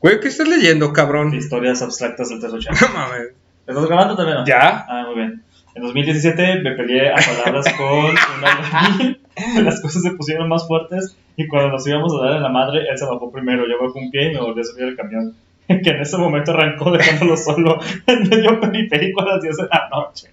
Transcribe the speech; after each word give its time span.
Güey, 0.00 0.18
¿qué 0.20 0.28
estás 0.28 0.48
leyendo, 0.48 0.92
cabrón? 0.92 1.34
Historias 1.34 1.82
abstractas 1.82 2.30
del 2.30 2.40
T80. 2.40 2.68
No 2.80 2.94
mames. 2.94 3.32
¿Estás 3.66 3.86
grabando 3.86 4.16
también? 4.16 4.38
no? 4.38 4.46
¿Ya? 4.46 4.86
Ah, 4.88 5.04
muy 5.06 5.16
bien. 5.16 5.42
En 5.74 5.82
2017 5.82 6.60
me 6.62 6.72
peleé 6.72 7.10
a 7.12 7.16
palabras 7.16 7.66
con 7.76 7.86
un 7.86 8.16
albañil. 8.44 9.20
Las 9.64 9.80
cosas 9.80 10.02
se 10.02 10.10
pusieron 10.12 10.48
más 10.48 10.66
fuertes 10.66 11.16
y 11.36 11.46
cuando 11.46 11.70
nos 11.70 11.86
íbamos 11.86 12.14
a 12.14 12.24
dar 12.24 12.36
en 12.36 12.42
la 12.42 12.48
madre, 12.48 12.86
él 12.90 12.98
se 12.98 13.04
bajó 13.04 13.30
primero. 13.30 13.64
Yo 13.68 13.78
bajé 13.78 13.98
un 13.98 14.10
pie 14.10 14.30
y 14.30 14.34
me 14.34 14.40
volví 14.40 14.60
a 14.60 14.64
subir 14.64 14.84
al 14.84 14.96
camión. 14.96 15.34
Que 15.68 15.90
en 15.90 16.00
ese 16.00 16.16
momento 16.16 16.50
arrancó 16.50 16.90
dejándolo 16.90 17.36
solo 17.36 17.78
en 18.06 18.28
medio 18.28 18.58
periférico 18.58 19.20
a 19.20 19.34
las 19.34 19.42
10 19.42 19.56
de 19.56 19.62
la 19.70 19.88
noche. 19.88 20.28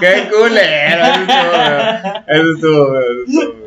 ¡Qué 0.00 0.28
culero! 0.28 1.04
Eso 2.26 2.54
estuvo, 2.54 2.88
güey. 2.88 3.04
Eso 3.06 3.40
estuvo, 3.40 3.63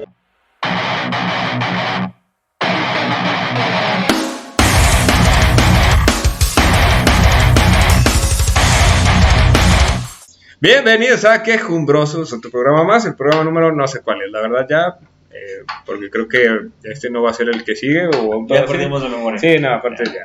Bienvenidos 10.60 11.24
a 11.24 11.44
Quejumbrosos, 11.44 12.34
otro 12.34 12.50
programa 12.50 12.84
más, 12.84 13.06
el 13.06 13.14
programa 13.14 13.44
número 13.44 13.72
no 13.72 13.88
sé 13.88 14.02
cuál 14.02 14.24
es, 14.24 14.32
la 14.32 14.42
verdad 14.42 14.66
ya, 14.68 14.98
eh, 15.30 15.64
porque 15.86 16.10
creo 16.10 16.28
que 16.28 16.70
este 16.82 17.12
no 17.12 17.22
va 17.22 17.30
a 17.30 17.34
ser 17.36 17.50
el 17.50 17.64
que 17.64 17.76
sigue 17.76 18.08
o 18.08 18.44
Ya 18.48 18.66
perdimos 18.66 19.04
la 19.04 19.10
memoria. 19.10 19.38
Sí, 19.38 19.60
no, 19.60 19.72
aparte 19.72 20.06
ya. 20.06 20.24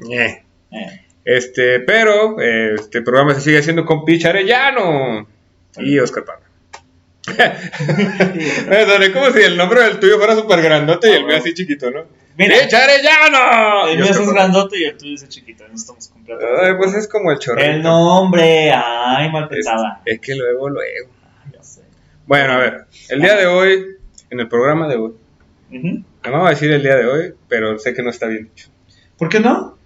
Ñe. 0.00 0.44
Eh. 0.72 1.06
Este, 1.24 1.78
pero 1.78 2.40
eh, 2.40 2.74
este 2.74 3.02
programa 3.02 3.34
se 3.34 3.40
sigue 3.42 3.58
haciendo 3.58 3.86
con 3.86 4.04
Pich 4.04 4.24
Arellano 4.24 5.28
y 5.76 5.96
Oscar 6.00 6.24
Parra. 6.24 6.40
Perdón, 8.68 9.12
como 9.12 9.30
si 9.30 9.42
el 9.42 9.56
nombre 9.56 9.84
del 9.84 10.00
tuyo 10.00 10.18
fuera 10.18 10.34
súper 10.34 10.60
grandote 10.60 11.08
y 11.08 11.14
el 11.14 11.24
mío 11.24 11.36
así 11.36 11.54
chiquito, 11.54 11.88
¿no? 11.88 12.06
Mira. 12.36 12.56
¡Pich 12.62 12.74
Arellano! 12.74 13.88
El 13.88 13.96
mío 13.98 14.06
es 14.10 14.18
Parra. 14.18 14.32
grandote 14.32 14.78
y 14.78 14.84
el 14.84 14.96
tuyo 14.96 15.14
es 15.14 15.28
chiquito. 15.28 15.64
No 15.68 15.74
estamos 15.74 16.08
completos. 16.08 16.44
Ay, 16.62 16.72
pues 16.78 16.94
es 16.94 17.08
como 17.08 17.30
el 17.30 17.38
chorrito. 17.38 17.66
El 17.68 17.82
nombre, 17.82 18.70
ay, 18.72 19.30
mal 19.30 19.48
pensada. 19.48 20.00
Es 20.04 20.18
que 20.20 20.34
luego, 20.34 20.68
luego. 20.70 21.10
Ya 21.52 21.62
sé. 21.62 21.82
Bueno, 22.26 22.52
a 22.54 22.56
ver, 22.58 22.86
el 23.10 23.20
día 23.20 23.36
de 23.36 23.46
hoy, 23.46 23.84
en 24.30 24.40
el 24.40 24.48
programa 24.48 24.88
de 24.88 24.96
hoy, 24.96 25.12
Ujú. 25.70 25.86
me 26.24 26.30
vamos 26.30 26.46
a 26.46 26.50
decir 26.50 26.70
el 26.70 26.82
día 26.82 26.96
de 26.96 27.06
hoy, 27.06 27.34
pero 27.48 27.78
sé 27.78 27.92
que 27.94 28.02
no 28.02 28.10
está 28.10 28.26
bien 28.28 28.44
dicho. 28.44 28.68
¿Por 29.18 29.28
qué 29.28 29.40
no? 29.40 29.76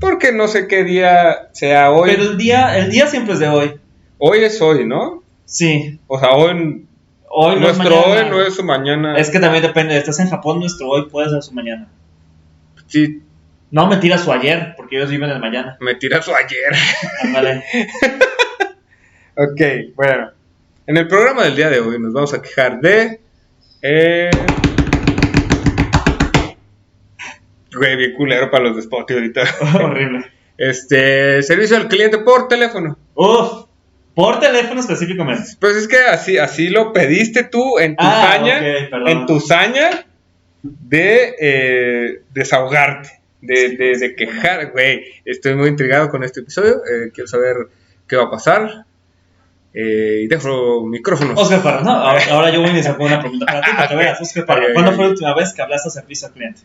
Porque 0.00 0.32
no 0.32 0.46
sé 0.48 0.66
qué 0.68 0.84
día 0.84 1.48
sea 1.52 1.90
hoy. 1.90 2.10
Pero 2.10 2.22
el 2.30 2.38
día, 2.38 2.78
el 2.78 2.90
día 2.90 3.06
siempre 3.06 3.34
es 3.34 3.40
de 3.40 3.48
hoy. 3.48 3.80
Hoy 4.18 4.40
es 4.44 4.60
hoy, 4.60 4.84
¿no? 4.86 5.22
Sí. 5.44 5.98
O 6.06 6.18
sea, 6.18 6.32
hoy, 6.32 6.86
Hoy 7.40 7.60
no 7.60 7.68
es 7.68 7.78
nuestro 7.78 8.00
mañana. 8.00 8.24
hoy 8.24 8.30
no 8.30 8.42
es 8.42 8.54
su 8.56 8.64
mañana. 8.64 9.16
Es 9.16 9.30
que 9.30 9.38
también 9.38 9.62
depende. 9.62 9.96
Estás 9.96 10.18
en 10.18 10.28
Japón, 10.28 10.58
nuestro 10.58 10.88
hoy 10.88 11.08
puede 11.08 11.30
ser 11.30 11.40
su 11.40 11.54
mañana. 11.54 11.86
Sí, 12.88 13.22
No, 13.70 13.86
mentira, 13.86 14.18
su 14.18 14.32
ayer, 14.32 14.74
porque 14.76 14.96
ellos 14.96 15.08
viven 15.08 15.30
el 15.30 15.38
mañana. 15.38 15.76
me 15.78 15.94
tira 15.94 16.20
su 16.20 16.34
ayer. 16.34 16.72
Ándale. 17.22 17.62
ok, 19.36 19.94
bueno. 19.94 20.32
En 20.88 20.96
el 20.96 21.06
programa 21.06 21.44
del 21.44 21.54
día 21.54 21.70
de 21.70 21.78
hoy 21.78 22.00
nos 22.00 22.12
vamos 22.12 22.34
a 22.34 22.42
quejar 22.42 22.80
de. 22.80 23.20
Eh... 23.82 24.30
Güey, 27.72 27.96
bien 27.96 28.14
culero 28.16 28.50
para 28.50 28.64
los 28.64 28.74
de 28.74 28.80
Spotify 28.80 29.14
ahorita. 29.14 29.42
Horrible. 29.84 30.24
Este, 30.56 31.40
servicio 31.44 31.76
al 31.76 31.86
cliente 31.86 32.18
por 32.18 32.48
teléfono. 32.48 32.98
Uf. 33.14 33.67
Por 34.18 34.40
teléfono 34.40 34.80
específicamente. 34.80 35.52
Pues 35.60 35.76
es 35.76 35.86
que 35.86 35.96
así, 35.98 36.38
así 36.38 36.70
lo 36.70 36.92
pediste 36.92 37.44
tú 37.44 37.78
en 37.78 37.94
tu 37.94 38.04
Ah, 38.04 38.32
saña, 38.32 38.56
ok, 38.56 38.90
perdón. 38.90 39.08
en 39.08 39.26
tu 39.26 39.38
saña 39.38 39.90
de 40.62 41.36
eh, 41.40 42.22
desahogarte, 42.34 43.10
de, 43.40 43.76
de, 43.76 43.96
de 43.96 44.16
quejar, 44.16 44.72
güey. 44.72 45.04
Estoy 45.24 45.54
muy 45.54 45.68
intrigado 45.68 46.08
con 46.08 46.24
este 46.24 46.40
episodio, 46.40 46.78
eh, 46.84 47.12
quiero 47.14 47.28
saber 47.28 47.54
qué 48.08 48.16
va 48.16 48.24
a 48.24 48.30
pasar. 48.32 48.84
Eh, 49.72 50.22
y 50.24 50.26
dejo 50.26 50.84
micrófonos. 50.84 51.38
Oscar 51.40 51.62
Parra, 51.62 51.82
no, 51.82 51.90
ahora, 51.92 52.20
ahora 52.32 52.50
yo 52.50 52.58
voy 52.60 52.70
a 52.70 52.72
iniciar 52.72 52.96
con 52.96 53.06
una 53.06 53.20
pregunta 53.20 53.46
para 53.46 53.60
ti, 53.60 53.70
para 53.76 53.88
que 53.88 53.94
veas. 53.94 54.20
Oscar 54.20 54.44
Parra, 54.46 54.66
¿cuándo 54.74 54.92
fue 54.94 55.04
la 55.04 55.10
última 55.10 55.34
vez 55.36 55.52
que 55.52 55.62
hablaste 55.62 55.90
a 55.90 55.92
servicio 55.92 56.26
al 56.26 56.34
cliente? 56.34 56.62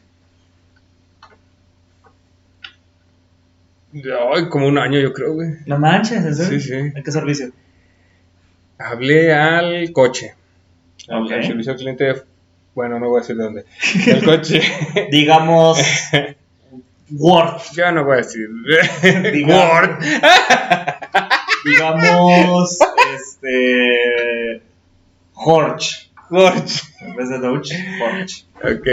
Ay, 3.94 4.50
como 4.50 4.68
un 4.68 4.78
año 4.78 5.00
yo 5.00 5.14
creo, 5.14 5.34
güey. 5.34 5.50
No 5.66 5.78
manches, 5.78 6.26
¿en 6.26 6.36
serio? 6.36 6.60
Sí, 6.60 6.68
sí. 6.68 6.74
¿En 6.74 7.04
qué 7.04 7.12
servicio? 7.12 7.52
Hablé 8.80 9.34
al 9.34 9.92
coche. 9.92 10.34
Al, 11.08 11.28
servicio 11.44 11.74
al 11.74 11.78
cliente, 11.78 12.24
bueno, 12.74 13.00
no 13.00 13.10
voy 13.10 13.20
a 13.20 13.22
decir 13.22 13.36
de 13.36 13.44
dónde. 13.44 13.66
El 14.08 14.24
coche. 14.24 14.62
Digamos. 15.12 15.80
Word. 17.12 17.62
ya 17.76 17.92
no 17.92 18.06
voy 18.06 18.14
a 18.14 18.18
decir. 18.18 18.50
Digamos. 19.32 19.82
Word. 19.82 20.00
Digamos. 21.66 22.80
este. 23.16 24.62
Horch. 25.36 26.10
Jorge. 26.16 26.64
En 27.02 27.16
vez 27.16 27.30
de 27.30 27.40
Deutsch, 27.40 27.74
Horch. 28.02 28.46
Ok. 28.64 28.88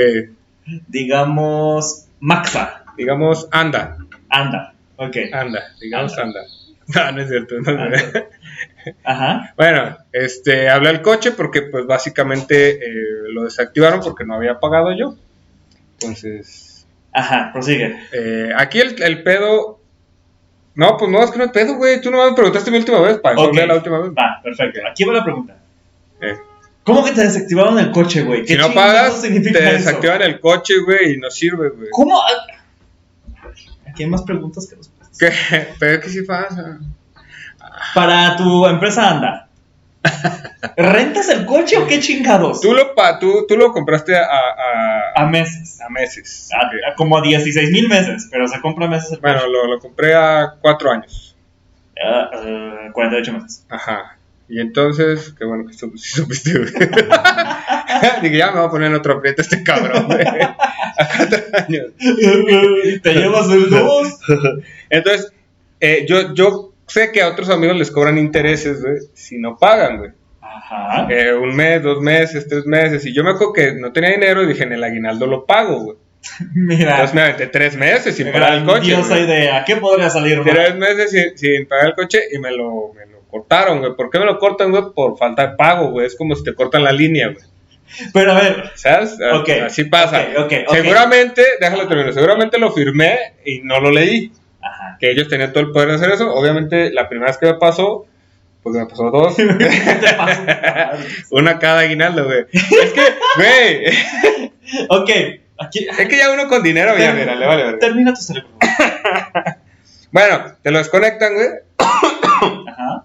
Digamos. 0.88 2.06
Maxa. 2.20 2.84
Digamos, 2.96 3.48
anda. 3.50 3.96
Anda. 4.28 4.74
Ok. 5.00 5.16
Anda, 5.32 5.74
digamos 5.80 6.16
anda. 6.18 6.40
No, 6.92 7.12
no 7.12 7.22
es 7.22 7.28
cierto. 7.28 7.54
no. 7.60 7.70
Anda. 7.70 7.98
Ajá. 9.04 9.54
Bueno, 9.56 9.96
este, 10.12 10.68
hablé 10.68 10.88
al 10.88 11.02
coche 11.02 11.30
porque 11.30 11.62
pues 11.62 11.86
básicamente 11.86 12.70
eh, 12.84 13.28
lo 13.28 13.44
desactivaron 13.44 14.00
porque 14.00 14.24
no 14.24 14.34
había 14.34 14.58
pagado 14.58 14.92
yo. 14.96 15.14
Entonces, 16.00 16.86
Ajá, 17.12 17.50
prosigue. 17.52 17.96
eh, 18.12 18.50
aquí 18.56 18.80
el, 18.80 19.00
el 19.02 19.22
pedo... 19.22 19.78
No, 20.74 20.96
pues 20.96 21.10
no, 21.10 21.22
es 21.22 21.30
que 21.30 21.38
no 21.38 21.44
hay 21.44 21.50
pedo, 21.50 21.74
güey. 21.76 22.00
Tú 22.00 22.10
no 22.10 22.24
me 22.28 22.34
preguntaste 22.34 22.70
mi 22.72 22.78
última 22.78 23.00
vez, 23.00 23.18
para 23.18 23.34
eso 23.34 23.44
Ok. 23.44 23.48
hablé 23.50 23.66
la 23.66 23.74
última 23.74 23.98
vez. 24.00 24.10
Va, 24.12 24.40
perfecto. 24.42 24.80
Aquí 24.90 25.04
va 25.04 25.12
la 25.14 25.24
pregunta. 25.24 25.56
Eh, 26.20 26.34
¿Cómo 26.82 27.04
que 27.04 27.12
te 27.12 27.22
desactivaron 27.22 27.78
el 27.78 27.90
coche, 27.92 28.22
güey? 28.22 28.44
¿Qué 28.44 28.54
si 28.54 28.58
no 28.58 28.72
pagas, 28.72 29.20
te 29.22 29.28
eso? 29.28 29.52
desactivan 29.52 30.22
el 30.22 30.40
coche, 30.40 30.74
güey, 30.84 31.14
y 31.14 31.16
no 31.18 31.30
sirve, 31.30 31.68
güey. 31.70 31.88
¿Cómo? 31.92 32.20
Aquí 33.90 34.04
hay 34.04 34.08
más 34.08 34.22
preguntas 34.22 34.66
que 34.68 34.76
respuestas. 34.76 35.18
¿Qué? 35.18 35.68
Pero 35.78 36.00
que 36.00 36.08
sí 36.08 36.22
pasa. 36.22 36.78
Para 37.94 38.36
tu 38.36 38.66
empresa 38.66 39.10
anda. 39.10 39.46
¿Rentas 40.76 41.28
el 41.28 41.44
coche 41.46 41.76
o 41.78 41.86
qué 41.86 42.00
chingados? 42.00 42.60
Tú 42.60 42.72
lo, 42.72 42.94
pa, 42.94 43.18
tú, 43.18 43.44
tú 43.48 43.56
lo 43.56 43.72
compraste 43.72 44.16
a, 44.16 44.22
a, 44.24 45.22
A 45.22 45.26
meses. 45.26 45.80
a 45.80 45.88
meses. 45.90 46.48
A- 46.52 46.66
Ok. 46.66 46.72
a 46.90 46.94
como 46.96 47.18
a 47.18 47.22
16 47.22 47.70
mil 47.70 47.88
meses, 47.88 48.28
pero 48.30 48.46
se 48.48 48.60
compra 48.60 48.86
a 48.86 48.88
meses 48.88 49.12
el 49.12 49.20
Bueno, 49.20 49.40
coche. 49.40 49.50
lo, 49.52 49.66
lo 49.66 49.78
compré 49.78 50.14
a 50.14 50.54
cuatro 50.60 50.90
años. 50.90 51.36
Ah, 52.02 52.30
ah, 52.32 52.90
48 52.92 53.32
meses. 53.32 53.66
Ajá. 53.68 54.16
Y 54.48 54.60
entonces, 54.60 55.34
qué 55.38 55.44
bueno 55.44 55.66
que 55.66 55.74
supiste. 55.74 56.58
Dije, 58.22 58.36
ya 58.38 58.50
me 58.52 58.58
voy 58.58 58.66
a 58.68 58.70
poner 58.70 58.88
en 58.90 58.96
otro 58.96 59.14
aprieto 59.14 59.42
este 59.42 59.62
cabrón, 59.62 60.06
güey. 60.06 60.24
A 61.22 61.28
cuatro 61.28 61.44
años. 61.68 61.86
y 62.84 62.98
te 63.00 63.14
llevas 63.14 63.50
el 63.50 63.70
2. 63.70 64.18
Entonces, 64.90 65.32
eh, 65.80 66.04
yo, 66.08 66.34
yo 66.34 66.72
sé 66.86 67.12
que 67.12 67.22
a 67.22 67.28
otros 67.28 67.48
amigos 67.50 67.76
les 67.76 67.90
cobran 67.90 68.18
intereses, 68.18 68.82
güey, 68.82 68.98
si 69.14 69.38
no 69.38 69.56
pagan, 69.56 69.98
güey. 69.98 70.10
Ajá. 70.40 71.06
Eh, 71.10 71.32
un 71.32 71.54
mes, 71.54 71.82
dos 71.82 72.00
meses, 72.00 72.46
tres 72.48 72.66
meses. 72.66 73.06
Y 73.06 73.14
yo 73.14 73.22
me 73.22 73.30
acuerdo 73.30 73.52
que 73.52 73.72
no 73.74 73.92
tenía 73.92 74.10
dinero 74.10 74.42
y 74.42 74.46
dije, 74.46 74.64
en 74.64 74.72
el 74.72 74.82
aguinaldo 74.82 75.26
lo 75.26 75.46
pago, 75.46 75.80
güey. 75.80 75.96
Mira. 76.54 76.90
Entonces 76.92 77.14
me 77.14 77.22
aventé 77.22 77.46
tres 77.46 77.76
meses 77.76 78.14
sin 78.16 78.30
pagar 78.32 78.54
el 78.54 78.64
coche. 78.64 78.94
Güey. 78.94 79.24
idea. 79.24 79.64
¿Qué 79.64 79.76
podría 79.76 80.10
salir 80.10 80.38
mal? 80.38 80.50
Tres 80.50 80.74
meses 80.76 81.10
sin, 81.10 81.38
sin 81.38 81.66
pagar 81.66 81.86
el 81.86 81.94
coche 81.94 82.20
y 82.32 82.38
me 82.38 82.50
lo, 82.50 82.92
me 82.94 83.06
lo 83.06 83.20
cortaron, 83.28 83.78
güey. 83.78 83.94
¿Por 83.94 84.10
qué 84.10 84.18
me 84.18 84.26
lo 84.26 84.38
cortan, 84.38 84.70
güey? 84.70 84.82
Por 84.94 85.16
falta 85.16 85.46
de 85.46 85.56
pago, 85.56 85.90
güey. 85.90 86.06
Es 86.06 86.16
como 86.16 86.34
si 86.34 86.42
te 86.42 86.54
cortan 86.54 86.84
la 86.84 86.92
línea, 86.92 87.28
güey. 87.28 87.44
Pero 88.12 88.32
a 88.32 88.40
ver. 88.40 88.70
¿Sabes? 88.74 89.18
A- 89.20 89.38
Ok, 89.38 89.48
Así 89.66 89.84
pasa. 89.84 90.20
ok, 90.36 90.44
ok, 90.44 90.52
ok. 90.68 90.74
Seguramente, 90.76 91.42
déjalo 91.60 91.86
terminar, 91.88 92.12
seguramente 92.14 92.58
lo 92.58 92.72
firmé 92.72 93.18
y 93.44 93.60
no 93.62 93.80
lo 93.80 93.90
leí. 93.90 94.32
Ajá. 94.62 94.96
Que 95.00 95.10
ellos 95.10 95.28
tenían 95.28 95.52
todo 95.52 95.64
el 95.64 95.70
poder 95.72 95.88
de 95.88 95.94
hacer 95.96 96.10
eso. 96.12 96.32
Obviamente, 96.34 96.90
la 96.92 97.08
primera 97.08 97.30
vez 97.30 97.38
que 97.38 97.46
me 97.46 97.54
pasó, 97.54 98.06
pues 98.62 98.76
me 98.76 98.86
pasó 98.86 99.10
dos. 99.10 99.36
Una 101.30 101.58
cada 101.58 101.80
aguinaldo, 101.80 102.24
güey. 102.24 102.44
Es 102.52 102.92
que, 102.92 103.02
güey, 103.36 103.86
ok. 104.88 105.10
Aquí. 105.62 105.86
es 105.90 106.08
que 106.08 106.16
ya 106.16 106.30
uno 106.32 106.48
con 106.48 106.62
dinero, 106.62 106.96
ya, 106.96 107.12
mira, 107.12 107.34
le 107.34 107.46
vale, 107.46 107.64
verga. 107.64 107.78
Termina 107.78 108.12
tu 108.14 108.20
cerebro. 108.22 108.48
Bueno, 110.12 110.56
te 110.60 110.72
lo 110.72 110.78
desconectan, 110.78 111.34
güey. 111.34 111.48
Ajá. 111.78 113.04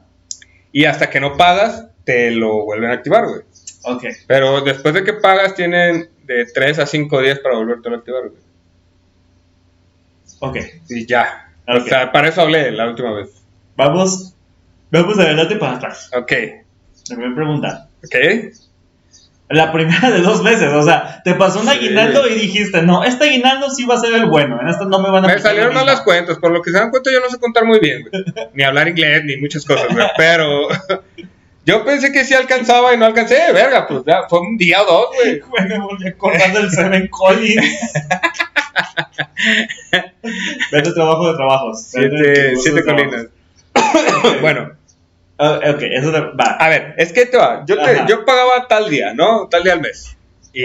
Y 0.72 0.86
hasta 0.86 1.08
que 1.12 1.20
no 1.20 1.38
pagas, 1.38 1.86
te 2.04 2.32
lo 2.32 2.66
vuelven 2.66 2.90
a 2.90 2.94
activar, 2.96 3.26
güey. 3.28 3.42
Ok. 3.86 4.04
Pero 4.28 4.62
después 4.62 4.94
de 4.94 5.04
que 5.04 5.14
pagas, 5.14 5.56
tienen 5.56 6.10
de 6.24 6.46
3 6.54 6.80
a 6.80 6.86
5 6.86 7.22
días 7.22 7.40
para 7.40 7.56
volverte 7.56 7.90
a 7.90 7.94
activar, 7.96 8.22
güey. 8.30 8.42
Ok. 10.40 10.58
Y 10.90 11.06
ya. 11.06 11.52
O 11.68 11.80
sea, 11.82 12.12
para 12.12 12.30
eso 12.30 12.42
hablé 12.42 12.72
la 12.72 12.88
última 12.90 13.14
vez. 13.14 13.30
Vamos. 13.76 14.34
Vamos 14.92 15.18
adelante 15.20 15.56
para 15.56 15.78
atrás. 15.78 16.10
Ok. 16.16 16.32
La 17.10 17.16
primera 17.16 17.36
pregunta. 17.36 17.90
Ok. 18.04 18.16
La 19.50 19.72
primera 19.72 20.10
de 20.10 20.22
dos 20.22 20.44
veces, 20.44 20.74
o 20.74 20.82
sea, 20.82 21.22
te 21.24 21.36
pasó 21.36 21.60
un 21.60 21.68
Sí. 21.68 21.78
aguinaldo 21.78 22.28
y 22.28 22.34
dijiste, 22.34 22.82
no, 22.82 23.04
este 23.04 23.26
aguinaldo 23.26 23.70
sí 23.70 23.86
va 23.86 23.94
a 23.94 24.00
ser 24.00 24.16
el 24.16 24.26
bueno, 24.26 24.60
en 24.60 24.68
esta 24.70 24.86
no 24.86 24.98
me 25.00 25.12
van 25.12 25.24
a 25.24 25.28
Me 25.28 25.38
salieron 25.38 25.72
mal 25.72 25.84
mismo". 25.84 25.96
las 25.96 26.02
cuentas, 26.04 26.40
por 26.40 26.50
lo 26.52 26.64
que 26.64 26.72
se 26.72 26.80
dan 26.80 26.90
cuenta 26.90 27.12
yo 27.12 27.20
no 27.20 27.30
sé 27.30 27.38
contar 27.38 27.64
muy 27.64 27.80
bien, 27.80 28.08
güey. 28.10 28.24
Ni 28.56 28.64
hablar 28.64 28.88
inglés, 28.88 29.24
ni 29.24 29.38
muchas 29.38 29.64
cosas, 29.64 29.86
güey. 29.94 30.04
Pero 30.18 30.68
yo 31.66 31.84
pensé 31.86 32.12
que 32.12 32.24
sí 32.24 32.34
alcanzaba 32.34 32.94
y 32.94 32.98
no 32.98 33.06
alcancé, 33.06 33.52
verga, 33.54 33.88
pues 33.88 34.04
ya 34.06 34.24
fue 34.30 34.40
un 34.42 34.58
día 34.58 34.82
o 34.82 34.86
dos, 34.86 35.08
güey. 35.16 35.40
Güey, 35.50 35.68
me 35.68 35.80
volví 35.80 36.08
a 36.08 36.12
acordar 36.12 36.54
del 36.54 36.70
Seven 36.72 37.08
Collins. 37.10 37.66
Vete 40.72 40.92
trabajo 40.94 41.32
de 41.32 41.38
trabajos. 41.38 41.84
Siete, 41.88 42.56
siete 42.58 42.84
colinas. 42.84 43.28
bueno, 44.42 44.72
Ah, 45.38 45.60
ok, 45.70 45.82
eso 45.82 46.14
va. 46.14 46.52
a 46.58 46.70
ver, 46.70 46.94
es 46.98 47.12
que 47.12 47.26
te 47.26 47.36
va. 47.36 47.66
Yo, 47.68 47.76
te, 47.84 48.04
yo 48.08 48.24
pagaba 48.24 48.70
tal 48.70 48.90
día, 48.90 49.14
¿no? 49.14 49.50
Tal 49.50 49.64
día 49.64 49.74
al 49.74 49.82
mes. 49.82 50.16
Y, 50.54 50.64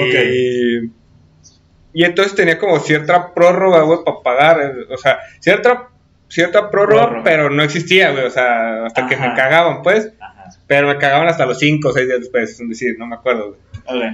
y 1.92 2.04
entonces 2.04 2.36
tenía 2.36 2.56
como 2.56 2.78
cierta 2.78 3.34
prórroga, 3.34 3.80
güey, 3.80 3.98
para 4.04 4.20
pagar. 4.22 4.60
eh, 4.60 4.94
O 4.94 4.96
sea, 4.96 5.18
cierta, 5.40 5.88
cierta 6.28 6.70
prórroga, 6.70 7.02
Prórroga. 7.06 7.24
pero 7.24 7.50
no 7.50 7.64
existía, 7.64 8.12
güey. 8.12 8.26
O 8.26 8.30
sea, 8.30 8.84
hasta 8.86 9.08
que 9.08 9.16
me 9.16 9.34
cagaban, 9.34 9.82
pues. 9.82 10.12
Ajá. 10.20 10.29
Pero 10.70 10.86
me 10.86 10.98
cagaban 10.98 11.26
hasta 11.26 11.46
los 11.46 11.58
5 11.58 11.88
o 11.88 11.92
6 11.92 12.06
días 12.06 12.20
después, 12.20 12.60
es 12.60 12.68
decir, 12.68 12.94
no 12.96 13.04
me 13.04 13.16
acuerdo. 13.16 13.56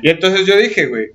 Y 0.01 0.09
entonces 0.09 0.47
yo 0.47 0.57
dije, 0.57 0.87
güey, 0.87 1.11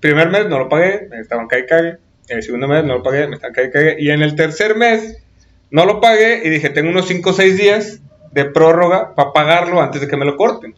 primer 0.00 0.30
mes 0.30 0.48
no 0.48 0.58
lo 0.58 0.70
pagué, 0.70 1.08
me 1.10 1.20
estaban 1.20 1.46
cae 1.46 1.66
cague. 1.66 1.98
El 2.26 2.42
segundo 2.42 2.68
mes 2.68 2.84
no 2.84 2.94
lo 2.94 3.02
pagué, 3.02 3.26
me 3.26 3.34
estaban 3.34 3.52
cae 3.52 3.66
y 3.66 3.70
cague. 3.70 3.96
Y 3.98 4.08
en 4.08 4.22
el 4.22 4.34
tercer 4.34 4.76
mes 4.76 5.22
no 5.70 5.84
lo 5.84 6.00
pagué 6.00 6.40
y 6.42 6.48
dije, 6.48 6.70
tengo 6.70 6.88
unos 6.88 7.06
5 7.06 7.28
o 7.28 7.32
6 7.34 7.58
días 7.58 8.00
de 8.32 8.46
prórroga 8.46 9.14
para 9.14 9.34
pagarlo 9.34 9.82
antes 9.82 10.00
de 10.00 10.08
que 10.08 10.16
me 10.16 10.24
lo 10.24 10.38
corten. 10.38 10.74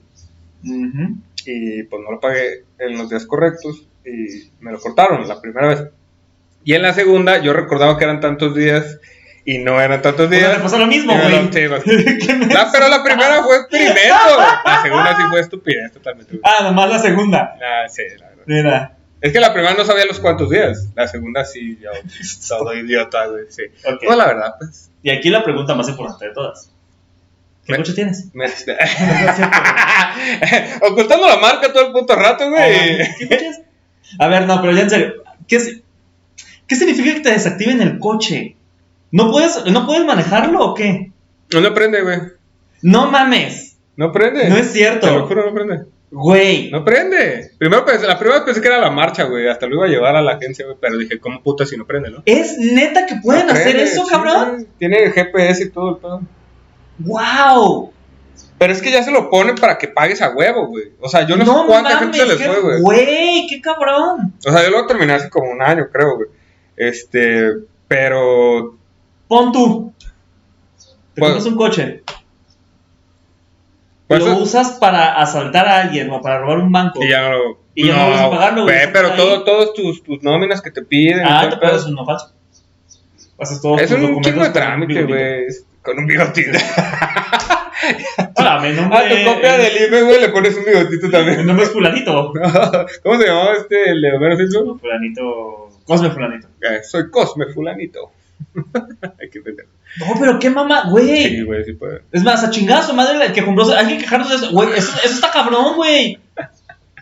Y 1.47 1.85
pues 1.85 2.03
no 2.03 2.11
lo 2.11 2.19
pagué 2.19 2.65
en 2.81 2.99
los 2.99 3.11
días 3.11 3.25
correctos 3.27 3.87
y 4.05 4.51
me 4.59 4.73
lo 4.73 4.81
cortaron 4.81 5.29
la 5.29 5.41
primera 5.41 5.69
vez. 5.69 5.85
Y 6.65 6.75
en 6.75 6.83
la 6.83 6.95
segunda 6.95 7.41
yo 7.41 7.53
recordaba 7.53 7.97
que 7.97 8.03
eran 8.03 8.19
tantos 8.19 8.57
días 8.57 8.99
y 9.55 9.58
no 9.58 9.81
eran 9.81 10.00
tantos 10.02 10.29
sea, 10.31 10.38
días. 10.38 10.58
pasó 10.62 10.79
lo 10.79 10.87
mismo, 10.87 11.12
güey. 11.17 11.31
lo- 11.47 11.52
sí, 11.52 11.67
bastante. 11.67 12.19
¿Qué 12.26 12.35
me- 12.35 12.47
No, 12.47 12.61
pero 12.73 12.88
la 12.88 13.02
primera 13.02 13.43
fue 13.43 13.56
experimento. 13.56 13.99
La 14.64 14.82
segunda 14.82 15.17
sí 15.17 15.23
fue 15.31 15.41
estupidez 15.41 15.93
totalmente. 15.93 16.38
Ah, 16.43 16.62
nomás 16.62 16.88
la 16.91 16.99
segunda. 16.99 17.56
Ah, 17.62 17.88
sí, 17.88 18.02
la 18.19 18.29
verdad. 18.29 18.43
Mira. 18.47 18.97
Es 19.20 19.32
que 19.32 19.41
la 19.41 19.52
primera 19.52 19.75
no 19.75 19.85
sabía 19.85 20.06
los 20.06 20.19
cuantos 20.20 20.49
días. 20.50 20.87
La 20.94 21.06
segunda 21.08 21.44
sí, 21.44 21.79
yo 21.82 21.91
todo 22.49 22.75
idiota, 22.75 23.26
güey. 23.26 23.44
Sí. 23.50 23.62
Ok. 23.85 24.00
Pues 24.05 24.17
la 24.17 24.26
verdad, 24.26 24.55
pues. 24.58 24.91
Y 25.02 25.11
aquí 25.11 25.31
la 25.31 25.43
pregunta 25.44 25.75
más 25.75 25.88
importante 25.88 26.26
de 26.29 26.32
todas. 26.35 26.70
¿Qué 27.67 27.76
coche 27.76 27.93
tienes? 27.93 28.26
me- 28.35 28.47
No. 28.49 28.52
Ocultando 30.88 31.29
la 31.29 31.37
marca 31.37 31.73
todo 31.73 31.87
el 31.87 31.93
puto 31.93 32.17
rato, 32.17 32.49
güey. 32.50 32.99
¿Qué 33.19 33.29
coche 33.29 33.49
es? 33.49 33.61
A 34.19 34.26
ver, 34.29 34.47
no, 34.47 34.61
pero 34.61 34.73
ya 34.75 34.82
en 34.82 34.91
serio. 34.91 35.23
¿Qué, 35.47 35.56
es- 35.56 35.81
¿Qué 36.67 36.76
significa 36.76 37.14
que 37.14 37.20
te 37.20 37.31
desactiven 37.31 37.81
el 37.82 37.99
coche? 37.99 38.56
¿No 39.12 39.31
puedes, 39.31 39.65
¿No 39.67 39.87
puedes 39.87 40.05
manejarlo 40.05 40.65
o 40.65 40.75
qué? 40.75 41.12
No 41.53 41.75
prende, 41.75 42.03
güey. 42.03 42.19
No 42.83 43.11
mames. 43.11 43.77
No 43.97 44.12
prende. 44.12 44.49
No 44.49 44.57
es 44.57 44.73
cierto. 44.73 45.07
Te 45.07 45.12
lo 45.12 45.27
juro, 45.27 45.47
no 45.47 45.55
prende. 45.55 45.85
Güey. 46.11 46.71
No 46.71 46.85
prende. 46.85 47.53
Primero 47.59 47.85
pensé, 47.85 48.07
la 48.07 48.19
primera 48.19 48.39
vez 48.39 48.47
pensé 48.47 48.61
que 48.61 48.69
era 48.69 48.79
la 48.79 48.91
marcha, 48.91 49.25
güey. 49.25 49.49
Hasta 49.49 49.67
lo 49.67 49.77
iba 49.77 49.85
a 49.87 49.89
llevar 49.89 50.17
a 50.17 50.23
la 50.23 50.33
agencia, 50.33 50.65
güey. 50.65 50.77
Pero 50.81 50.97
dije, 50.97 51.19
¿cómo 51.19 51.43
puta 51.43 51.67
si 51.67 51.77
no 51.77 51.87
prende, 51.87 52.11
no? 52.11 52.23
¿Es 52.25 52.57
neta 52.59 53.07
que 53.07 53.17
pueden 53.17 53.47
No 53.47 53.53
hacer 53.53 53.73
prende, 53.73 53.83
eso, 53.85 54.05
sí, 54.05 54.11
cabrón? 54.11 54.67
Tiene 54.79 55.11
GPS 55.11 55.65
y 55.65 55.71
todo 55.71 55.91
el 55.91 55.97
pedo. 55.97 56.23
¡Wow! 56.99 57.93
Pero 58.59 58.73
es 58.73 58.83
que 58.83 58.91
ya 58.91 59.03
se 59.03 59.11
lo 59.11 59.31
ponen 59.31 59.55
para 59.55 59.79
que 59.79 59.89
pagues 59.89 60.21
a 60.21 60.31
huevo, 60.31 60.67
güey. 60.67 60.93
O 61.01 61.09
sea, 61.09 61.27
yo 61.27 61.37
no, 61.37 61.45
sé 61.45 61.67
cuánta 61.67 61.99
gente 61.99 62.19
se 62.19 62.27
les 62.27 62.43
fue, 62.43 62.61
güey. 62.61 62.81
Güey, 62.81 63.47
qué 63.49 63.61
cabrón. 63.61 64.35
O 64.47 64.53
sea, 64.53 64.62
yo 64.62 64.71
lo 64.71 64.87
terminar 64.87 65.17
hace 65.17 65.31
como 65.31 65.51
un 65.51 65.62
año, 65.62 65.89
creo, 65.93 66.17
güey. 66.17 66.29
Este, 66.77 67.53
pero 67.89 68.77
Pon 69.31 69.53
tú. 69.53 69.94
Te 71.15 71.21
compras 71.21 71.47
un 71.47 71.55
coche. 71.55 72.03
Pues 74.09 74.25
lo 74.25 74.38
usas 74.38 74.73
para 74.73 75.21
asaltar 75.23 75.69
a 75.69 75.82
alguien 75.82 76.11
o 76.11 76.21
para 76.21 76.41
robar 76.41 76.59
un 76.59 76.73
banco. 76.73 76.99
y 77.00 77.11
ya 77.11 77.29
no 77.31 77.38
lo. 77.38 77.59
Y 77.77 77.87
ya 77.87 77.97
no 77.97 78.11
vas 78.11 78.21
a 78.23 78.31
pagarlo, 78.31 78.65
güey, 78.65 78.77
está 78.77 78.93
pero 78.93 79.12
todo, 79.12 79.44
todos 79.44 79.73
tus, 79.75 80.03
tus 80.03 80.21
nóminas 80.25 80.61
que 80.61 80.73
te 80.73 80.82
piden. 80.82 81.25
Ah, 81.25 81.47
te 81.49 81.55
el 81.55 81.61
puedes 81.61 81.85
uno 81.85 82.05
falso. 82.05 82.32
Haces 83.38 83.62
todos 83.62 83.81
Es 83.81 83.88
tus 83.88 84.00
un 84.00 84.21
chingo 84.21 84.43
de 84.43 84.49
un 84.49 84.53
trámite, 84.53 85.05
güey. 85.05 85.44
Con 85.81 85.97
un 86.00 86.06
bigotito. 86.06 86.59
Hola, 88.35 88.59
mi 88.62 88.73
nombre 88.73 88.99
A 88.99 89.09
tu 89.09 89.33
copia 89.33 89.59
del 89.59 89.76
IFE, 89.76 90.03
güey, 90.03 90.21
le 90.23 90.29
pones 90.31 90.56
un 90.56 90.65
bigotito 90.65 91.06
Mi 91.06 91.12
también. 91.12 91.47
nombre 91.47 91.67
es 91.67 91.73
Fulanito. 91.73 92.33
¿Cómo 93.05 93.17
se 93.17 93.29
llamaba 93.29 93.53
este 93.55 93.91
el 93.93 94.03
de 94.03 94.12
Homero 94.12 94.37
Simpson? 94.37 94.81
Fulanito. 94.81 95.69
Cosme 95.85 96.11
Fulanito. 96.11 96.49
Eh, 96.62 96.83
soy 96.83 97.09
Cosme 97.11 97.47
Fulanito. 97.47 98.11
Ay, 99.20 99.28
qué 99.32 99.40
pendejo. 99.40 99.69
No, 99.98 100.06
pero 100.20 100.38
qué 100.38 100.50
mamá, 100.50 100.84
güey. 100.90 101.28
Sí, 101.28 101.42
güey, 101.42 101.64
sí 101.64 101.72
puede. 101.72 102.02
Es 102.12 102.22
más, 102.22 102.44
a 102.44 102.52
su 102.52 102.94
madre 102.94 103.25
el 103.26 103.32
que 103.32 103.44
compró. 103.44 103.64
Alguien 103.72 104.00
quejándose 104.00 104.32
de 104.32 104.37
eso. 104.46 104.52
Güey, 104.52 104.69
eso, 104.76 104.92
eso 105.04 105.14
está 105.14 105.31
cabrón, 105.31 105.76
güey. 105.76 106.19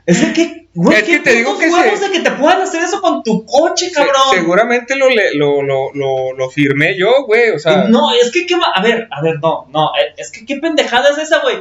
Es 0.06 0.22
de 0.22 0.32
que, 0.32 0.68
güey, 0.72 0.96
Es 0.96 1.04
que 1.04 1.18
te 1.18 1.34
digo 1.34 1.58
que 1.58 1.70
se- 1.70 2.06
de 2.06 2.10
que 2.10 2.20
te 2.20 2.30
puedan 2.30 2.62
hacer 2.62 2.82
eso 2.82 3.02
con 3.02 3.22
tu 3.22 3.44
coche, 3.44 3.86
Se- 3.88 3.92
cabrón. 3.92 4.14
seguramente 4.32 4.96
lo, 4.96 5.10
le- 5.10 5.34
lo, 5.34 5.62
lo, 5.62 5.92
lo, 5.92 6.32
lo 6.32 6.48
firmé 6.50 6.96
yo, 6.96 7.24
güey. 7.26 7.50
O 7.50 7.58
sea, 7.58 7.84
No, 7.88 8.10
es 8.14 8.30
que 8.30 8.46
qué 8.46 8.54
A 8.74 8.80
ver, 8.80 9.06
a 9.10 9.20
ver, 9.20 9.38
no, 9.42 9.66
no. 9.70 9.88
eh, 10.00 10.14
Es 10.16 10.30
que 10.30 10.46
qué 10.46 10.56
pendejada 10.56 11.10
es 11.10 11.18
esa, 11.18 11.40
güey. 11.40 11.56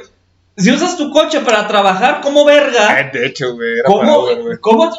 Si 0.55 0.71
usas 0.71 0.95
tu 0.97 1.11
coche 1.11 1.41
para 1.41 1.67
trabajar, 1.67 2.21
¿cómo 2.21 2.45
verga? 2.45 2.87
ah, 2.89 3.09
de 3.11 3.27
hecho, 3.27 3.53
güey, 3.53 3.73
era 3.79 3.83
para 3.83 3.95
¿Cómo? 3.99 4.19
Uber, 4.23 4.41
güey. 4.41 4.57
¿Cómo? 4.59 4.91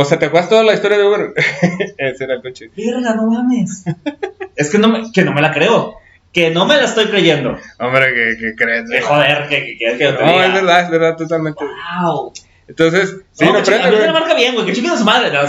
O 0.00 0.04
sea, 0.04 0.18
¿te 0.18 0.26
acuerdas 0.26 0.48
toda 0.48 0.62
la 0.62 0.74
historia 0.74 0.96
de 0.98 1.04
Uber? 1.04 1.32
Ese 1.98 2.24
era 2.24 2.34
el 2.34 2.42
coche. 2.42 2.70
Verga, 2.76 3.14
no 3.14 3.26
mames. 3.26 3.84
es 4.56 4.70
que 4.70 4.78
no 4.78 4.88
me, 4.88 5.10
que 5.12 5.22
no 5.22 5.32
me 5.32 5.40
la 5.42 5.52
creo. 5.52 5.96
Que 6.32 6.50
no 6.50 6.66
me 6.66 6.76
la 6.76 6.84
estoy 6.84 7.06
creyendo. 7.06 7.56
Hombre, 7.80 8.14
que, 8.14 8.36
que 8.38 8.54
crees, 8.54 8.88
Que 8.90 9.00
joder, 9.00 9.48
que, 9.48 9.64
que, 9.64 9.78
que, 9.78 9.98
que 9.98 10.04
yo 10.04 10.16
te 10.16 10.24
No, 10.24 10.30
diga. 10.32 10.46
es 10.46 10.52
verdad, 10.54 10.80
es 10.82 10.90
verdad, 10.90 11.16
totalmente. 11.16 11.64
Wow. 12.00 12.32
Entonces, 12.68 13.16
sí, 13.32 13.44
no, 13.46 13.52
no, 13.54 13.58
a 13.58 13.62
prende, 13.62 13.90
mí 13.90 13.96
me 13.96 14.06
la 14.06 14.12
marca 14.12 14.34
bien, 14.34 14.54
güey. 14.54 14.66
Que 14.66 14.72
chinguen 14.74 14.92
a 14.92 14.96
su 14.98 15.04
madre. 15.04 15.32
No. 15.32 15.40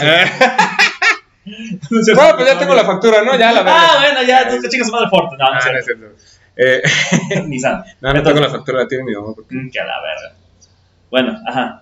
Bueno, 1.89 2.35
pues 2.35 2.47
ya 2.47 2.59
tengo 2.59 2.75
la 2.75 2.85
factura, 2.85 3.23
¿no? 3.23 3.35
Ya 3.37 3.51
la 3.51 3.63
verdad. 3.63 3.77
Ah, 3.79 3.97
bueno, 3.99 4.21
ya, 4.27 4.41
entonces 4.43 4.85
su 4.85 4.91
madre 4.91 5.07
Ford. 5.09 5.31
No, 5.31 5.37
no 5.37 5.45
Ah, 5.45 5.59
no 5.71 5.77
es 5.79 5.85
cierto. 5.85 6.05
Eh, 6.55 6.81
Nissan. 7.47 7.83
no, 8.01 8.13
no 8.13 8.21
tengo 8.23 8.39
la 8.39 8.49
factura, 8.49 8.79
la 8.81 8.87
tiene 8.87 9.03
mi 9.05 9.13
mamá. 9.15 9.33
porque- 9.35 9.55
Mm, 9.55 9.69
Que 9.71 9.79
a 9.79 9.85
la 9.85 9.99
verga. 10.01 10.35
Bueno, 11.09 11.39
ajá. 11.47 11.81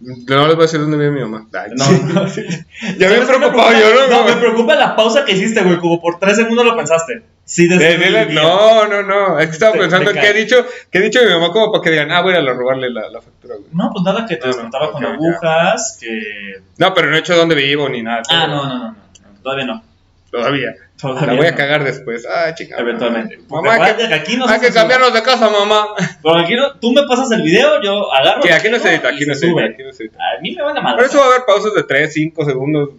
No 0.00 0.46
les 0.46 0.54
voy 0.56 0.62
a 0.64 0.66
decir 0.66 0.80
dónde 0.80 0.96
vive 0.96 1.10
mi 1.10 1.20
mamá. 1.20 1.46
Ay, 1.52 1.70
No, 1.76 1.84
no. 1.90 2.26
Ya 2.98 3.08
me 3.08 3.14
he 3.16 3.18
¿Sabes 3.18 3.20
qué 3.20 3.26
preocupado 3.26 3.68
preocupa? 3.68 3.72
yo, 3.80 4.08
¿no? 4.08 4.16
No, 4.18 4.24
me 4.24 4.32
preocupa 4.36 4.74
la 4.74 4.96
pausa 4.96 5.24
que 5.26 5.32
hiciste, 5.32 5.62
güey. 5.62 5.78
Como 5.78 6.00
por 6.00 6.18
tres 6.18 6.36
segundos 6.36 6.64
lo 6.64 6.74
pensaste. 6.76 7.22
Sí, 7.44 7.66
De- 7.68 7.76
desde 7.76 8.06
dile- 8.08 8.32
no, 8.32 8.86
no, 8.86 9.02
no. 9.02 9.38
Es 9.38 9.46
que 9.48 9.52
estaba 9.52 9.72
Te- 9.72 9.78
pensando 9.80 10.10
en 10.10 10.16
qué 10.16 10.22
cae. 10.22 10.32
dicho, 10.32 10.64
qué 10.90 10.98
he 10.98 11.02
dicho 11.02 11.20
mi 11.22 11.28
mamá 11.30 11.50
como 11.52 11.70
para 11.72 11.82
que 11.82 11.90
digan, 11.90 12.10
ah, 12.12 12.22
voy 12.22 12.34
a 12.34 12.40
robarle 12.40 12.88
la, 12.90 13.10
la 13.10 13.20
factura, 13.20 13.56
güey. 13.56 13.68
No, 13.72 13.90
pues 13.92 14.04
nada, 14.04 14.24
que 14.24 14.36
te 14.36 14.42
No, 14.42 14.46
no, 14.46 14.52
descontaba 14.54 14.92
con 14.92 15.02
ya. 15.02 15.08
agujas, 15.12 15.98
que... 16.00 16.62
No, 16.78 16.94
pero 16.94 17.10
no 17.10 17.16
he 17.16 17.18
hecho 17.18 17.36
dónde 17.36 17.54
vivo 17.56 17.88
ni 17.88 18.02
nada. 18.02 18.22
Ah, 18.30 18.46
no, 18.46 18.64
no, 18.66 18.68
no, 18.68 18.78
no, 18.78 18.84
no, 18.92 19.42
todavía 19.42 19.64
no. 19.66 19.82
Todavía. 20.30 20.74
Todavía 21.00 21.26
La 21.26 21.34
voy 21.34 21.46
a 21.46 21.50
no. 21.52 21.56
cagar 21.56 21.84
después. 21.84 22.26
Ah, 22.26 22.54
chica. 22.54 22.76
Eventualmente. 22.78 23.38
Mamá, 23.48 23.94
que, 23.96 24.06
que 24.08 24.14
aquí 24.14 24.36
no 24.36 24.46
hay 24.46 24.60
que 24.60 24.70
cambiarnos 24.70 25.12
de 25.14 25.22
casa, 25.22 25.48
mamá. 25.50 25.86
Pero 26.22 26.36
aquí 26.36 26.54
no- 26.54 26.72
tú 26.78 26.92
me 26.92 27.02
pasas 27.06 27.30
el 27.30 27.42
video, 27.42 27.82
yo 27.82 28.12
agarro. 28.12 28.42
Que 28.42 28.52
aquí 28.52 28.68
no 28.68 28.78
se 28.78 28.90
edita, 28.94 29.08
aquí 29.08 29.24
no 29.26 29.34
se 29.34 29.46
edita, 29.46 29.64
aquí 29.64 29.82
no 29.82 29.92
se 29.92 30.02
edita. 30.04 30.18
A 30.18 30.40
mí 30.40 30.54
me 30.54 30.62
van 30.62 30.76
a 30.76 30.80
madre. 30.80 30.96
Por 30.98 31.06
eso 31.06 31.18
va 31.18 31.24
a 31.24 31.28
haber 31.28 31.44
pausas 31.46 31.72
de 31.74 31.82
3, 31.84 32.12
5 32.12 32.44
segundos. 32.44 32.90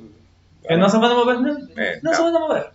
Que 0.67 0.77
no 0.77 0.89
se 0.89 0.98
van 0.98 1.12
a 1.12 1.13
mover, 1.15 1.39
no, 1.41 1.58
Eh, 1.77 2.00
no 2.01 2.12
no. 2.12 2.15
se 2.17 2.22
van 2.24 2.36
a 2.36 2.39
mover. 2.39 2.65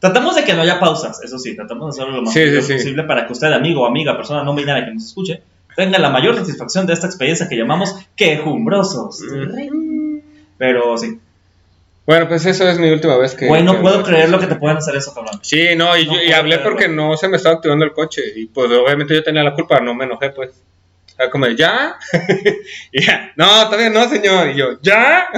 Tratamos 0.00 0.34
de 0.36 0.44
que 0.44 0.52
no 0.54 0.62
haya 0.62 0.78
pausas, 0.80 1.22
eso 1.22 1.38
sí, 1.38 1.54
tratamos 1.56 1.94
de 1.96 2.00
hacerlo 2.02 2.16
lo 2.18 2.22
más 2.22 2.34
Sí, 2.34 2.60
sí. 2.62 2.72
posible 2.74 3.04
para 3.04 3.26
que 3.26 3.32
usted, 3.32 3.52
amigo 3.52 3.82
o 3.82 3.86
amiga, 3.86 4.16
persona 4.16 4.42
no 4.44 4.54
binaria 4.54 4.84
que 4.86 4.92
nos 4.94 5.04
escuche, 5.06 5.42
tenga 5.76 5.98
la 5.98 6.10
mayor 6.10 6.36
satisfacción 6.36 6.86
de 6.86 6.92
esta 6.92 7.06
experiencia 7.06 7.48
que 7.48 7.56
llamamos 7.56 7.94
quejumbrosos. 8.16 9.20
Mm. 9.22 10.18
Pero 10.58 10.96
sí. 10.98 11.18
Bueno, 12.06 12.28
pues 12.28 12.44
eso 12.44 12.68
es 12.68 12.78
mi 12.78 12.90
última 12.90 13.16
vez 13.16 13.34
que. 13.34 13.46
Güey, 13.46 13.62
no 13.62 13.72
que- 13.76 13.78
puedo 13.80 14.02
creer 14.02 14.28
lo 14.28 14.38
que 14.38 14.46
te 14.46 14.56
pueden 14.56 14.76
hacer 14.76 14.94
eso, 14.96 15.14
cabrón. 15.14 15.38
Sí, 15.42 15.74
no, 15.76 15.96
y, 15.96 16.06
No 16.06 16.14
yo- 16.14 16.22
y 16.22 16.32
hablé 16.32 16.56
creerlo. 16.56 16.62
porque 16.70 16.88
no 16.88 17.16
se 17.16 17.28
me 17.28 17.36
estaba 17.38 17.54
activando 17.56 17.84
el 17.84 17.92
coche. 17.92 18.22
Y 18.36 18.46
pues 18.46 18.70
obviamente 18.70 19.14
yo 19.14 19.22
tenía 19.22 19.42
la 19.42 19.54
culpa, 19.54 19.80
no 19.80 19.94
me 19.94 20.04
enojé, 20.04 20.30
pues. 20.30 20.50
O 20.50 21.16
sea, 21.16 21.30
como, 21.30 21.46
de, 21.46 21.56
¿ya? 21.56 21.96
y 22.92 23.04
ya, 23.06 23.32
no, 23.36 23.46
todavía 23.66 23.88
no, 23.90 24.06
señor. 24.08 24.50
Y 24.50 24.54
yo, 24.56 24.80
¿ya? 24.82 25.28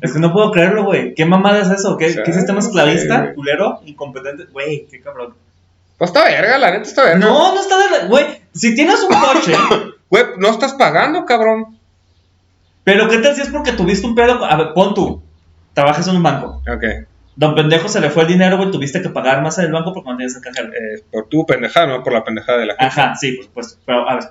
Es 0.00 0.12
que 0.12 0.18
no 0.20 0.32
puedo 0.32 0.50
creerlo, 0.52 0.84
güey. 0.84 1.14
¿Qué 1.14 1.24
mamada 1.24 1.60
es 1.62 1.70
eso? 1.70 1.96
¿Qué, 1.96 2.06
O 2.06 2.10
sea, 2.10 2.22
¿qué 2.22 2.32
sistema 2.32 2.60
esclavista? 2.60 3.26
sé. 3.26 3.34
¿Culero? 3.34 3.80
¿Incompetente? 3.86 4.44
Güey, 4.52 4.86
qué 4.90 5.00
cabrón. 5.00 5.34
Pues 5.98 6.10
está 6.10 6.24
verga, 6.24 6.58
la 6.58 6.70
neta 6.70 6.82
está 6.88 7.04
verga. 7.04 7.18
No, 7.18 7.54
no 7.54 7.60
está 7.60 7.76
de... 7.78 7.90
la- 7.90 8.06
Güey, 8.06 8.24
si 8.54 8.74
tienes 8.74 9.00
un 9.02 9.14
coche... 9.14 9.54
Güey, 10.10 10.24
no 10.38 10.50
estás 10.50 10.74
pagando, 10.74 11.24
cabrón. 11.24 11.76
Pero 12.84 13.08
¿qué 13.08 13.18
tal 13.18 13.34
si 13.34 13.40
es 13.40 13.48
porque 13.48 13.72
tuviste 13.72 14.06
un 14.06 14.14
pedo? 14.14 14.44
A 14.44 14.56
ver, 14.56 14.72
pon 14.74 14.94
tú. 14.94 15.22
Trabajas 15.74 16.08
en 16.08 16.16
un 16.16 16.22
banco. 16.22 16.62
Ok, 16.72 16.84
Don 17.36 17.54
pendejo 17.56 17.88
se 17.88 18.00
le 18.00 18.10
fue 18.10 18.22
el 18.22 18.28
dinero, 18.28 18.56
güey. 18.56 18.70
Tuviste 18.70 19.02
que 19.02 19.08
pagar 19.08 19.42
más 19.42 19.58
en 19.58 19.64
el 19.66 19.72
banco 19.72 19.92
porque 19.92 20.08
no 20.10 20.16
tienes 20.16 20.36
el 20.36 20.42
cajero. 20.42 20.68
eh, 20.72 21.02
por 21.10 21.28
tu 21.28 21.44
pendejada, 21.44 21.86
no 21.88 22.02
por 22.04 22.12
la 22.12 22.22
pendejada 22.24 22.58
de 22.58 22.66
la 22.66 22.74
gente. 22.76 22.86
Ajá, 23.00 23.14
sí, 23.16 23.32
por 23.32 23.44
supuesto. 23.46 23.80
Pero, 23.84 24.08
a 24.08 24.14
ver, 24.14 24.24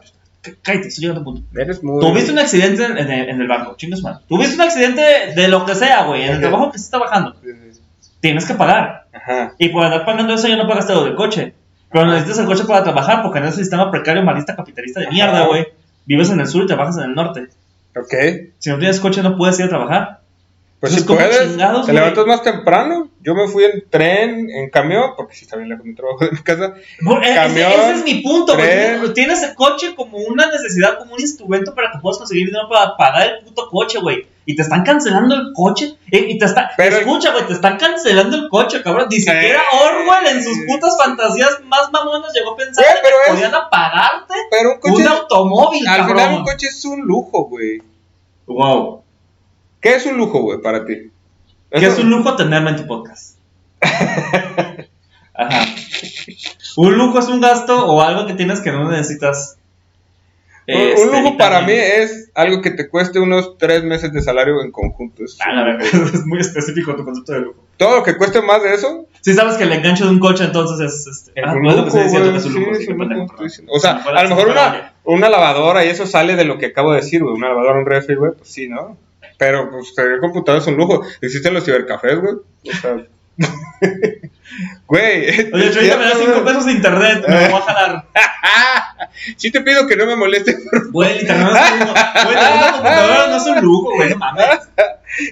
cállate, 0.62 0.88
estoy 0.88 1.02
llegando 1.02 1.20
a 1.20 1.24
un 1.28 1.42
punto. 1.42 1.60
Eres 1.60 1.84
muy. 1.84 2.00
Tuviste 2.00 2.32
un 2.32 2.40
accidente 2.40 2.86
en, 2.86 2.98
el, 2.98 3.30
en 3.30 3.42
el 3.42 3.48
banco, 3.48 3.76
chingas 3.76 4.02
mal. 4.02 4.20
Tuviste 4.30 4.56
un 4.56 4.62
accidente 4.62 5.02
de 5.36 5.48
lo 5.50 5.66
que 5.66 5.76
sea, 5.76 6.04
güey, 6.06 6.22
en 6.22 6.28
el 6.30 6.34
Ajá. 6.36 6.42
trabajo 6.42 6.72
que 6.72 6.78
estés 6.78 6.92
trabajando. 6.92 7.36
Sí, 7.44 7.50
sí. 7.74 7.82
Tienes 8.22 8.46
que 8.46 8.54
pagar. 8.54 9.08
Ajá. 9.12 9.54
Y 9.58 9.68
por 9.68 9.84
andar 9.84 10.06
pagando 10.06 10.34
eso 10.34 10.48
ya 10.48 10.56
no 10.56 10.66
pagaste 10.66 10.94
lo 10.94 11.04
del 11.04 11.16
coche. 11.16 11.54
Pero 11.92 12.06
necesitas 12.08 12.40
el 12.40 12.46
coche 12.46 12.64
para 12.66 12.84
trabajar 12.84 13.22
porque 13.22 13.40
en 13.40 13.46
ese 13.46 13.58
sistema 13.58 13.92
precario, 13.92 14.24
malista, 14.24 14.56
capitalista 14.56 15.02
de 15.02 15.10
mierda, 15.12 15.46
güey. 15.46 15.68
Vives 16.06 16.30
en 16.32 16.40
el 16.40 16.48
sur 16.48 16.64
y 16.64 16.68
trabajas 16.68 16.98
en 16.98 17.04
el 17.04 17.16
norte. 17.16 17.48
Ok. 17.98 18.14
Si 18.60 18.70
no 18.70 18.80
tienes 18.80 19.00
coche 19.02 19.22
no 19.22 19.36
puedes 19.36 19.60
ir 19.60 19.66
a 19.66 19.70
trabajar. 19.70 20.22
Pues 20.84 20.98
Entonces, 20.98 21.02
si 21.02 21.08
¿cómo 21.08 21.20
puedes, 21.40 21.52
chingados, 21.54 21.86
te 21.86 21.94
levantas 21.94 22.26
más 22.26 22.44
temprano. 22.44 23.08
Yo 23.22 23.34
me 23.36 23.48
fui 23.48 23.64
en 23.64 23.86
tren, 23.90 24.50
en 24.50 24.70
camión, 24.70 25.12
porque 25.16 25.34
sí 25.34 25.46
está 25.46 25.56
bien 25.56 25.70
lejos 25.70 25.86
mi 25.86 25.96
trabajo 25.96 26.26
de 26.26 26.32
mi 26.32 26.40
casa. 26.40 26.74
Ese- 26.76 27.34
Camión, 27.36 27.72
ese, 27.72 27.92
es 27.94 28.04
mi 28.04 28.16
punto, 28.16 28.54
güey. 28.56 28.68
tren. 28.68 29.14
Tienes- 29.14 29.44
el 29.44 29.56
coche 29.56 29.96
como 29.96 30.18
una 30.18 30.48
necesidad, 30.52 30.98
como 31.00 31.14
un 31.14 31.22
instrumento 31.22 31.74
para 31.74 31.90
que 31.94 32.00
puedas 32.00 32.18
conseguir 32.18 32.48
dinero 32.48 32.68
para 32.68 32.98
pagar 32.98 33.28
el 33.28 33.44
puto 33.46 33.70
coche, 33.70 34.00
güey. 34.00 34.28
Y 34.46 34.58
te 34.58 34.62
están 34.64 34.84
cancelando 34.84 35.34
el 35.36 35.54
coche. 35.54 35.96
eh, 36.12 36.26
y 36.28 36.38
te 36.38 36.44
está. 36.48 36.72
Pero- 36.76 36.98
escucha, 36.98 37.32
güey, 37.32 37.48
te 37.48 37.54
están 37.54 37.78
cancelando 37.78 38.36
el 38.36 38.50
coche, 38.50 38.82
cabrón. 38.84 39.08
Ni 39.10 39.22
siquiera 39.22 39.62
Orwell 39.86 40.36
en 40.36 40.44
sus 40.44 40.58
putas 40.68 40.98
fantasías 41.02 41.62
más 41.64 41.90
mamonas 41.94 42.34
llegó 42.34 42.52
a 42.52 42.58
pensar 42.58 42.84
que 43.02 43.08
es- 43.08 43.30
podían 43.30 43.56
apagarte 43.56 44.34
Pero 44.52 44.74
un 44.74 44.80
coche, 44.82 45.02
un 45.02 45.08
automóvil, 45.08 45.88
al 45.88 45.98
cabrón. 46.00 46.18
final 46.18 46.38
un 46.40 46.44
coche 46.44 46.68
es 46.68 46.84
un 46.84 47.00
lujo, 47.04 47.46
güey. 47.46 47.82
Wow. 48.48 49.03
¿Qué 49.84 49.96
es 49.96 50.06
un 50.08 50.18
lujo, 50.18 50.42
güey, 50.42 50.60
para 50.62 50.86
ti? 50.86 51.12
Eso- 51.70 51.86
es 51.88 52.00
un 52.00 52.10
lujo 52.10 52.36
tenerme 52.36 52.72
en 52.72 52.76
tu 52.78 52.88
podcast. 52.88 53.38
Ajá. 55.36 55.66
Un 56.78 56.98
lujo 56.98 57.20
es 57.20 57.28
un 57.28 57.42
gasto 57.42 57.86
o 57.88 58.02
algo 58.02 58.26
que 58.28 58.34
tienes 58.34 58.62
que 58.62 58.72
no 58.72 58.90
necesitas. 58.90 59.58
Un- 60.66 60.74
este, 60.76 61.02
un 61.08 61.12
lujo 61.24 61.38
para 61.38 61.62
mí 61.62 61.74
es 61.74 62.32
algo 62.36 62.62
que 62.62 62.72
te 62.72 62.88
cueste 62.88 63.20
unos 63.20 63.58
tres 63.58 63.84
meses 63.84 64.14
de 64.14 64.22
salario 64.22 64.62
en 64.62 64.72
conjunto. 64.72 65.24
Es, 65.26 65.38
Ah, 65.46 65.52
la 65.54 65.64
verdad, 65.64 65.86
es 66.14 66.26
muy 66.26 66.40
específico 66.40 66.96
tu 66.96 67.04
concepto 67.04 67.34
de 67.34 67.40
lujo. 67.42 67.60
Todo 67.78 67.98
lo 67.98 68.04
que 68.04 68.16
cueste 68.16 68.42
más 68.42 68.64
de 68.64 68.76
eso 68.76 69.08
Si 69.22 69.34
sabes 69.34 69.56
que 69.58 69.64
el 69.64 69.74
enganche 69.74 70.04
de 70.06 70.12
un 70.12 70.20
coche 70.20 70.46
entonces 70.46 70.80
es. 70.94 71.08
Este, 71.08 71.32
es 71.42 71.46
ah, 71.46 71.54
un 71.54 71.66
es 71.66 71.76
lo 71.76 71.84
que 71.84 71.90
lujo, 71.90 71.98
estoy 72.00 72.04
diciendo 72.04 72.30
güey. 72.30 72.34
que 72.34 72.38
es 72.38 72.46
un 72.46 72.54
Sí, 72.54 72.60
lujo. 72.60 72.76
sí, 72.80 72.86
qué 72.86 73.64
un. 73.64 73.70
O 73.76 73.80
sea, 73.80 73.92
a 73.98 74.24
lo 74.24 74.30
mejor 74.30 74.50
una, 74.52 74.94
una 75.04 75.30
lavadora 75.30 75.84
y 75.84 75.90
eso 75.90 76.06
sale 76.08 76.36
de 76.38 76.46
lo 76.46 76.58
que 76.58 76.68
acabo 76.68 76.92
de 76.92 77.02
decir, 77.02 77.24
güey. 77.24 77.34
Una 77.36 77.50
lavadora, 77.50 77.80
un 77.80 77.86
refri, 77.86 78.16
güey, 78.16 78.32
pues 78.38 78.48
sí, 78.50 78.70
¿no? 78.70 78.98
Pero 79.44 79.70
pues 79.70 79.94
tener 79.94 80.20
computadora 80.20 80.62
es 80.62 80.68
un 80.68 80.78
lujo. 80.78 81.06
Existen 81.20 81.54
los 81.54 81.66
cibercafés, 81.66 82.18
güey. 82.18 82.34
O 82.34 82.78
sea, 82.80 82.96
güey. 84.88 85.30
Oye, 85.52 85.72
yo 85.72 85.80
ahorita 85.80 85.98
me 85.98 86.06
das 86.06 86.18
cierto, 86.18 86.18
5 86.18 86.32
güey. 86.32 86.46
pesos 86.46 86.66
de 86.66 86.72
internet, 86.72 87.26
me 87.28 87.50
voy 87.50 87.60
a 87.60 87.62
jalar. 87.62 88.06
Sí 89.38 89.52
te 89.52 89.62
pido 89.62 89.86
que 89.86 89.96
no 89.96 90.06
me 90.06 90.16
moleste. 90.16 90.58
Güey, 90.92 91.20
internet 91.20 91.50
no 91.52 91.58
es 91.58 91.72
un 91.72 91.80
lujo. 91.80 91.94
Güey, 92.24 92.38
computadora 92.72 93.28
no 93.28 93.36
es 93.36 93.46
un 93.46 93.62
lujo, 93.62 93.92
güey, 93.96 94.10
no 94.10 94.18
mames. 94.18 94.60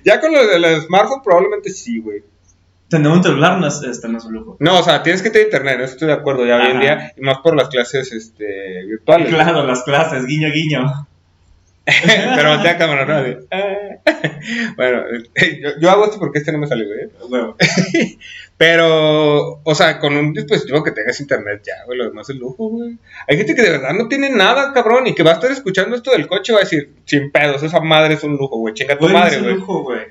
Ya 0.03 0.20
con 0.20 0.32
lo 0.34 0.46
del 0.46 0.82
smartphone 0.82 1.22
probablemente 1.24 1.70
sí, 1.72 2.00
güey. 2.00 2.24
Tener 2.89 3.12
un 3.12 3.24
celular 3.24 3.58
no 3.58 3.68
es, 3.68 3.82
este, 3.82 4.08
no 4.08 4.18
es 4.18 4.25
un 4.25 4.34
lujo. 4.34 4.58
No, 4.60 4.80
o 4.80 4.84
sea, 4.84 5.01
tienes 5.01 5.22
que 5.22 5.30
tener 5.30 5.48
internet, 5.48 5.77
no 5.80 5.86
estoy 5.86 6.10
de 6.10 6.13
acuerdo 6.13 6.46
ya 6.46 6.58
hoy 6.58 6.72
en 6.72 6.80
día, 6.80 7.13
y 7.18 7.22
más 7.22 7.39
por 7.39 7.56
las 7.56 7.70
clases 7.70 8.12
este, 8.12 8.86
virtuales. 8.86 9.30
Claro, 9.30 9.65
las 9.65 9.84
clases, 9.84 10.25
guiño, 10.25 10.50
guiño. 10.51 11.08
Pero 12.35 12.50
voltea 12.50 12.71
a 12.71 12.77
cámara, 12.77 13.05
¿no? 13.05 13.15
Así, 13.15 13.38
ah. 13.51 13.71
bueno, 14.77 15.03
yo, 15.61 15.69
yo 15.79 15.89
hago 15.89 16.05
esto 16.05 16.19
porque 16.19 16.39
este 16.39 16.51
no 16.51 16.59
me 16.59 16.67
sale, 16.67 16.85
güey. 16.85 18.17
Pero, 18.57 19.61
o 19.63 19.75
sea, 19.75 19.97
con 20.00 20.15
un 20.15 20.33
dispositivo 20.33 20.83
que 20.83 20.91
tengas 20.91 21.19
internet 21.19 21.63
ya, 21.65 21.83
güey, 21.85 21.97
lo 21.97 22.05
demás 22.05 22.29
es 22.29 22.35
lujo, 22.35 22.69
güey. 22.69 22.97
Hay 23.27 23.38
gente 23.38 23.55
que 23.55 23.63
de 23.63 23.71
verdad 23.71 23.93
no 23.93 24.07
tiene 24.07 24.29
nada, 24.29 24.71
cabrón, 24.73 25.07
y 25.07 25.15
que 25.15 25.23
va 25.23 25.31
a 25.31 25.33
estar 25.35 25.50
escuchando 25.51 25.95
esto 25.95 26.11
del 26.11 26.27
coche 26.27 26.51
y 26.51 26.55
va 26.55 26.61
a 26.61 26.63
decir, 26.63 26.93
sin 27.05 27.31
pedos, 27.31 27.63
esa 27.63 27.79
madre 27.79 28.13
es 28.13 28.23
un 28.23 28.33
lujo, 28.33 28.57
güey, 28.57 28.75
chinga 28.75 28.97
tu 28.97 29.05
Güey, 29.05 29.13
no 29.13 29.19
madre, 29.19 29.35
es 29.38 29.41
un 29.41 29.50
lujo, 29.50 29.83
güey. 29.83 30.01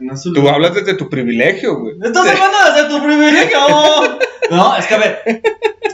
No 0.00 0.14
es 0.14 0.26
un 0.26 0.34
Tú 0.34 0.48
hablas 0.48 0.74
desde 0.74 0.94
tu 0.94 1.08
privilegio, 1.08 1.78
güey. 1.78 1.96
Estás 2.02 2.28
hablando 2.28 2.56
desde 2.74 2.88
tu 2.88 3.02
privilegio. 3.02 3.58
No, 4.50 4.76
es 4.76 4.86
que 4.86 4.94
a 4.94 4.98
ver. 4.98 5.42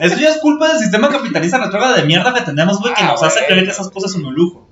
Eso 0.01 0.19
ya 0.19 0.31
es 0.31 0.39
culpa 0.39 0.69
del 0.69 0.79
sistema 0.79 1.09
capitalista 1.09 1.59
retrógrado 1.59 1.95
de 1.95 2.03
mierda 2.05 2.35
que 2.35 2.43
tenemos, 2.43 2.81
güey, 2.81 2.93
que 2.93 3.03
Ah, 3.03 3.13
nos 3.13 3.23
hace 3.23 3.47
creer 3.47 3.65
que 3.65 3.71
esas 3.71 3.91
cosas 3.91 4.13
son 4.13 4.25
un 4.27 4.35
lujo. 4.35 4.69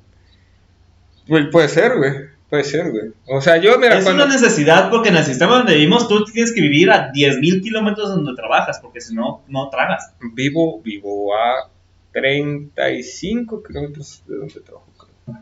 Güey, 1.29 1.51
puede 1.51 1.69
ser, 1.69 1.97
güey, 1.97 2.13
puede 2.51 2.65
ser, 2.65 2.91
güey. 2.91 3.13
O 3.27 3.41
sea, 3.41 3.57
yo, 3.57 3.79
mira, 3.79 3.99
es 3.99 4.05
cuando... 4.05 4.25
una 4.25 4.33
necesidad 4.33 4.91
porque 4.91 5.11
en 5.11 5.17
el 5.17 5.25
sistema 5.25 5.57
donde 5.59 5.75
vivimos 5.75 6.09
tú 6.09 6.25
tienes 6.25 6.53
que 6.53 6.61
vivir 6.61 6.91
a 6.91 7.13
10.000 7.13 7.63
kilómetros 7.63 8.11
donde 8.11 8.35
trabajas, 8.35 8.81
porque 8.81 9.01
si 9.01 9.15
no, 9.15 9.43
no 9.49 9.69
tragas. 9.71 10.13
Vivo, 10.35 10.81
vivo 10.83 11.35
a 11.35 11.71
35 12.13 13.63
kilómetros 13.63 14.23
de 14.27 14.37
donde 14.37 14.61
trabajo, 14.61 14.87
creo. 14.99 15.39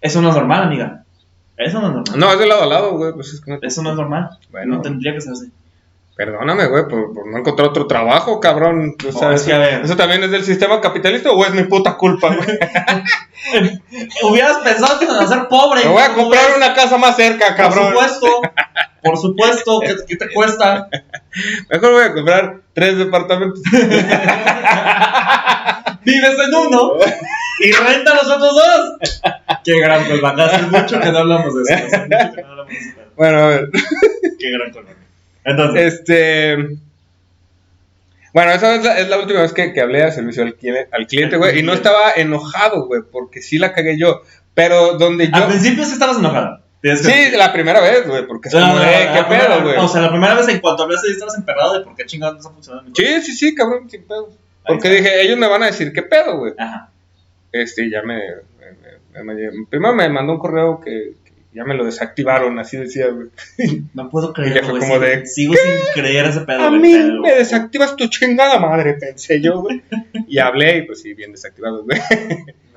Eso 0.00 0.20
no 0.20 0.28
es 0.28 0.34
normal, 0.34 0.64
amiga. 0.64 1.04
Eso 1.56 1.80
no 1.80 1.88
es 1.88 1.94
normal. 1.94 2.20
No, 2.20 2.32
es 2.32 2.38
de 2.38 2.46
lado 2.46 2.62
a 2.62 2.66
lado, 2.66 2.96
güey, 2.96 3.12
pues 3.12 3.32
es 3.32 3.40
que 3.40 3.50
no... 3.52 3.58
Eso 3.62 3.82
no 3.82 3.90
es 3.90 3.96
normal. 3.96 4.30
Bueno. 4.50 4.76
No 4.76 4.82
tendría 4.82 5.14
que 5.14 5.20
ser 5.20 5.32
así. 5.32 5.50
Perdóname, 6.16 6.66
güey, 6.66 6.84
por, 6.84 7.12
por 7.12 7.26
no 7.26 7.38
encontrar 7.38 7.68
otro 7.68 7.88
trabajo, 7.88 8.38
cabrón. 8.38 8.94
Es 9.00 9.16
eso, 9.16 9.46
que, 9.46 9.52
a 9.52 9.58
ver. 9.58 9.84
¿eso 9.84 9.96
también 9.96 10.22
es 10.22 10.30
del 10.30 10.44
sistema 10.44 10.80
capitalista 10.80 11.32
o 11.32 11.44
es 11.44 11.52
mi 11.52 11.64
puta 11.64 11.96
culpa, 11.96 12.28
güey? 12.28 12.46
Hubieras 14.22 14.58
pensado 14.58 14.98
que 14.98 15.06
ibas 15.06 15.20
a 15.20 15.26
ser 15.26 15.48
pobre. 15.48 15.82
Me 15.84 15.90
voy 15.90 16.02
a 16.02 16.08
¿no, 16.08 16.14
comprar 16.14 16.56
una 16.56 16.72
casa 16.72 16.98
más 16.98 17.16
cerca, 17.16 17.56
cabrón. 17.56 17.92
Por 17.92 18.08
supuesto. 18.08 18.42
Por 19.02 19.18
supuesto. 19.18 19.80
¿Qué, 19.80 19.96
qué 20.06 20.16
te 20.16 20.32
cuesta? 20.32 20.88
Mejor 21.68 21.92
voy 21.92 22.04
a 22.04 22.14
comprar 22.14 22.60
tres 22.72 22.96
departamentos. 22.96 23.60
Vives 26.04 26.36
en 26.46 26.54
uno 26.54 26.92
y 27.58 27.72
renta 27.72 28.14
los 28.14 28.30
otros 28.30 28.54
dos. 28.54 28.98
Qué 29.64 29.80
gran 29.80 30.04
colmán. 30.04 30.38
Hace 30.38 30.62
mucho 30.62 31.00
que 31.00 31.10
no 31.10 31.18
hablamos 31.18 31.54
de 31.54 31.62
eso. 31.62 31.74
Hace 31.86 31.98
mucho 31.98 32.34
que 32.34 32.42
no 32.42 32.50
hablamos 32.50 32.72
de 32.72 32.74
eso. 32.74 33.06
Bueno, 33.16 33.38
a 33.38 33.48
ver. 33.48 33.68
Qué 34.38 34.50
gran 34.50 34.70
colmán. 34.70 35.03
Entonces, 35.44 35.94
Este. 35.94 36.56
Bueno, 38.32 38.50
esa 38.50 38.74
es 38.74 38.84
la, 38.84 38.98
es 38.98 39.08
la 39.08 39.18
última 39.18 39.42
vez 39.42 39.52
que, 39.52 39.72
que 39.72 39.80
hablé 39.80 40.04
de 40.04 40.10
servicio 40.10 40.42
al, 40.42 40.56
cliente- 40.56 40.88
al 40.90 41.06
cliente, 41.06 41.36
güey. 41.36 41.60
Y 41.60 41.62
no 41.62 41.72
estaba 41.72 42.12
enojado, 42.16 42.86
güey, 42.86 43.02
porque 43.10 43.40
sí 43.40 43.58
la 43.58 43.72
cagué 43.72 43.96
yo. 43.96 44.22
Pero 44.54 44.98
donde 44.98 45.28
al 45.32 45.42
yo. 45.42 45.48
principio 45.48 45.84
sí 45.84 45.92
estabas 45.92 46.18
enojado. 46.18 46.58
Que- 46.82 46.96
Sí, 46.96 47.30
la 47.36 47.52
primera 47.52 47.80
vez, 47.80 48.06
güey, 48.06 48.26
porque 48.26 48.48
es 48.48 48.54
No, 48.54 48.60
como 48.60 48.74
no, 48.74 48.80
no, 48.82 48.88
"Eh, 48.90 49.08
¿qué 49.14 49.22
pedo, 49.24 49.62
güey? 49.62 49.76
O 49.76 49.88
sea, 49.88 50.02
la 50.02 50.10
primera 50.10 50.34
vez 50.34 50.48
en 50.48 50.58
cuanto 50.60 50.82
hablaste, 50.82 51.10
estabas 51.10 51.36
emperrado 51.38 51.78
de 51.78 51.84
por 51.84 51.94
qué 51.94 52.04
chingados 52.06 52.34
no 52.34 52.40
está 52.40 52.50
funcionando. 52.52 52.90
Sí, 52.94 53.22
sí, 53.22 53.32
sí, 53.34 53.54
cabrón, 53.54 53.88
sin 53.88 54.02
pedos. 54.02 54.34
Porque 54.66 54.88
dije, 54.90 55.22
ellos 55.22 55.38
me 55.38 55.46
van 55.48 55.62
a 55.62 55.66
decir, 55.66 55.92
¿qué 55.92 56.02
pedo, 56.02 56.36
güey? 56.38 56.54
Ajá. 56.58 56.90
Este, 57.52 57.88
ya 57.88 58.02
me, 58.02 58.16
me- 59.14 59.22
me- 59.22 59.34
me- 59.34 59.66
Primero 59.70 59.94
me 59.94 60.08
mandó 60.08 60.32
un 60.32 60.38
correo 60.40 60.80
que 60.80 61.12
ya 61.54 61.64
me 61.64 61.74
lo 61.74 61.84
desactivaron, 61.84 62.58
así 62.58 62.76
decía, 62.76 63.06
güey. 63.08 63.28
No 63.94 64.10
puedo 64.10 64.32
creerlo, 64.32 64.70
fue 64.70 64.80
como 64.80 64.94
Sigo, 64.94 65.00
de, 65.00 65.26
sigo 65.26 65.54
sin 65.54 66.02
creer 66.02 66.26
ese 66.26 66.40
pedo. 66.40 66.64
A 66.64 66.70
mí 66.70 66.92
me 67.20 67.32
desactivas 67.32 67.94
tu 67.94 68.08
chingada 68.08 68.58
madre, 68.58 68.94
pensé 68.94 69.40
yo, 69.40 69.60
güey. 69.60 69.82
Y 70.26 70.38
hablé, 70.38 70.78
y 70.78 70.82
pues 70.82 71.00
sí, 71.00 71.14
bien 71.14 71.32
desactivado, 71.32 71.84
güey. 71.84 72.00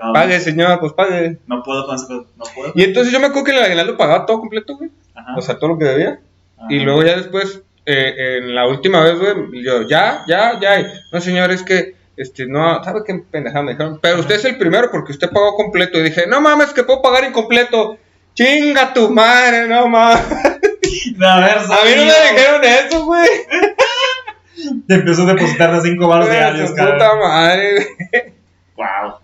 No, 0.02 0.14
Pague, 0.14 0.40
señor, 0.40 0.80
pues 0.80 0.94
pague. 0.94 1.40
No 1.48 1.64
puedo. 1.64 1.88
No 1.88 2.46
puedo. 2.54 2.72
Y 2.76 2.84
entonces 2.84 3.12
yo 3.12 3.20
me 3.20 3.26
acuerdo 3.26 3.46
que 3.46 3.52
el 3.52 3.64
aguinaldo 3.64 3.98
pagaba 3.98 4.28
todo 4.28 4.40
completo, 4.40 4.78
güey. 4.78 4.92
Ajá. 5.16 5.36
O 5.36 5.42
sea, 5.42 5.58
todo 5.58 5.72
lo 5.72 5.80
que 5.80 5.86
debía. 5.86 6.20
Ajá. 6.56 6.68
Y 6.70 6.82
luego 6.82 7.04
ya 7.04 7.18
después, 7.18 7.64
eh, 7.84 8.38
en 8.38 8.54
la 8.54 8.68
última 8.68 9.02
vez, 9.02 9.18
güey, 9.18 9.64
yo, 9.64 9.88
ya, 9.88 10.24
ya, 10.28 10.60
ya. 10.60 10.86
No, 11.12 11.20
señor, 11.20 11.50
es 11.50 11.64
que, 11.64 11.96
este, 12.16 12.46
no, 12.46 12.84
¿sabe 12.84 13.02
qué 13.08 13.24
pendejada 13.32 13.64
me 13.64 13.72
dijeron? 13.72 13.98
Pero 14.00 14.20
usted 14.20 14.36
es 14.36 14.46
el 14.46 14.60
primero 14.60 14.92
porque 14.92 15.14
usted 15.14 15.32
pagó 15.32 15.56
completo. 15.56 15.98
Y 15.98 16.04
dije, 16.04 16.28
no 16.28 16.42
mames, 16.42 16.74
que 16.74 16.84
puedo 16.84 17.02
pagar 17.02 17.24
incompleto. 17.24 17.98
Chinga 18.38 18.94
tu 18.94 19.10
madre, 19.10 19.68
no 19.68 19.88
mames. 19.88 20.22
A 20.32 21.80
mí 21.86 21.92
no 21.96 22.06
me 22.06 22.14
dijeron 22.32 22.64
eso, 22.64 23.06
güey. 23.06 23.28
Te 24.88 24.94
empezó 24.96 25.24
a 25.24 25.34
depositar 25.34 25.74
de 25.74 25.82
5 25.90 26.08
baros 26.08 26.30
diarios, 26.30 26.72
cara. 26.74 26.94
puta 26.94 27.16
madre. 27.16 27.88
Wow. 28.76 29.16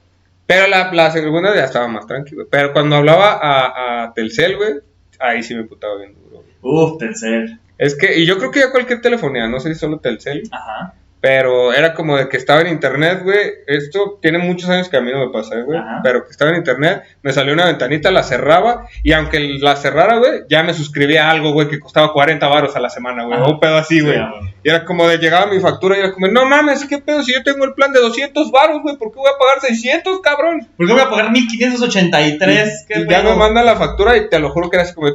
Pero 0.48 0.67
la, 0.67 0.91
la 0.91 1.12
segunda 1.12 1.53
ya 1.55 1.65
estaba 1.65 1.88
más 1.88 2.08
tranquilo. 2.08 2.46
Pero 2.50 2.74
cuando 2.74 2.96
hablaba 2.96 3.34
a, 3.41 4.03
a 4.05 4.13
Telcel, 4.13 4.58
güey, 4.58 4.74
ahí 5.20 5.43
sí 5.43 5.53
me 5.53 5.63
putaba 5.63 5.96
bien 5.98 6.15
duro. 6.15 6.43
güey. 6.43 6.53
Uf, 6.62 6.98
Telcel. 6.98 7.60
Es 7.77 7.96
que, 7.96 8.17
y 8.17 8.25
yo 8.25 8.38
creo 8.39 8.50
que 8.51 8.62
ya 8.62 8.72
cualquier 8.72 9.01
telefonía, 9.01 9.48
no 9.48 9.60
sé 9.60 9.74
si 9.74 9.79
solo 9.79 10.00
Telcel, 10.00 10.43
Ajá. 10.51 10.93
Pero 11.24 11.72
era 11.72 11.94
como 11.94 12.18
de 12.18 12.27
que 12.27 12.36
estaba 12.36 12.60
en 12.60 12.68
internet, 12.68 13.22
güey. 13.24 13.39
Esto 13.65 14.20
tiene 14.22 14.39
muchos 14.39 14.70
años 14.70 14.89
que 14.89 14.98
a 14.98 15.01
mí 15.01 15.10
no 15.10 15.25
me 15.25 15.32
pasa, 15.32 15.56
güey. 15.62 15.80
Pero 16.03 16.25
que 16.25 16.32
estaba 16.32 16.51
en 16.51 16.58
internet, 16.58 17.01
me 17.22 17.32
salió 17.32 17.53
una 17.53 17.65
ventanita, 17.68 18.12
la 18.12 18.24
cerraba, 18.24 18.88
y 19.03 19.13
aunque 19.13 19.39
la 19.39 19.77
cerrara, 19.77 20.18
güey, 20.18 20.42
ya 20.50 20.63
me 20.63 20.74
suscribía 20.74 21.27
a 21.30 21.32
algo, 21.32 21.53
güey, 21.53 21.70
que 21.70 21.80
costaba 21.80 22.12
40 22.12 22.46
varos 22.50 22.75
a 22.75 22.82
la 22.82 22.89
semana, 22.89 23.24
güey. 23.24 23.39
Un 23.39 23.58
pedo 23.58 23.77
así, 23.77 24.01
güey. 24.01 24.18
Sí. 24.18 24.50
Y 24.65 24.70
era 24.70 24.84
como 24.84 25.08
de 25.08 25.18
llegaba 25.18 25.46
mi 25.46 25.62
factura 25.62 25.96
y 25.96 26.01
era 26.01 26.12
como, 26.12 26.27
no 26.27 26.46
mames, 26.46 26.84
¿qué 26.88 26.98
pedo? 26.98 27.24
Si 27.24 27.34
yo 27.34 27.42
tengo 27.42 27.63
el 27.63 27.74
plan 27.74 27.94
de 27.94 28.01
200 28.01 28.51
baros, 28.51 28.82
güey, 28.82 28.98
¿por 28.98 29.13
qué 29.13 29.20
voy 29.20 29.32
a 29.34 29.38
pagar 29.39 29.62
600, 29.62 30.20
cabrón? 30.20 30.68
¿Por 30.75 30.88
qué 30.88 30.92
voy 30.92 31.01
a 31.03 31.10
pagar 31.10 31.32
1583? 31.32 32.86
¿Qué 32.86 33.00
y 33.00 33.10
ya 33.10 33.22
pedo? 33.22 33.32
me 33.32 33.36
mandan 33.38 33.65
la 33.65 33.77
factura 33.77 34.18
y 34.18 34.27
te 34.27 34.39
lo 34.39 34.50
juro 34.50 34.70
que 34.70 34.75
era 34.75 34.84
así 34.84 34.94
como 34.94 35.08
de, 35.08 35.13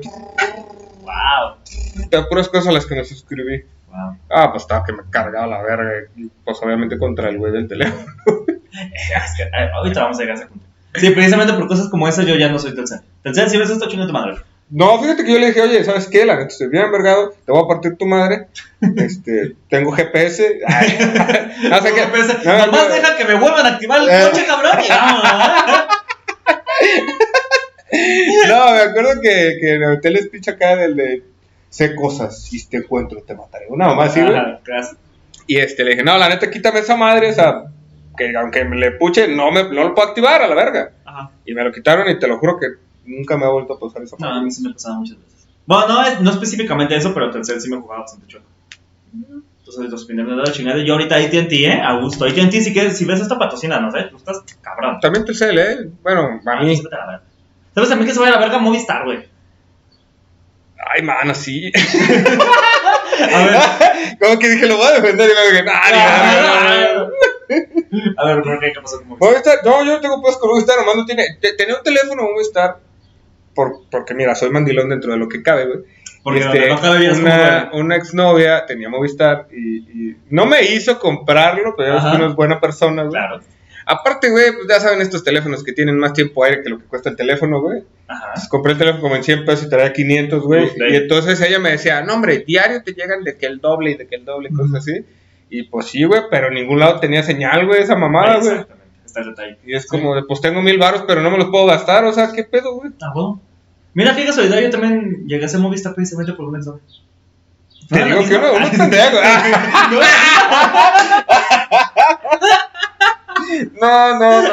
Wow. 1.02 1.56
de 2.08 2.22
puras 2.24 2.48
cosas 2.48 2.68
a 2.68 2.72
las 2.72 2.86
que 2.86 2.94
me 2.94 3.04
suscribí. 3.04 3.62
Ah, 4.30 4.50
pues 4.50 4.62
estaba 4.62 4.84
que 4.84 4.92
me 4.92 5.02
cargaba 5.10 5.46
la 5.46 5.62
verga. 5.62 6.08
Pues 6.44 6.58
obviamente 6.62 6.98
contra 6.98 7.28
el 7.28 7.38
güey 7.38 7.52
del 7.52 7.68
teléfono. 7.68 8.04
Eh, 8.70 9.70
ahorita 9.74 10.02
vamos 10.02 10.18
a 10.18 10.20
llegar 10.20 10.36
a 10.36 10.38
ese 10.40 10.46
punto. 10.48 10.64
Sí, 10.94 11.10
precisamente 11.10 11.52
por 11.54 11.66
cosas 11.66 11.88
como 11.88 12.06
esas 12.06 12.26
yo 12.26 12.36
ya 12.36 12.48
no 12.48 12.58
soy 12.60 12.74
Telcel. 12.74 13.00
Telcel, 13.24 13.50
si 13.50 13.56
ves 13.56 13.70
esto, 13.70 13.88
chinga 13.88 14.06
tu 14.06 14.12
madre. 14.12 14.36
No, 14.70 15.00
fíjate 15.00 15.24
que 15.24 15.32
yo 15.32 15.38
le 15.38 15.46
dije, 15.46 15.62
oye, 15.62 15.82
¿sabes 15.82 16.06
qué? 16.06 16.24
La 16.26 16.34
neta 16.36 16.48
estoy 16.48 16.68
bien 16.68 16.84
envergado, 16.84 17.30
te 17.44 17.50
voy 17.50 17.62
a 17.64 17.66
partir 17.66 17.96
tu 17.96 18.06
madre. 18.06 18.46
Este, 18.96 19.56
tengo 19.68 19.90
GPS. 19.90 20.60
Ay, 20.66 20.98
no 21.70 21.80
sé 21.82 21.92
qué. 21.94 22.06
no, 22.44 22.58
Nomás 22.66 22.88
no. 22.88 22.94
deja 22.94 23.16
que 23.16 23.24
me 23.24 23.34
vuelvan 23.34 23.66
a 23.66 23.68
activar 23.70 24.00
el 24.02 24.08
Eh. 24.10 24.28
coche, 24.30 24.46
cabrón. 24.46 24.72
y 24.84 24.88
vámonos. 24.88 25.32
No, 28.48 28.72
me 28.72 28.80
acuerdo 28.82 29.20
que, 29.22 29.56
que 29.60 29.74
en 29.74 29.82
el 29.82 29.92
hotel 29.96 30.18
speech 30.22 30.48
acá 30.48 30.76
del 30.76 30.94
de 30.96 31.22
sé 31.70 31.94
cosas, 31.94 32.42
si 32.42 32.66
te 32.68 32.78
encuentro 32.78 33.22
te 33.26 33.34
mataré. 33.34 33.66
Una 33.68 33.86
mamá 33.88 34.04
así. 34.04 34.20
Y 35.46 35.56
este, 35.56 35.84
le 35.84 35.90
dije, 35.92 36.02
no, 36.04 36.16
la 36.18 36.28
neta, 36.28 36.50
quítame 36.50 36.80
esa 36.80 36.96
madre, 36.96 37.30
o 37.30 37.34
sea, 37.34 37.64
que 38.16 38.36
aunque 38.36 38.64
me 38.64 38.76
le 38.76 38.92
puche, 38.92 39.28
no, 39.28 39.50
me, 39.50 39.62
no 39.64 39.84
lo 39.84 39.94
puedo 39.94 40.08
activar 40.08 40.42
a 40.42 40.48
la 40.48 40.54
verga. 40.54 40.90
Ajá. 41.04 41.30
Y 41.46 41.54
me 41.54 41.64
lo 41.64 41.72
quitaron 41.72 42.08
y 42.10 42.18
te 42.18 42.26
lo 42.26 42.38
juro 42.38 42.58
que 42.58 42.66
nunca 43.06 43.36
me 43.38 43.46
ha 43.46 43.48
vuelto 43.48 43.74
a 43.74 43.78
pasar 43.80 44.02
esa 44.02 44.16
No, 44.18 44.26
a 44.26 44.30
madre. 44.30 44.44
mí 44.44 44.50
sí 44.50 44.62
me 44.62 44.72
pasaba 44.72 44.96
muchas 44.96 45.16
veces. 45.18 45.46
Bueno, 45.66 45.86
no, 45.88 46.02
es- 46.06 46.20
no 46.20 46.30
específicamente 46.30 46.96
eso, 46.96 47.14
pero 47.14 47.30
Telcel 47.30 47.60
sí 47.60 47.70
me 47.70 47.76
jugaba 47.78 48.02
bastante 48.02 48.26
chueco. 48.26 48.46
Entonces 49.12 49.90
los 49.90 50.04
primeros 50.06 50.30
de 50.36 50.42
la 50.42 50.52
chingada. 50.52 50.82
Yo 50.82 50.94
ahorita 50.94 51.16
AT&T, 51.16 51.64
¿eh? 51.66 51.80
A 51.80 51.98
gusto. 52.00 52.24
AT&T 52.24 52.60
sí 52.60 52.72
que, 52.72 52.90
si 52.90 53.04
ves 53.04 53.20
esta 53.20 53.38
patrocina, 53.38 53.78
no 53.80 53.90
sé, 53.90 54.04
tú 54.10 54.16
estás 54.16 54.42
cabrón. 54.62 54.98
También 55.00 55.24
Telcel, 55.24 55.58
¿eh? 55.58 55.90
Bueno, 56.02 56.40
a 56.46 56.62
mí. 56.62 56.74
Ah, 56.74 56.82
vete 56.82 56.94
a 56.94 56.98
la 56.98 57.06
verga. 57.06 57.22
¿Sabes 57.74 57.88
también 57.90 58.08
que 58.08 58.14
se 58.14 58.20
vaya 58.20 58.32
a 58.32 58.36
la 58.36 58.46
verga 58.46 58.58
Movistar, 58.58 59.04
güey? 59.04 59.26
Ay, 60.94 61.02
mano, 61.02 61.34
sí. 61.34 61.70
A 63.34 63.42
ver, 63.44 63.56
Como 64.20 64.38
que 64.38 64.48
dije, 64.48 64.66
lo 64.66 64.76
voy 64.76 64.86
a 64.86 65.00
defender 65.00 65.28
y 65.28 65.32
luego 65.32 65.50
dije, 65.50 65.64
no". 65.64 65.72
a 68.16 68.24
ver, 68.26 68.42
¿por 68.42 68.60
qué? 68.60 68.72
¿Qué 68.72 68.80
pasó 68.80 68.98
con 68.98 69.08
Movistar? 69.08 69.30
Movistar, 69.30 69.58
no, 69.64 69.84
yo 69.84 70.00
tengo 70.00 70.20
pues 70.22 70.36
con 70.36 70.50
Movistar, 70.50 70.76
nomás 70.78 70.96
no 70.96 71.04
tiene. 71.06 71.24
te- 71.40 71.54
tenía 71.54 71.76
un 71.76 71.82
teléfono 71.82 72.22
Movistar, 72.24 72.76
por, 73.54 73.88
porque 73.90 74.14
mira, 74.14 74.34
soy 74.34 74.50
mandilón 74.50 74.88
dentro 74.90 75.12
de 75.12 75.18
lo 75.18 75.28
que 75.28 75.42
cabe, 75.42 75.66
güey. 75.66 75.78
Porque 76.22 76.40
Este, 76.40 76.68
no 76.68 76.94
es 76.94 77.18
una, 77.18 77.70
una 77.72 77.96
exnovia 77.96 78.66
tenía 78.66 78.88
Movistar 78.88 79.46
y, 79.50 79.78
y 80.10 80.16
no 80.30 80.46
me 80.46 80.62
hizo 80.62 80.98
comprarlo, 80.98 81.74
pero 81.76 81.96
Ajá. 81.98 82.16
que 82.16 82.24
es 82.26 82.34
buena 82.34 82.60
persona, 82.60 83.02
güey. 83.02 83.12
Claro. 83.12 83.40
Aparte, 83.90 84.30
güey, 84.30 84.52
pues 84.52 84.68
ya 84.68 84.80
saben 84.80 85.00
estos 85.00 85.24
teléfonos 85.24 85.64
que 85.64 85.72
tienen 85.72 85.98
más 85.98 86.12
tiempo 86.12 86.44
aire 86.44 86.62
que 86.62 86.68
lo 86.68 86.78
que 86.78 86.84
cuesta 86.84 87.08
el 87.08 87.16
teléfono, 87.16 87.60
güey. 87.62 87.82
Ajá. 88.06 88.32
Pues 88.34 88.46
compré 88.48 88.72
el 88.72 88.78
teléfono 88.78 89.02
como 89.02 89.16
en 89.16 89.24
100 89.24 89.46
pesos 89.46 89.64
y 89.66 89.70
traía 89.70 89.92
500, 89.92 90.42
güey. 90.42 90.70
Y 90.90 90.96
entonces 90.96 91.40
ella 91.40 91.58
me 91.58 91.70
decía, 91.70 92.02
no, 92.02 92.14
hombre, 92.14 92.44
diario 92.46 92.82
te 92.82 92.92
llegan 92.92 93.24
de 93.24 93.38
que 93.38 93.46
el 93.46 93.60
doble 93.60 93.92
y 93.92 93.94
de 93.94 94.06
que 94.06 94.16
el 94.16 94.24
doble 94.26 94.50
y 94.50 94.54
cosas 94.54 94.74
así. 94.76 95.04
Y 95.50 95.62
pues 95.64 95.86
sí, 95.86 96.04
güey, 96.04 96.20
pero 96.30 96.48
en 96.48 96.54
ningún 96.54 96.78
lado 96.78 97.00
tenía 97.00 97.22
señal, 97.22 97.64
güey, 97.66 97.80
esa 97.80 97.96
mamada, 97.96 98.38
güey. 98.40 98.50
Exactamente. 98.52 98.84
Está 99.06 99.20
el 99.20 99.26
detalle. 99.30 99.58
Y 99.64 99.74
es 99.74 99.86
como 99.86 100.14
de, 100.14 100.22
pues 100.24 100.42
tengo 100.42 100.60
mil 100.60 100.76
baros, 100.76 101.04
pero 101.06 101.22
no 101.22 101.30
me 101.30 101.38
los 101.38 101.48
puedo 101.48 101.64
gastar, 101.64 102.04
o 102.04 102.12
sea, 102.12 102.30
¿qué 102.34 102.44
pedo, 102.44 102.74
güey? 102.74 102.90
Ah, 103.00 103.10
bueno. 103.14 103.40
Mira 103.94 104.14
qué 104.14 104.26
casualidad, 104.26 104.60
yo 104.60 104.68
también 104.70 105.26
llegué 105.26 105.46
a 105.46 105.48
ser 105.48 105.60
Movistar 105.60 105.94
precisamente 105.94 106.34
por 106.34 106.44
un 106.46 106.56
exnovio. 106.56 106.82
Te 107.88 108.00
No, 108.00 108.04
digo 108.04 108.18
que 108.28 108.36
uno, 108.36 108.52
misma. 108.52 108.66
uno 108.68 108.70
pendejo. 108.78 109.16
No, 113.80 114.18
no, 114.18 114.42
no. 114.42 114.48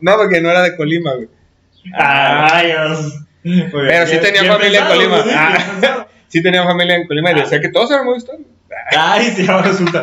No, 0.00 0.16
porque 0.16 0.40
no 0.40 0.50
era 0.50 0.62
de 0.62 0.76
Colima, 0.76 1.14
güey. 1.14 1.28
Ay, 1.94 2.66
Dios. 2.68 3.14
Pero 3.42 4.06
sí 4.06 4.18
tenía 4.18 4.44
familia 4.44 4.80
en 4.82 4.86
Colima. 4.86 5.24
Ah, 5.34 6.06
sí 6.28 6.42
tenía 6.42 6.64
familia 6.64 6.96
en 6.96 7.06
Colima 7.06 7.32
y 7.32 7.34
decía 7.40 7.60
que 7.60 7.68
todos 7.70 7.90
eran 7.90 8.04
Movistar. 8.04 8.36
Ay, 8.96 9.32
sí, 9.34 9.46
ahora 9.48 9.68
resulta. 9.68 10.02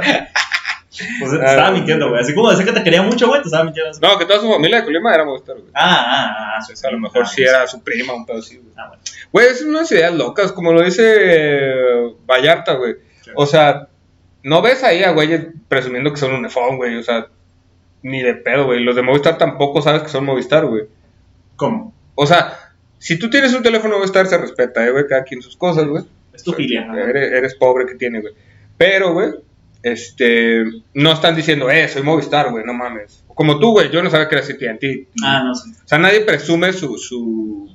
Pues 1.19 1.31
te 1.31 1.38
Ah, 1.45 1.50
estaba 1.51 1.72
mintiendo, 1.72 2.10
güey. 2.10 2.22
Así 2.22 2.34
como 2.34 2.50
decía 2.50 2.65
que 2.65 2.72
te 2.72 2.84
quería 2.84 3.01
mucho, 3.01 3.27
güey, 3.27 3.41
te 3.41 3.48
estaba 3.48 3.65
mintiendo. 3.65 3.91
No, 4.01 4.17
que 4.17 4.25
toda 4.25 4.39
su 4.39 4.50
familia 4.51 4.79
de 4.79 4.86
Colima 4.86 5.13
era 5.13 5.25
Movistar, 5.25 5.57
güey. 5.57 5.69
Ah, 5.74 6.05
ah, 6.07 6.60
ah. 6.60 6.88
A 6.88 6.91
lo 6.91 7.00
mejor 7.00 7.27
sí 7.27 7.43
era 7.43 7.67
su 7.67 7.84
prima, 7.84 8.13
un 8.13 8.25
pedo 8.25 8.39
así, 8.39 8.57
güey. 8.57 8.74
Ah, 8.77 8.88
bueno. 8.88 9.03
Güey, 9.31 9.48
es 9.48 9.62
unas 9.62 9.91
ideas 9.91 10.13
locas, 10.13 10.51
como 10.51 10.72
lo 10.74 10.81
dice 10.84 11.05
Vallarta, 12.25 12.74
güey. 12.74 12.95
O 13.36 13.45
sea, 13.45 13.88
no 14.43 14.62
ves 14.62 14.84
ahí 14.84 15.03
a 15.03 15.11
güeyes 15.11 15.48
presumiendo 15.68 16.11
que 16.11 16.18
son 16.18 16.33
un 16.33 16.46
iPhone, 16.46 16.77
güey. 16.77 16.96
O 16.98 17.03
sea, 17.03 17.27
ni 18.05 18.22
de 18.22 18.35
pedo, 18.35 18.65
güey. 18.65 18.83
Los 18.83 18.96
de 18.96 19.01
Movistar 19.01 19.37
tampoco 19.39 19.81
sabes 19.81 20.03
que 20.03 20.09
son 20.09 20.25
Movistar, 20.25 20.65
güey. 20.68 20.83
¿Cómo? 21.55 21.91
O 22.13 22.27
sea, 22.27 22.53
si 23.00 23.18
tú 23.18 23.29
tienes 23.31 23.53
un 23.55 23.63
teléfono 23.63 23.98
Movistar, 23.98 24.27
se 24.27 24.37
respeta, 24.37 24.85
eh, 24.85 24.91
güey. 24.91 25.05
Cada 25.09 25.24
quien 25.24 25.41
sus 25.41 25.57
cosas, 25.57 25.85
güey. 25.87 26.03
Es 26.33 26.44
tu 26.44 26.53
filia. 26.53 26.85
¿no? 26.85 26.96
Eres, 26.98 27.31
eres 27.31 27.55
pobre 27.55 27.85
que 27.87 27.96
tiene, 27.96 28.22
güey. 28.22 28.33
Pero, 28.77 29.13
güey, 29.13 29.31
este, 29.81 30.63
no 30.94 31.11
están 31.13 31.35
diciendo, 31.35 31.70
eh, 31.72 31.87
soy 31.87 32.03
Movistar, 32.03 32.51
güey, 32.51 32.63
no 32.63 32.74
mames. 32.74 33.24
Como 33.27 33.57
tú, 33.59 33.72
güey, 33.72 33.89
yo 33.89 34.03
no 34.03 34.09
sabía 34.11 34.27
que 34.29 34.35
eras 34.35 34.50
AT&T. 34.50 35.07
Ah, 35.24 35.44
no 35.44 35.55
sé. 35.55 35.70
O 35.72 35.87
sea, 35.87 35.98
nadie 35.98 36.22
presume 36.22 36.74
su, 36.74 36.98
su, 36.98 37.70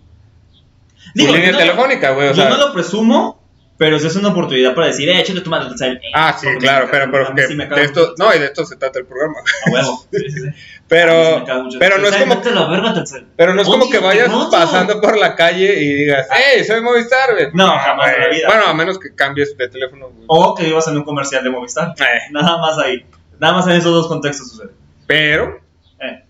Digo, 1.14 1.34
línea 1.34 1.52
no- 1.52 1.58
telefónica, 1.58 2.12
güey. 2.12 2.28
O 2.28 2.30
Yo 2.32 2.42
sea, 2.42 2.50
no 2.50 2.56
lo 2.68 2.72
presumo, 2.72 3.39
pero 3.80 3.98
si 3.98 4.08
es 4.08 4.14
una 4.16 4.28
oportunidad 4.28 4.74
para 4.74 4.88
decir, 4.88 5.08
eh, 5.08 5.22
chécate 5.22 5.40
tu 5.42 5.48
madre, 5.48 5.68
Telcel. 5.70 5.96
Eh, 5.96 6.10
Ah, 6.12 6.36
sí, 6.38 6.44
porque 6.44 6.58
claro, 6.58 6.88
pero, 6.90 7.10
pero 7.10 7.34
que 7.34 7.46
sí 7.46 7.56
de 7.56 7.82
esto, 7.82 8.14
no, 8.18 8.34
y 8.34 8.38
de 8.38 8.44
esto 8.44 8.66
se 8.66 8.76
trata 8.76 8.98
el 8.98 9.06
programa. 9.06 9.38
A 9.66 9.70
huevo. 9.70 10.04
Sí, 10.12 10.18
sí, 10.28 10.30
sí. 10.30 10.40
Sí 10.50 10.52
Pero, 10.86 11.44
pero 11.78 11.96
no 11.98 12.08
es 12.08 12.16
como, 12.16 12.42
pero 13.36 13.54
no 13.54 13.62
es 13.62 13.68
como 13.68 13.88
que 13.88 13.98
vayas 14.00 14.30
pasando 14.50 15.00
por 15.00 15.16
la 15.16 15.34
calle 15.34 15.80
y 15.82 15.94
digas, 15.94 16.28
hey, 16.30 16.62
soy 16.62 16.82
Movistar, 16.82 17.32
güey. 17.32 17.46
No, 17.54 17.68
jamás 17.68 18.12
en 18.14 18.20
la 18.20 18.28
vida. 18.28 18.46
Bueno, 18.48 18.64
a 18.66 18.74
menos 18.74 18.98
que 18.98 19.14
cambies 19.14 19.56
de 19.56 19.68
teléfono, 19.68 20.10
güey. 20.10 20.24
O 20.26 20.54
que 20.54 20.68
ibas 20.68 20.86
en 20.88 20.98
un 20.98 21.04
comercial 21.04 21.42
de 21.42 21.48
Movistar. 21.48 21.94
Eh, 21.98 22.04
Nada 22.32 22.58
más 22.58 22.76
ahí. 22.78 23.06
Nada 23.38 23.54
más 23.54 23.66
en 23.66 23.72
esos 23.76 23.94
dos 23.94 24.08
contextos 24.08 24.50
sucede. 24.50 24.72
pero 25.06 25.58
Eh. 26.00 26.22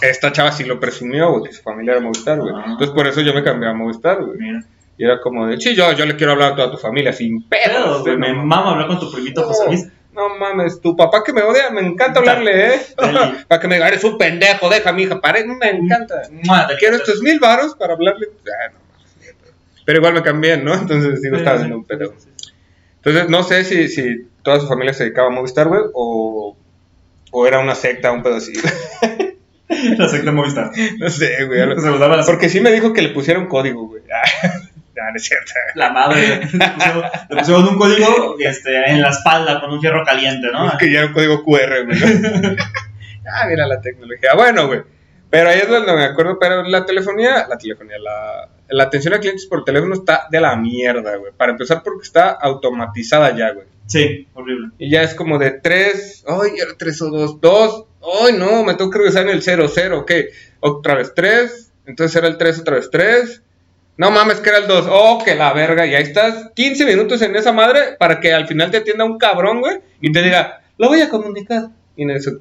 esta 0.00 0.32
chava 0.32 0.52
sí 0.52 0.64
lo 0.64 0.80
presumió, 0.80 1.30
güey, 1.32 1.44
que 1.50 1.52
su 1.52 1.62
familia 1.62 1.92
era 1.92 2.00
Movistar, 2.00 2.38
güey. 2.38 2.54
Ah. 2.56 2.62
Entonces 2.68 2.94
por 2.94 3.06
eso 3.06 3.20
yo 3.20 3.34
me 3.34 3.44
cambié 3.44 3.68
a 3.68 3.74
Movistar, 3.74 4.22
güey. 4.24 4.38
Mira. 4.38 4.60
Y 5.02 5.04
era 5.04 5.20
como 5.20 5.48
de, 5.48 5.60
sí, 5.60 5.74
yo, 5.74 5.90
yo 5.94 6.06
le 6.06 6.14
quiero 6.14 6.34
hablar 6.34 6.52
a 6.52 6.54
toda 6.54 6.70
tu 6.70 6.76
familia 6.76 7.12
sin 7.12 7.42
pedos, 7.48 8.02
güey. 8.02 8.16
me 8.16 8.32
mama 8.32 8.70
hablar 8.70 8.86
con 8.86 9.00
tu 9.00 9.10
primito 9.10 9.42
José 9.42 9.64
Luis. 9.66 9.88
no 10.12 10.36
mames, 10.38 10.80
tu 10.80 10.94
papá 10.94 11.24
que 11.24 11.32
me 11.32 11.42
odia, 11.42 11.70
me 11.70 11.80
encanta 11.80 12.20
hablarle, 12.20 12.76
¿eh? 12.76 12.80
Para 13.48 13.60
que 13.60 13.66
me 13.66 13.74
diga, 13.74 13.88
eres 13.88 14.04
un 14.04 14.16
pendejo, 14.16 14.70
deja 14.70 14.92
mi 14.92 15.02
hija, 15.02 15.20
pare, 15.20 15.44
me 15.44 15.70
encanta. 15.70 16.22
Quiero 16.78 16.98
estos 16.98 17.20
mil 17.20 17.40
varos 17.40 17.74
para 17.74 17.94
hablarle. 17.94 18.28
Ah, 18.46 18.70
no. 18.72 18.78
Pero 19.84 19.98
igual 19.98 20.14
me 20.14 20.22
cambié, 20.22 20.56
¿no? 20.56 20.72
Entonces 20.72 21.20
digo, 21.20 21.34
estaba 21.34 21.56
haciendo 21.56 21.78
un 21.78 21.84
pedo. 21.84 22.14
Entonces 22.98 23.28
no 23.28 23.42
sé 23.42 23.64
si, 23.64 23.88
si 23.88 24.28
toda 24.44 24.60
su 24.60 24.68
familia 24.68 24.94
se 24.94 25.02
dedicaba 25.02 25.26
a 25.26 25.30
Movistar, 25.32 25.66
güey, 25.66 25.82
o, 25.94 26.56
o 27.32 27.46
era 27.48 27.58
una 27.58 27.74
secta, 27.74 28.12
un 28.12 28.22
pedo 28.22 28.36
así. 28.36 28.52
La 29.98 30.08
secta 30.08 30.32
Movistar. 30.32 30.70
no 30.98 31.10
sé, 31.10 31.44
güey. 31.46 31.60
Porque 32.26 32.48
sí 32.48 32.60
me 32.60 32.72
dijo 32.72 32.92
que 32.92 33.02
le 33.02 33.08
pusiera 33.10 33.40
un 33.40 33.46
código, 33.46 33.86
güey. 33.88 34.02
No, 35.02 35.10
no 35.10 35.16
es 35.16 35.24
cierto. 35.24 35.52
la 35.74 35.90
madre. 35.90 36.40
Le 36.52 36.68
pusieron, 36.68 37.02
le 37.28 37.36
pusieron 37.36 37.68
un 37.68 37.78
código 37.78 38.36
este, 38.38 38.90
en 38.90 39.02
la 39.02 39.08
espalda 39.10 39.60
con 39.60 39.72
un 39.72 39.80
fierro 39.80 40.04
caliente, 40.04 40.48
¿no? 40.52 40.70
Es 40.70 40.78
que 40.78 40.92
ya 40.92 41.00
era 41.00 41.08
un 41.08 41.12
código 41.12 41.42
QR, 41.42 41.84
güey. 41.86 41.98
ah, 43.26 43.46
mira 43.48 43.66
la 43.66 43.80
tecnología. 43.80 44.30
Bueno, 44.34 44.66
güey. 44.66 44.82
Pero 45.30 45.48
ahí 45.48 45.60
es 45.60 45.68
donde 45.68 45.94
me 45.94 46.04
acuerdo, 46.04 46.38
pero 46.38 46.62
la 46.62 46.84
telefonía, 46.84 47.46
la 47.48 47.56
telefonía, 47.56 47.98
la, 47.98 48.48
la 48.68 48.84
atención 48.84 49.14
a 49.14 49.18
clientes 49.18 49.46
por 49.46 49.64
teléfono 49.64 49.94
está 49.94 50.26
de 50.30 50.40
la 50.40 50.54
mierda, 50.56 51.16
güey. 51.16 51.32
Para 51.32 51.52
empezar 51.52 51.82
porque 51.82 52.04
está 52.04 52.30
automatizada 52.32 53.34
ya, 53.34 53.52
güey. 53.52 53.66
Sí, 53.86 54.28
horrible. 54.34 54.68
Y 54.78 54.90
ya 54.90 55.02
es 55.02 55.14
como 55.14 55.38
de 55.38 55.52
3, 55.52 56.24
ay, 56.28 56.50
era 56.60 56.72
3 56.76 57.02
o 57.02 57.10
2, 57.10 57.40
2, 57.40 57.84
ay, 58.24 58.38
no, 58.38 58.64
me 58.64 58.74
tengo 58.74 58.90
que 58.90 58.98
regresar 58.98 59.22
en 59.24 59.30
el 59.30 59.42
0, 59.42 59.66
0, 59.72 59.98
ok, 60.00 60.12
otra 60.60 60.94
vez 60.94 61.12
3, 61.14 61.72
entonces 61.86 62.16
era 62.16 62.28
el 62.28 62.38
3, 62.38 62.60
otra 62.60 62.76
vez 62.76 62.90
3, 62.90 63.42
no 63.96 64.10
mames 64.10 64.40
que 64.40 64.50
era 64.50 64.58
el 64.58 64.66
2, 64.66 64.86
oh, 64.90 65.22
que 65.24 65.34
la 65.34 65.52
verga, 65.52 65.86
y 65.86 65.94
ahí 65.94 66.02
estás 66.02 66.50
15 66.54 66.86
minutos 66.86 67.22
en 67.22 67.36
esa 67.36 67.52
madre 67.52 67.96
para 67.98 68.20
que 68.20 68.32
al 68.32 68.46
final 68.46 68.70
te 68.70 68.78
atienda 68.78 69.04
un 69.04 69.18
cabrón, 69.18 69.60
güey, 69.60 69.78
y 70.00 70.10
te 70.12 70.22
diga, 70.22 70.62
lo 70.78 70.88
voy 70.88 71.00
a 71.00 71.08
comunicar, 71.08 71.68
y 71.96 72.02
en 72.02 72.10
eso, 72.10 72.32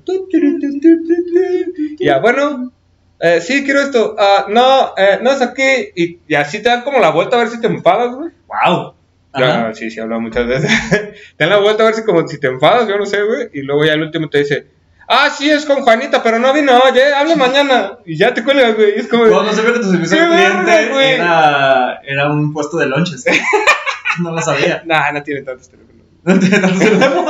ya, 1.99 2.19
bueno, 2.19 2.71
eh, 3.19 3.41
sí, 3.41 3.63
quiero 3.63 3.81
esto, 3.81 4.15
ah, 4.17 4.45
no, 4.49 4.93
eh, 4.97 5.19
no 5.21 5.31
es 5.31 5.41
aquí, 5.41 5.91
y, 5.95 6.19
y 6.27 6.35
así 6.35 6.61
te 6.61 6.69
dan 6.69 6.83
como 6.83 6.99
la 6.99 7.11
vuelta 7.11 7.35
a 7.35 7.39
ver 7.39 7.49
si 7.49 7.59
te 7.59 7.67
enfadas, 7.67 8.15
güey. 8.15 8.31
¡Wow! 8.47 8.95
Ya, 9.37 9.73
sí, 9.73 9.89
sí, 9.89 9.99
he 9.99 10.03
hablado 10.03 10.21
muchas 10.21 10.45
veces. 10.45 10.71
te 11.37 11.43
dan 11.45 11.49
la 11.49 11.59
vuelta 11.59 11.83
a 11.83 11.85
ver 11.85 11.95
si 11.95 12.03
como 12.03 12.27
si 12.27 12.39
te 12.39 12.47
enfadas, 12.47 12.87
yo 12.87 12.97
no 12.97 13.05
sé, 13.05 13.21
güey. 13.23 13.49
Y 13.53 13.61
luego 13.61 13.85
ya 13.85 13.93
el 13.93 14.01
último 14.01 14.29
te 14.29 14.39
dice, 14.39 14.67
ah, 15.07 15.29
sí, 15.29 15.49
es 15.49 15.65
con 15.65 15.81
Juanita, 15.81 16.21
pero 16.23 16.39
no 16.39 16.53
vino, 16.53 16.79
oye, 16.79 17.13
hable 17.13 17.35
mañana. 17.35 17.97
Y 18.05 18.17
ya 18.17 18.33
te 18.33 18.43
cuelgas, 18.43 18.75
güey. 18.75 18.93
Es 18.95 19.07
como, 19.07 19.25
No, 19.25 19.43
no 19.43 19.53
sabía 19.53 19.73
que 19.73 19.79
tu 19.79 19.91
servicio 19.91 20.17
¡Qué 20.17 20.23
al 20.23 20.63
cliente 20.63 21.15
era, 21.15 21.99
era 22.03 22.29
un 22.29 22.53
puesto 22.53 22.77
de 22.77 22.87
lonches. 22.87 23.25
No 24.21 24.31
lo 24.31 24.41
sabía. 24.41 24.83
nah, 24.85 25.11
no 25.11 25.23
tiene 25.23 25.41
tantos 25.41 25.69
teléfonos. 25.69 25.91
No 26.23 26.37
tiene 26.39 26.59
tanto 26.59 26.77
teléfono. 26.79 27.25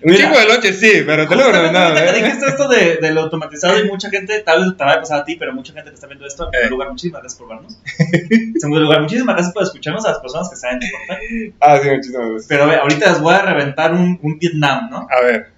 Un 0.00 0.14
chico 0.14 0.38
de 0.38 0.46
lonche, 0.46 0.72
sí, 0.72 1.02
pero 1.04 1.26
teléfono 1.28 1.44
Justamente 1.58 1.72
nada, 1.72 1.88
ahorita 1.88 2.12
que 2.14 2.18
¿eh? 2.20 2.22
dijiste 2.22 2.46
esto 2.46 2.68
de, 2.68 2.96
de 2.98 3.10
lo 3.10 3.22
automatizado 3.22 3.78
y 3.80 3.84
mucha 3.88 4.08
gente, 4.10 4.38
tal 4.40 4.60
vez 4.64 4.76
te 4.76 4.84
vaya 4.84 4.96
a 4.98 5.00
pasar 5.00 5.20
a 5.20 5.24
ti, 5.24 5.34
pero 5.36 5.52
mucha 5.52 5.72
gente 5.72 5.90
que 5.90 5.94
está 5.96 6.06
viendo 6.06 6.24
esto, 6.24 6.44
en 6.44 6.50
primer 6.52 6.66
Eh. 6.68 6.70
lugar, 6.70 6.88
muchísimas 6.90 7.20
gracias 7.20 7.38
por 7.40 7.48
vernos. 7.48 7.76
En 8.30 8.60
segundo 8.60 8.80
lugar, 8.80 9.00
muchísimas 9.02 9.34
gracias 9.34 9.52
por 9.52 9.64
escucharnos 9.64 10.06
a 10.06 10.10
las 10.10 10.18
personas 10.20 10.48
que 10.48 10.54
están 10.54 10.76
en 10.76 10.82
Spotify. 10.84 11.54
Ah, 11.60 11.78
sí, 11.82 11.90
muchísimas 11.90 12.26
gracias. 12.28 12.46
Pero 12.48 12.62
a 12.62 12.66
ver, 12.66 12.78
ahorita 12.78 13.10
les 13.10 13.20
voy 13.20 13.34
a 13.34 13.42
reventar 13.42 13.92
un, 13.92 14.18
un 14.22 14.38
Vietnam, 14.38 14.88
¿no? 14.88 15.08
A 15.10 15.20
ver. 15.22 15.50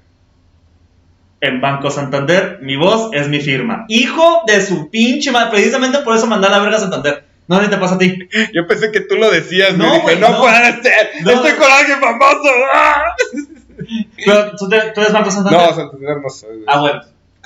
En 1.40 1.60
Banco 1.60 1.90
Santander, 1.90 2.58
mi 2.62 2.76
voz 2.76 3.10
es 3.14 3.28
mi 3.28 3.40
firma. 3.40 3.86
Hijo 3.88 4.42
de 4.46 4.60
su 4.64 4.90
pinche 4.90 5.30
madre. 5.32 5.50
Precisamente 5.52 5.98
por 6.00 6.14
eso 6.16 6.26
mandé 6.26 6.48
a 6.48 6.50
la 6.50 6.58
verga 6.58 6.76
a 6.76 6.80
Santander. 6.80 7.24
No, 7.48 7.60
ni 7.60 7.68
te 7.68 7.78
pasa 7.78 7.94
a 7.94 7.98
ti. 7.98 8.16
Yo 8.54 8.66
pensé 8.66 8.92
que 8.92 9.00
tú 9.00 9.16
lo 9.16 9.30
decías, 9.30 9.76
No, 9.76 9.84
dije, 9.86 10.00
güey, 10.02 10.18
no, 10.20 10.28
no. 10.30 10.38
puede 10.40 10.82
ser, 10.82 11.10
No. 11.24 11.30
estoy 11.32 11.52
con 11.52 11.70
alguien 11.72 11.98
famoso. 11.98 12.50
¡Ah! 12.74 13.02
Pero, 14.24 14.56
¿tú, 14.56 14.68
te- 14.68 14.92
tú 14.94 15.00
eres 15.00 15.12
Banco 15.12 15.30
Santander? 15.30 15.60
No, 15.60 15.74
Santander 15.74 16.16
no 16.22 16.28
soy. 16.30 16.64
Ah, 16.66 16.80
bueno, 16.80 17.00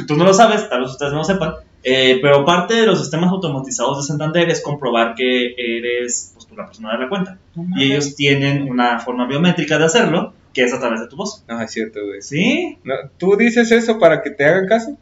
tú 0.07 0.17
no 0.17 0.25
lo 0.25 0.35
sabes, 0.35 0.69
tal 0.69 0.81
vez 0.83 0.91
ustedes 0.91 1.13
no 1.13 1.19
lo 1.19 1.25
sepan, 1.25 1.55
eh, 1.85 2.19
pero 2.21 2.45
parte 2.45 2.75
de 2.75 2.87
los 2.87 2.99
sistemas 2.99 3.31
automatizados 3.31 3.99
de 3.99 4.03
Santander 4.09 4.49
es 4.51 4.61
comprobar 4.63 5.15
que 5.15 5.55
eres 5.57 6.33
pues, 6.35 6.49
la 6.57 6.67
persona 6.67 6.93
de 6.93 6.99
la 6.99 7.09
cuenta. 7.09 7.39
Y 7.77 7.85
ellos 7.93 8.17
tienen 8.17 8.69
una 8.69 8.99
forma 8.99 9.27
biométrica 9.27 9.79
de 9.79 9.85
hacerlo, 9.85 10.33
que 10.55 10.65
es 10.65 10.73
a 10.73 10.81
través 10.81 11.01
de 11.01 11.09
tu 11.09 11.17
voz. 11.17 11.45
No, 11.49 11.61
es 11.61 11.71
cierto, 11.71 12.01
güey. 12.07 12.23
¿Sí? 12.23 12.79
No, 12.85 12.95
¿Tú 13.19 13.37
dices 13.37 13.71
eso 13.73 13.99
para 13.99 14.23
que 14.23 14.31
te 14.31 14.45
hagan 14.47 14.67
caso? 14.69 14.97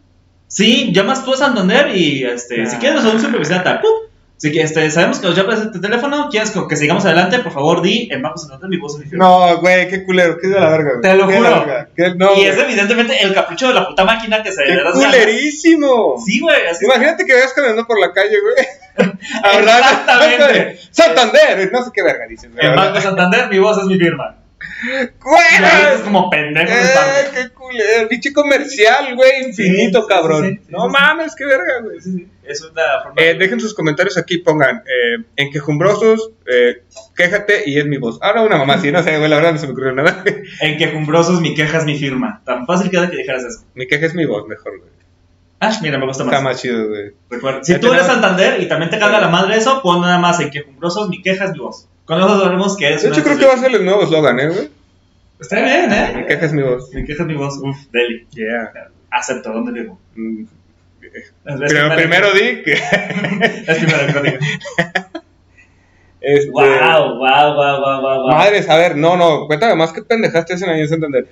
Sí, 0.49 0.93
llamas 0.93 1.25
tú 1.25 1.33
a 1.33 1.37
Santander 1.37 1.97
y 1.97 2.25
este, 2.25 2.67
si 2.67 2.77
Ah. 2.77 2.79
quieres 2.81 3.05
un 3.05 3.21
supervisor, 3.21 3.63
tal, 3.63 3.81
¡pum! 3.81 3.91
Si 4.37 4.51
que, 4.51 4.61
este, 4.61 4.91
sabemos 4.91 5.21
que 5.21 5.29
nos 5.29 5.37
llamas 5.37 5.61
este 5.61 5.79
teléfono, 5.79 6.29
quieres 6.29 6.51
que, 6.69 6.77
sigamos 6.77 7.05
adelante, 7.05 7.39
por 7.39 7.53
favor 7.53 7.81
di 7.81 8.09
en 8.11 8.21
Banco 8.23 8.39
Santander 8.39 8.69
mi 8.69 8.77
voz 8.77 8.95
es 8.95 9.05
mi 9.05 9.07
firma. 9.09 9.25
No, 9.25 9.61
güey, 9.61 9.89
qué 9.89 10.05
culero, 10.05 10.37
qué 10.37 10.49
de 10.49 10.59
la 10.59 10.69
verga, 10.69 10.91
güey. 10.99 11.01
Te 11.01 11.15
lo 11.15 11.27
juro. 11.27 11.41
verga, 11.65 11.89
qué- 11.97 12.15
no, 12.17 12.33
y 12.33 12.35
güey. 12.35 12.47
es 12.47 12.59
evidentemente 12.59 13.23
el 13.23 13.33
capricho 13.35 13.69
de 13.69 13.75
la 13.75 13.87
puta 13.87 14.05
máquina 14.05 14.43
que 14.43 14.51
se 14.51 14.65
¡Qué 14.65 14.75
ganas. 14.75 14.95
culerísimo! 14.95 16.17
Sí, 16.27 16.41
güey, 16.41 16.67
así 16.69 16.85
Imagínate 16.87 17.25
que 17.25 17.35
vayas 17.35 17.53
caminando 17.53 17.87
por 17.87 18.01
la 18.01 18.13
calle, 18.13 18.37
güey. 18.41 18.67
Exactamente. 19.69 20.79
Santander, 20.91 21.71
no 21.73 21.83
sé 21.85 21.91
qué 21.95 22.03
verga 22.03 22.27
dices, 22.27 22.53
güey. 22.53 22.67
En 22.67 22.75
Banco. 22.75 23.01
Santander 23.01 23.49
mi 23.49 23.59
voz 23.59 23.79
es 23.79 23.85
mi 23.85 23.97
firma. 23.99 24.37
¡Güey! 25.23 25.95
Es 25.95 26.01
como 26.03 26.29
pendejo 26.31 26.71
de 26.73 26.81
¡Eh, 26.81 27.29
qué 27.35 27.49
culero! 27.51 28.09
Pinche 28.09 28.33
comercial, 28.33 29.15
güey, 29.15 29.45
infinito, 29.47 30.03
Sí, 30.03 30.07
cabrón. 30.09 30.45
sí, 30.49 30.57
sí, 30.57 30.63
no 30.69 30.89
mames, 30.89 31.35
qué 31.37 31.45
verga, 31.47 31.81
güey. 31.83 31.99
Es 32.45 32.61
una 32.63 32.83
forma. 33.03 33.23
Eh, 33.23 33.35
dejen 33.39 33.61
sus 33.61 33.75
comentarios 33.75 34.19
aquí, 34.19 34.39
pongan 34.39 34.79
eh, 34.79 35.23
en 35.37 35.51
quejumbrosos, 35.53 36.31
eh, 36.47 36.83
quéjate 37.17 37.63
y 37.67 37.79
es 37.79 37.87
mi 37.87 37.99
voz. 37.99 38.19
Ahora 38.21 38.43
una 38.43 38.57
mamá, 38.59 38.79
sí, 38.79 38.91
no 38.91 39.03
sé, 39.03 39.17
güey, 39.19 39.31
la 39.31 39.37
verdad 39.37 39.53
no 39.53 39.59
se 39.59 39.67
me 39.67 39.73
ocurrió 39.73 39.93
nada. 39.93 40.25
En 40.61 40.77
quejumbrosos 40.79 41.41
mi 41.41 41.55
queja 41.55 41.79
es 41.79 41.85
mi 41.85 41.97
firma. 41.99 42.43
Tan 42.45 42.67
fácil 42.67 42.91
queda 42.91 43.09
que 43.11 43.17
dijeras 43.19 43.45
eso. 43.45 43.65
mi 43.75 43.87
queja 43.87 44.07
es 44.07 44.15
mi 44.15 44.27
voz, 44.27 44.47
mejor, 44.49 44.79
güey. 44.79 44.91
Ah, 45.61 45.71
mira, 45.81 45.97
me 45.97 46.07
gusta 46.07 46.25
más. 46.25 46.33
Está 46.35 46.43
más 46.45 46.61
chido, 46.61 46.89
güey. 46.89 47.13
Recuerda, 47.31 47.63
Si 47.63 47.79
tú 47.79 47.93
eres 47.93 48.07
Santander 48.07 48.61
y 48.61 48.67
también 48.67 48.91
te 48.91 48.99
caga 48.99 49.21
la 49.21 49.29
madre 49.29 49.57
eso, 49.57 49.81
pon 49.81 50.01
nada 50.01 50.19
más 50.19 50.41
en 50.41 50.51
quejumbrosos 50.51 51.09
mi 51.09 51.23
queja 51.23 51.45
es 51.45 51.53
mi 51.53 51.61
voz. 51.61 51.87
Con 52.05 52.19
eso 52.19 52.41
sabemos 52.41 52.77
que 52.77 52.95
es. 52.95 53.03
De 53.03 53.09
hecho, 53.09 53.23
creo 53.23 53.39
que 53.39 53.47
va 53.47 53.55
a 53.55 53.59
ser 53.59 53.75
el 53.75 53.85
nuevo 53.85 54.03
eslogan, 54.03 54.41
¿eh, 54.41 54.49
güey? 54.49 54.71
Está 55.41 55.61
bien, 55.61 55.89
Mi 55.89 56.23
¿eh? 56.23 56.27
queja 56.29 56.47
es 56.47 56.53
mi 56.53 56.63
voz. 56.63 56.93
Mi 56.95 57.05
queja 57.05 57.23
es 57.23 57.29
mi 57.29 57.35
voz. 57.35 57.59
Uf, 57.63 57.77
deli. 57.91 58.27
Yeah. 58.31 58.73
Acepto, 59.11 59.53
¿dónde 59.53 59.73
vivo? 59.73 59.99
Mm, 60.15 60.45
Es 61.03 61.33
Pero 61.45 61.95
primero 61.97 62.33
di 62.33 62.63
que. 62.63 62.73
Es 62.73 63.79
primero 63.79 64.23
que. 64.23 64.39
Este, 66.21 66.51
Wow, 66.51 67.19
wow, 67.19 67.55
wow, 67.55 67.81
wow, 67.81 68.01
wow. 68.01 68.29
Madres, 68.29 68.69
a 68.69 68.77
ver, 68.77 68.97
no, 68.97 69.17
no, 69.17 69.49
cuéntame 69.49 69.75
más 69.75 69.93
qué 69.93 70.03
pendejaste 70.03 70.55
hacen 70.55 70.69
ahí 70.71 70.81
en 70.81 70.89
Santander. 70.89 71.27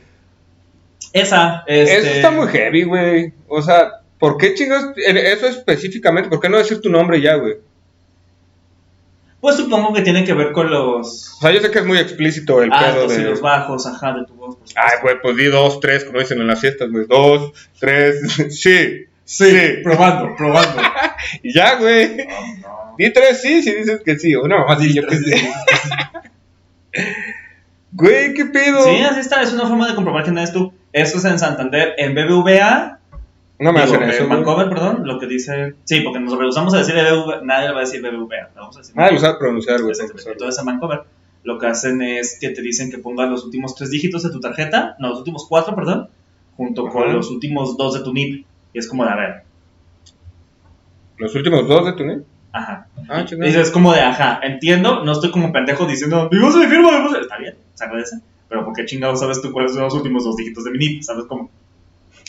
Esa, 1.12 1.62
este. 1.68 1.98
Eso 1.98 2.08
está 2.08 2.30
muy 2.32 2.48
heavy, 2.48 2.82
güey. 2.82 3.32
O 3.46 3.62
sea, 3.62 4.00
¿por 4.18 4.36
qué 4.36 4.54
chingas 4.54 4.86
eso 4.96 5.46
específicamente? 5.46 6.28
¿Por 6.28 6.40
qué 6.40 6.48
no 6.48 6.58
decir 6.58 6.80
tu 6.80 6.90
nombre 6.90 7.20
ya, 7.20 7.36
güey? 7.36 7.58
Pues 9.40 9.56
supongo 9.56 9.94
que 9.94 10.02
tiene 10.02 10.24
que 10.24 10.34
ver 10.34 10.52
con 10.52 10.70
los 10.70 11.36
O 11.38 11.40
sea, 11.40 11.50
yo 11.50 11.60
sé 11.60 11.70
que 11.70 11.78
es 11.78 11.86
muy 11.86 11.98
explícito 11.98 12.62
el 12.62 12.68
pedo 12.70 12.78
altos 12.80 13.14
y 13.14 13.22
de. 13.22 13.30
los 13.30 13.40
bajos, 13.40 13.86
ajá, 13.86 14.12
de 14.12 14.26
tu 14.26 14.34
voz. 14.34 14.56
por 14.56 14.68
supuesto. 14.68 14.80
Ay, 14.82 14.98
güey, 15.02 15.20
pues 15.22 15.36
di 15.36 15.44
dos, 15.46 15.80
tres, 15.80 16.04
como 16.04 16.18
dicen 16.18 16.40
en 16.40 16.46
las 16.46 16.60
fiestas, 16.60 16.90
güey. 16.90 17.06
Dos, 17.06 17.52
tres, 17.78 18.20
sí, 18.50 19.06
sí. 19.24 19.54
probando, 19.82 20.36
probando. 20.36 20.82
Y 21.42 21.52
ya, 21.54 21.76
güey. 21.76 22.26
no. 22.62 22.94
Di 22.98 23.12
tres 23.12 23.40
sí, 23.40 23.62
si 23.62 23.74
dices 23.74 24.02
que 24.04 24.18
sí. 24.18 24.34
O 24.34 24.46
no, 24.46 24.66
más 24.66 24.78
sí, 24.78 24.92
yo 24.92 25.06
qué 25.06 25.16
sé. 25.16 25.50
Güey, 27.92 28.34
qué 28.34 28.44
pedo. 28.46 28.84
Sí, 28.84 29.02
así 29.02 29.20
está, 29.20 29.42
es 29.42 29.52
una 29.52 29.66
forma 29.66 29.88
de 29.88 29.94
comprobar 29.94 30.24
quién 30.24 30.38
eres 30.38 30.52
tú. 30.52 30.72
Eso 30.92 31.18
es 31.18 31.24
en 31.24 31.38
Santander, 31.38 31.94
en 31.98 32.14
BBVA, 32.14 32.99
No 33.60 33.72
me 33.72 33.80
hacen 33.80 34.02
en 34.02 34.10
eso. 34.10 34.26
güey. 34.26 34.38
Vancouver, 34.38 34.68
perdón, 34.68 35.02
lo 35.04 35.18
que 35.18 35.26
dice. 35.26 35.74
Sí, 35.84 36.00
porque 36.00 36.18
nos 36.18 36.36
rehusamos 36.38 36.74
a 36.74 36.78
decir 36.78 36.94
BBVA, 36.94 37.42
nadie 37.42 37.68
le 37.68 37.72
va 37.74 37.78
a 37.78 37.84
decir 37.84 38.00
BBVA, 38.02 38.50
vamos 38.56 38.76
a 38.76 38.80
decir. 38.80 38.94
Ah, 38.98 39.10
lo 39.10 39.18
sabe 39.18 39.38
pronunciar, 39.38 39.80
güey. 39.82 39.94
Entonces 40.26 40.58
en 40.58 40.66
Vancouver 40.66 41.02
lo 41.44 41.58
que 41.58 41.66
hacen 41.66 42.02
es 42.02 42.38
que 42.40 42.50
te 42.50 42.62
dicen 42.62 42.90
que 42.90 42.98
pongas 42.98 43.28
los 43.30 43.44
últimos 43.44 43.74
tres 43.74 43.90
dígitos 43.90 44.22
de 44.22 44.30
tu 44.30 44.40
tarjeta, 44.40 44.96
no, 44.98 45.08
los 45.10 45.18
últimos 45.18 45.46
cuatro, 45.48 45.74
perdón, 45.74 46.08
junto 46.56 46.86
con 46.88 47.12
los 47.12 47.30
últimos 47.30 47.76
dos 47.76 47.94
de 47.94 48.00
tu 48.00 48.12
NIP. 48.12 48.44
Y 48.72 48.78
es 48.78 48.88
como 48.88 49.04
de, 49.04 49.10
a 49.10 49.16
ver, 49.16 49.42
Los 51.18 51.34
últimos 51.34 51.68
dos 51.68 51.84
de 51.86 51.92
tu 51.92 52.04
NIP. 52.04 52.22
ajá. 52.52 52.86
Ah, 53.08 53.24
Y 53.30 53.44
es 53.46 53.70
como 53.70 53.92
de, 53.92 54.00
ajá, 54.00 54.40
entiendo, 54.42 55.04
no 55.04 55.12
estoy 55.12 55.30
como 55.30 55.52
pendejo 55.52 55.84
diciendo, 55.86 56.28
mi 56.32 56.38
voz 56.38 56.56
mi 56.56 56.66
firma, 56.66 56.92
mi 56.98 57.02
voz 57.04 57.14
es-". 57.16 57.22
Está 57.22 57.36
bien, 57.38 57.56
se 57.74 57.84
agradece. 57.84 58.16
Pero 58.48 58.64
¿por 58.64 58.74
qué 58.74 58.84
chingados 58.84 59.20
sabes 59.20 59.40
tú 59.42 59.52
cuáles 59.52 59.72
son 59.74 59.82
los 59.82 59.94
últimos 59.94 60.24
dos 60.24 60.36
dígitos 60.36 60.64
de 60.64 60.70
mi 60.72 60.78
NIP? 60.78 61.02
¿Sabes 61.02 61.24
cómo? 61.26 61.50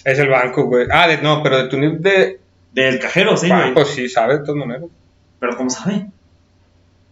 Es 0.04 0.20
el 0.20 0.30
banco, 0.30 0.64
güey. 0.66 0.88
Ah, 0.92 1.08
de, 1.08 1.22
no, 1.22 1.42
pero 1.44 1.58
de 1.58 1.70
tu 1.70 1.78
NIP 1.78 2.00
de 2.00 2.40
Del 2.74 3.00
cajero, 3.00 3.36
sí, 3.38 3.48
güey. 3.48 3.60
banco 3.60 3.86
sí 3.86 4.10
sabe, 4.10 4.40
de 4.40 4.46
todas 4.46 4.56
maneras. 4.66 4.84
Pero 5.40 5.58
¿cómo 5.58 5.70
sabe? 5.70 6.08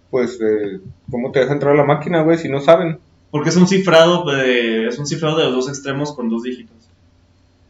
Pues, 0.09 0.39
eh, 0.41 0.79
¿cómo 1.11 1.31
te 1.31 1.39
deja 1.39 1.53
entrar 1.53 1.73
a 1.73 1.77
la 1.77 1.83
máquina, 1.83 2.21
güey, 2.23 2.37
si 2.37 2.49
no 2.49 2.59
saben? 2.61 2.99
Porque 3.31 3.49
es 3.49 3.55
un 3.57 3.67
cifrado 3.67 4.25
de, 4.25 4.87
es 4.87 4.97
un 4.97 5.05
cifrado 5.05 5.37
de 5.37 5.43
los 5.45 5.53
dos 5.53 5.69
extremos 5.69 6.13
con 6.15 6.29
dos 6.29 6.43
dígitos. 6.43 6.75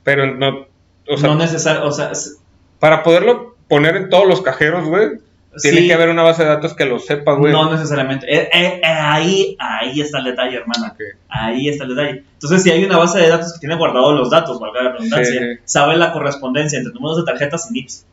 Pero 0.03 0.35
no, 0.35 0.65
o 1.09 1.17
sea, 1.17 1.29
no 1.29 1.35
necesario, 1.35 1.85
o 1.85 1.91
sea, 1.91 2.11
es- 2.11 2.37
para 2.79 3.03
poderlo 3.03 3.55
poner 3.67 3.97
en 3.97 4.09
todos 4.09 4.25
los 4.25 4.41
cajeros, 4.41 4.87
güey, 4.87 5.19
tiene 5.61 5.81
sí, 5.81 5.87
que 5.87 5.93
haber 5.93 6.09
una 6.09 6.23
base 6.23 6.43
de 6.43 6.49
datos 6.49 6.73
que 6.73 6.85
lo 6.85 6.99
sepa, 6.99 7.33
güey. 7.33 7.51
No 7.53 7.71
necesariamente. 7.71 8.25
Eh, 8.33 8.49
eh, 8.53 8.81
eh, 8.81 8.85
ahí, 8.85 9.55
ahí 9.59 10.01
está 10.01 10.19
el 10.19 10.25
detalle, 10.25 10.57
hermana. 10.57 10.93
Ok. 10.93 11.01
Ahí 11.29 11.69
está 11.69 11.83
el 11.85 11.95
detalle. 11.95 12.23
Entonces, 12.33 12.63
si 12.63 12.71
hay 12.71 12.83
una 12.83 12.97
base 12.97 13.19
de 13.19 13.27
datos 13.29 13.53
que 13.53 13.59
tiene 13.59 13.75
guardados 13.75 14.17
los 14.17 14.29
datos, 14.29 14.59
valga 14.59 14.83
la 14.83 14.91
redundancia, 14.93 15.39
Sí. 15.39 15.59
sabe 15.65 15.97
la 15.97 16.11
correspondencia 16.11 16.77
entre 16.77 16.93
números 16.93 17.17
de 17.17 17.23
tarjetas 17.23 17.69
y 17.69 17.73
NIPS. 17.73 18.05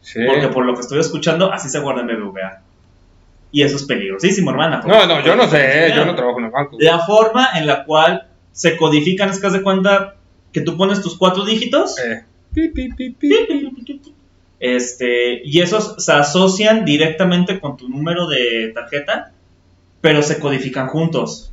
Sí. 0.00 0.20
Porque 0.26 0.48
por 0.48 0.64
lo 0.66 0.74
que 0.74 0.80
estoy 0.82 1.00
escuchando, 1.00 1.52
así 1.52 1.68
se 1.68 1.78
guarda 1.80 2.02
en 2.02 2.08
BBVA. 2.08 2.60
Y 3.52 3.62
eso 3.62 3.76
es 3.76 3.84
peligrosísimo, 3.84 4.50
hermana. 4.50 4.82
No, 4.86 5.06
no, 5.06 5.20
yo 5.24 5.36
no 5.36 5.46
sé, 5.48 5.92
yo 5.94 6.04
no 6.04 6.14
trabajo 6.14 6.40
en 6.40 6.46
el 6.46 6.50
banco. 6.50 6.72
güey. 6.76 6.84
La 6.86 6.98
forma 7.00 7.50
en 7.54 7.66
la 7.66 7.84
cual 7.84 8.26
se 8.52 8.76
codifican, 8.76 9.28
es 9.30 9.38
que 9.40 9.46
haz 9.46 9.52
de 9.52 9.62
cuenta 9.62 10.16
que 10.52 10.60
tú 10.60 10.76
pones 10.76 11.00
tus 11.00 11.16
cuatro 11.16 11.44
dígitos. 11.44 11.98
Eh, 12.00 12.24
pi, 12.52 12.68
pi, 12.68 12.88
pi. 13.10 13.63
Este, 14.66 15.42
y 15.44 15.60
esos 15.60 16.02
se 16.02 16.12
asocian 16.12 16.86
directamente 16.86 17.60
con 17.60 17.76
tu 17.76 17.86
número 17.88 18.26
de 18.28 18.70
tarjeta, 18.74 19.32
pero 20.00 20.22
se 20.22 20.38
codifican 20.38 20.88
juntos. 20.88 21.52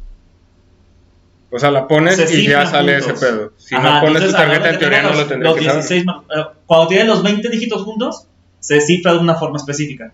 O 1.51 1.59
sea, 1.59 1.71
la 1.71 1.89
pones 1.89 2.15
Se 2.15 2.39
y 2.41 2.47
ya 2.47 2.65
sale 2.65 3.01
juntos. 3.01 3.21
ese 3.21 3.25
pedo. 3.33 3.51
Si 3.57 3.75
Ajá, 3.75 3.95
no 3.95 3.99
pones 3.99 4.23
entonces, 4.23 4.31
tu 4.31 4.37
tarjeta, 4.37 4.69
en 4.69 4.79
teoría 4.79 5.01
no 5.03 5.13
lo 5.13 5.25
tendrías 5.27 5.53
los 5.53 5.59
que 5.59 5.65
saber. 5.65 5.81
16 5.83 6.05
ma- 6.05 6.23
eh, 6.33 6.45
Cuando 6.65 6.87
tienes 6.87 7.07
los 7.07 7.21
20 7.23 7.49
dígitos 7.49 7.81
juntos, 7.83 8.27
se 8.61 8.79
cifra 8.79 9.11
de 9.11 9.19
una 9.19 9.35
forma 9.35 9.57
específica. 9.57 10.13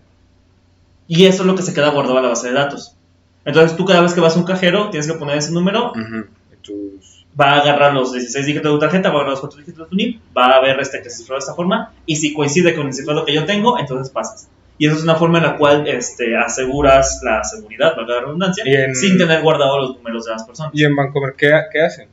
Y 1.06 1.26
eso 1.26 1.42
es 1.42 1.46
lo 1.46 1.54
que 1.54 1.62
se 1.62 1.72
queda 1.72 1.90
guardado 1.90 2.18
a 2.18 2.22
la 2.22 2.28
base 2.30 2.48
de 2.48 2.54
datos. 2.54 2.96
Entonces 3.44 3.76
tú 3.76 3.84
cada 3.84 4.00
vez 4.00 4.12
que 4.12 4.20
vas 4.20 4.34
a 4.34 4.40
un 4.40 4.44
cajero, 4.44 4.90
tienes 4.90 5.06
que 5.06 5.16
poner 5.16 5.36
ese 5.38 5.52
número, 5.52 5.92
Ujú. 5.92 6.26
Y 6.52 6.56
tus- 6.62 7.17
va 7.40 7.52
a 7.52 7.60
agarrar 7.60 7.92
los 7.94 8.12
16 8.12 8.46
dígitos 8.46 8.64
de 8.72 8.76
tu 8.76 8.78
tarjeta, 8.80 9.08
va 9.10 9.14
a 9.14 9.18
agarrar 9.18 9.30
los 9.32 9.40
4 9.40 9.58
dígitos 9.60 9.84
de 9.86 9.90
tu 9.90 9.96
NIP, 9.96 10.20
va 10.36 10.46
a 10.56 10.60
ver 10.60 10.80
este 10.80 11.02
que 11.02 11.10
se 11.10 11.18
cifró 11.18 11.34
de 11.36 11.40
esta 11.40 11.54
forma, 11.54 11.92
y 12.06 12.16
si 12.16 12.32
coincide 12.34 12.74
con 12.74 12.86
el 12.86 12.94
cifrado 12.94 13.24
que 13.24 13.34
yo 13.34 13.44
tengo, 13.44 13.78
entonces 13.78 14.10
pasas. 14.12 14.48
Y 14.80 14.86
eso 14.86 14.96
es 14.96 15.02
una 15.02 15.16
forma 15.16 15.38
en 15.38 15.44
la 15.44 15.56
cual 15.56 15.86
este, 15.88 16.36
aseguras 16.36 17.20
la 17.24 17.42
seguridad, 17.44 17.96
valga 17.96 18.14
la 18.14 18.20
redundancia, 18.22 18.62
en- 18.66 18.94
sin 18.94 19.18
tener 19.18 19.42
guardados 19.42 19.80
los 19.88 19.96
números 19.96 20.24
de 20.24 20.30
las 20.32 20.44
personas. 20.44 20.72
¿Y 20.74 20.84
en 20.84 20.94
Vancouver 20.94 21.34
qué, 21.36 21.50
qué 21.72 21.82
hacen? 21.82 22.08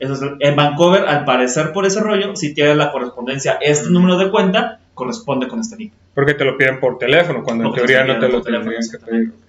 Eso 0.00 0.14
es- 0.14 0.20
en 0.40 0.56
Vancouver, 0.56 1.06
al 1.06 1.24
parecer 1.24 1.72
por 1.72 1.86
ese 1.86 2.00
rollo, 2.00 2.34
si 2.36 2.54
tiene 2.54 2.74
la 2.74 2.90
correspondencia, 2.92 3.58
este 3.60 3.90
número 3.90 4.16
de 4.18 4.30
cuenta 4.30 4.80
corresponde 4.94 5.46
con 5.48 5.60
este 5.60 5.76
NIP. 5.76 5.92
Porque 6.14 6.34
te 6.34 6.44
lo 6.44 6.56
piden 6.58 6.80
por 6.80 6.98
teléfono, 6.98 7.42
cuando 7.44 7.66
en 7.68 7.72
teoría 7.74 8.02
te 8.04 8.12
no 8.12 8.18
te 8.18 8.28
lo 8.28 8.42
tendrían 8.42 8.82
que 8.90 8.98
pedir. 8.98 9.28
ok. 9.30 9.48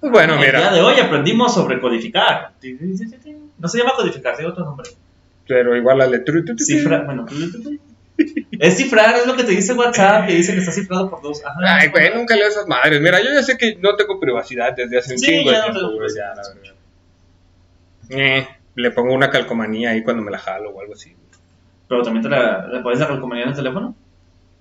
Pues 0.00 0.12
bueno, 0.12 0.34
El 0.34 0.40
día 0.40 0.52
mira, 0.52 0.72
de 0.72 0.80
hoy 0.80 0.98
aprendimos 0.98 1.54
sobre 1.54 1.78
codificar. 1.78 2.52
No 3.60 3.68
se 3.68 3.78
llama 3.78 3.92
codificar, 3.96 4.34
tiene 4.36 4.50
otro 4.50 4.64
nombre. 4.64 4.88
pero 5.46 5.76
igual 5.76 5.98
la 5.98 6.06
letra. 6.06 6.34
Cifra, 6.58 7.02
bueno. 7.04 7.26
Es 8.58 8.76
cifrar, 8.76 9.16
es 9.16 9.26
lo 9.26 9.34
que 9.34 9.44
te 9.44 9.52
dice 9.52 9.72
WhatsApp, 9.72 10.26
que 10.26 10.34
dice 10.34 10.52
que 10.52 10.58
está 10.58 10.72
cifrado 10.72 11.08
por 11.08 11.22
dos. 11.22 11.42
Ajá. 11.44 11.56
Ay, 11.80 11.88
güey, 11.88 12.14
nunca 12.14 12.36
leo 12.36 12.48
esas 12.48 12.66
madres. 12.68 13.00
Mira, 13.00 13.18
yo 13.22 13.30
ya 13.32 13.42
sé 13.42 13.56
que 13.56 13.76
no 13.76 13.96
tengo 13.96 14.20
privacidad 14.20 14.74
desde 14.76 14.98
hace 14.98 15.12
un 15.14 15.18
Sí, 15.18 15.26
chingo 15.26 15.50
de 15.50 15.56
ya 15.56 15.60
no 15.60 15.64
tiempo, 15.72 15.80
tengo 15.88 15.94
güey, 16.02 16.14
ya, 16.14 16.26
la 16.34 16.42
verdad. 16.54 16.74
Eh, 18.10 18.46
le 18.74 18.90
pongo 18.90 19.14
una 19.14 19.30
calcomanía 19.30 19.90
ahí 19.90 20.02
cuando 20.02 20.22
me 20.22 20.30
la 20.30 20.38
jalo 20.38 20.70
o 20.70 20.80
algo 20.80 20.92
así. 20.94 21.14
Pero 21.88 22.02
también 22.02 22.22
te 22.22 22.28
la, 22.28 22.66
¿le 22.66 22.80
pones 22.80 23.00
la 23.00 23.08
calcomanía 23.08 23.44
en 23.44 23.50
el 23.50 23.56
teléfono. 23.56 23.94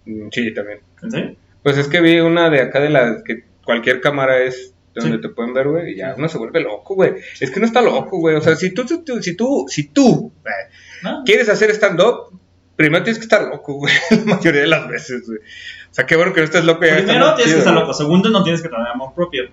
Mm, 0.05 0.29
Sí, 0.31 0.53
también. 0.53 0.79
¿En 1.03 1.11
serio? 1.11 1.35
Pues 1.61 1.77
es 1.77 1.87
que 1.87 1.99
vi 2.01 2.19
una 2.19 2.49
de 2.49 2.61
acá 2.61 2.79
de 2.79 2.89
la 2.89 3.23
que 3.25 3.43
cualquier 3.65 3.99
cámara 4.01 4.39
es 4.41 4.73
de 4.73 4.78
donde 4.95 5.17
Sí. 5.17 5.21
te 5.21 5.29
pueden 5.29 5.53
ver, 5.53 5.67
güey, 5.67 5.93
y 5.93 5.97
ya 5.97 6.15
uno 6.17 6.27
se 6.27 6.37
vuelve 6.37 6.61
loco, 6.61 6.95
güey. 6.95 7.13
Es 7.39 7.51
que 7.51 7.59
uno 7.59 7.67
está 7.67 7.81
loco, 7.81 8.17
güey. 8.19 8.35
O 8.35 8.41
sea, 8.41 8.55
si 8.55 8.73
tú, 8.73 8.87
si 8.87 9.03
tú, 9.03 9.21
si 9.21 9.35
tú, 9.35 9.65
si 9.69 9.87
tú 9.89 10.31
eh, 10.45 10.71
¿No? 11.03 11.23
quieres 11.25 11.47
hacer 11.49 11.69
stand-up, 11.71 12.39
primero 12.75 13.03
tienes 13.03 13.19
que 13.19 13.25
estar 13.25 13.43
loco, 13.43 13.73
güey, 13.73 13.93
la 14.25 14.35
mayoría 14.35 14.61
de 14.61 14.67
las 14.67 14.87
veces, 14.87 15.25
güey. 15.27 15.39
O 15.39 15.93
sea, 15.93 16.05
qué 16.05 16.15
bueno 16.15 16.33
que 16.33 16.41
no 16.41 16.45
estés 16.45 16.65
loco. 16.65 16.79
Primero 16.79 17.35
tienes 17.35 17.53
que 17.53 17.59
estar 17.59 17.73
güey. 17.73 17.81
loco. 17.83 17.93
Segundo, 17.93 18.29
no 18.29 18.43
tienes 18.43 18.61
que 18.61 18.69
tener 18.69 18.87
amor 18.87 19.13
propio. 19.13 19.49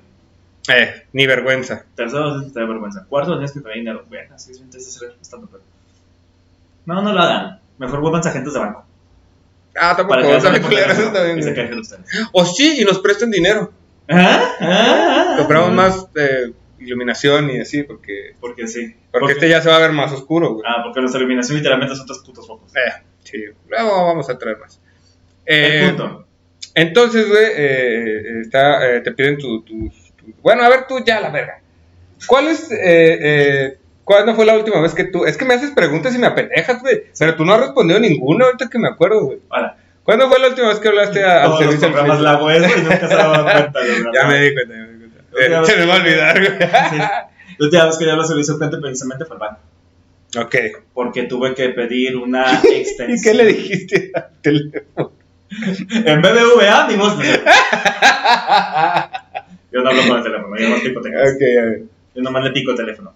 Eh, 0.68 1.04
ni 1.12 1.26
vergüenza. 1.26 1.84
Tercero, 1.94 2.30
tienes 2.32 2.48
que 2.48 2.54
tener 2.54 2.68
vergüenza. 2.68 3.04
Cuarto, 3.08 3.32
tienes 3.32 3.52
que 3.52 3.60
tener 3.60 3.76
dinero. 3.76 4.04
Bueno, 4.08 4.34
así 4.34 4.50
es 4.52 4.92
ser 4.94 5.14
estando 5.20 5.46
pero. 5.46 5.62
No, 6.86 7.02
no 7.02 7.12
lo 7.12 7.20
hagan. 7.20 7.60
Mejor 7.78 8.00
vuelvan 8.00 8.26
agentes 8.26 8.52
de 8.52 8.58
banco. 8.58 8.84
Ah, 9.78 9.94
tampoco, 9.96 10.20
que 10.22 10.26
o 10.34 10.40
sea, 10.40 10.50
no 10.50 10.56
se 10.56 10.62
güey. 10.62 11.80
ustedes. 11.80 12.00
O 12.32 12.44
sí, 12.44 12.80
y 12.80 12.84
nos 12.84 12.98
prestan 13.00 13.30
dinero. 13.30 13.72
¿Ah? 14.08 14.42
¿Ah? 14.60 15.34
Compramos 15.38 15.72
más 15.72 16.06
eh, 16.16 16.52
iluminación 16.78 17.50
y 17.50 17.60
así, 17.60 17.82
porque, 17.82 18.34
Porque 18.40 18.68
sí. 18.68 18.94
porque 19.12 19.32
este 19.32 19.48
ya 19.48 19.60
se 19.60 19.68
va 19.68 19.76
a 19.76 19.80
ver 19.80 19.92
más 19.92 20.12
oscuro, 20.12 20.54
güey. 20.54 20.64
Ah, 20.66 20.82
porque 20.84 21.00
nuestra 21.00 21.18
iluminación 21.20 21.56
literalmente 21.58 21.94
son 21.96 22.06
tres 22.06 22.18
putos 22.20 22.46
focos. 22.46 22.70
Eh, 22.76 22.92
sí, 23.24 23.44
luego 23.68 24.06
vamos 24.06 24.28
a 24.30 24.38
traer 24.38 24.58
más. 24.58 24.80
Eh, 25.44 25.80
El 25.84 25.88
punto. 25.96 26.26
Entonces, 26.74 27.28
güey, 27.28 27.44
eh, 27.56 28.40
está, 28.42 28.96
eh, 28.96 29.00
te 29.00 29.12
piden 29.12 29.38
tu, 29.38 29.62
tu- 29.62 29.88
tu- 30.16 30.32
Bueno, 30.42 30.62
a 30.62 30.68
ver 30.68 30.86
tú 30.86 31.02
ya, 31.04 31.20
la 31.20 31.30
verga. 31.30 31.60
¿Cuál 32.26 32.48
es... 32.48 32.70
Eh, 32.70 32.76
eh, 33.20 33.78
¿Cuándo 34.04 34.34
fue 34.36 34.46
la 34.46 34.56
última 34.56 34.80
vez 34.80 34.94
que 34.94 35.02
tú... 35.04 35.24
Es 35.24 35.36
que 35.36 35.44
me 35.44 35.54
haces 35.54 35.72
preguntas 35.72 36.14
y 36.14 36.18
me 36.18 36.28
apendejas, 36.28 36.80
güey. 36.80 37.02
Pero 37.18 37.34
tú 37.34 37.44
no 37.44 37.54
has 37.54 37.60
respondido 37.60 37.98
ninguna 37.98 38.44
ahorita 38.46 38.68
que 38.70 38.78
me 38.78 38.86
acuerdo, 38.88 39.24
güey. 39.24 39.38
Ahora, 39.50 39.76
¿Cuándo 40.06 40.28
fue 40.30 40.38
la 40.40 40.48
última 40.48 40.68
vez 40.68 40.78
que 40.78 40.88
hablaste 40.88 41.22
a- 41.24 41.42
al 41.42 41.50
todos 41.50 41.60
los 41.66 41.74
servicio 41.74 41.88
al 41.88 41.92
programas 41.92 42.18
cliente? 42.18 42.48
la 42.48 42.56
eso 42.68 42.78
y 42.78 42.82
nunca 42.82 43.08
se 43.08 43.14
daba 43.14 43.42
cuenta. 43.52 43.80
Ya 44.14 44.24
me 44.26 44.40
di 44.40 44.54
cuenta, 44.54 44.74
ya 44.74 44.80
me 44.80 44.92
di 44.92 44.98
cuenta. 44.98 45.16
Eh, 45.38 45.60
se 45.66 45.76
me 45.76 45.84
va 45.86 45.94
a 45.94 45.96
olvidar, 45.98 46.38
güey. 46.40 46.58
La 46.58 47.28
última 47.66 47.84
vez 47.86 47.96
que 47.98 48.04
yo 48.04 48.12
hablo 48.12 48.24
servicio 48.24 48.54
al 48.54 48.58
cliente 48.58 48.78
precisamente 48.78 49.24
fue 49.26 49.36
al 49.36 49.40
banco. 49.40 49.60
Ok. 50.38 50.54
Porque 50.94 51.22
tuve 51.24 51.54
que 51.54 51.68
pedir 51.70 52.16
una 52.16 52.60
extensión. 52.62 53.10
¿Y 53.18 53.22
qué 53.22 53.34
le 53.34 53.44
dijiste 53.46 54.12
al 54.14 54.30
teléfono? 54.42 55.12
En 56.04 56.22
BBVA, 56.22 56.88
no. 56.96 57.22
Yo 59.72 59.82
no 59.82 59.88
hablo 59.90 60.02
con 60.08 60.16
el 60.18 60.22
teléfono, 60.22 60.56
yo 60.58 60.68
no 60.70 60.76
pico 60.76 61.00
teclas. 61.02 61.34
Ok, 61.34 61.42
a 61.42 61.62
ver. 61.64 61.82
Yo 62.14 62.22
nomás 62.22 62.44
le 62.44 62.50
pico 62.52 62.70
el 62.70 62.76
teléfono. 62.78 63.12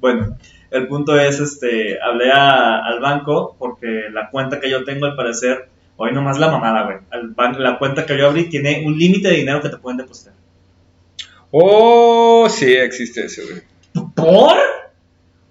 Bueno, 0.00 0.36
el 0.72 0.88
punto 0.88 1.18
es, 1.18 1.38
este, 1.40 1.98
hablé 2.02 2.30
a- 2.32 2.78
al 2.84 3.00
banco 3.00 3.56
porque 3.58 4.04
la 4.12 4.30
cuenta 4.30 4.60
que 4.60 4.70
yo 4.70 4.84
tengo, 4.84 5.06
al 5.06 5.16
parecer, 5.16 5.68
hoy 5.96 6.12
nomás 6.12 6.38
la 6.38 6.48
mamada, 6.50 6.84
güey. 6.84 6.96
Al 7.10 7.34
ban- 7.34 7.58
La 7.58 7.78
cuenta 7.78 8.06
que 8.06 8.16
yo 8.18 8.26
abrí 8.26 8.48
tiene 8.48 8.82
un 8.86 8.98
límite 8.98 9.28
de 9.28 9.36
dinero 9.36 9.60
que 9.60 9.68
te 9.68 9.76
pueden 9.76 9.98
depositar. 9.98 10.32
Oh, 11.50 12.46
sí, 12.48 12.72
existe 12.72 13.24
eso, 13.26 13.42
güey. 13.48 13.62
¿Por? 14.14 14.56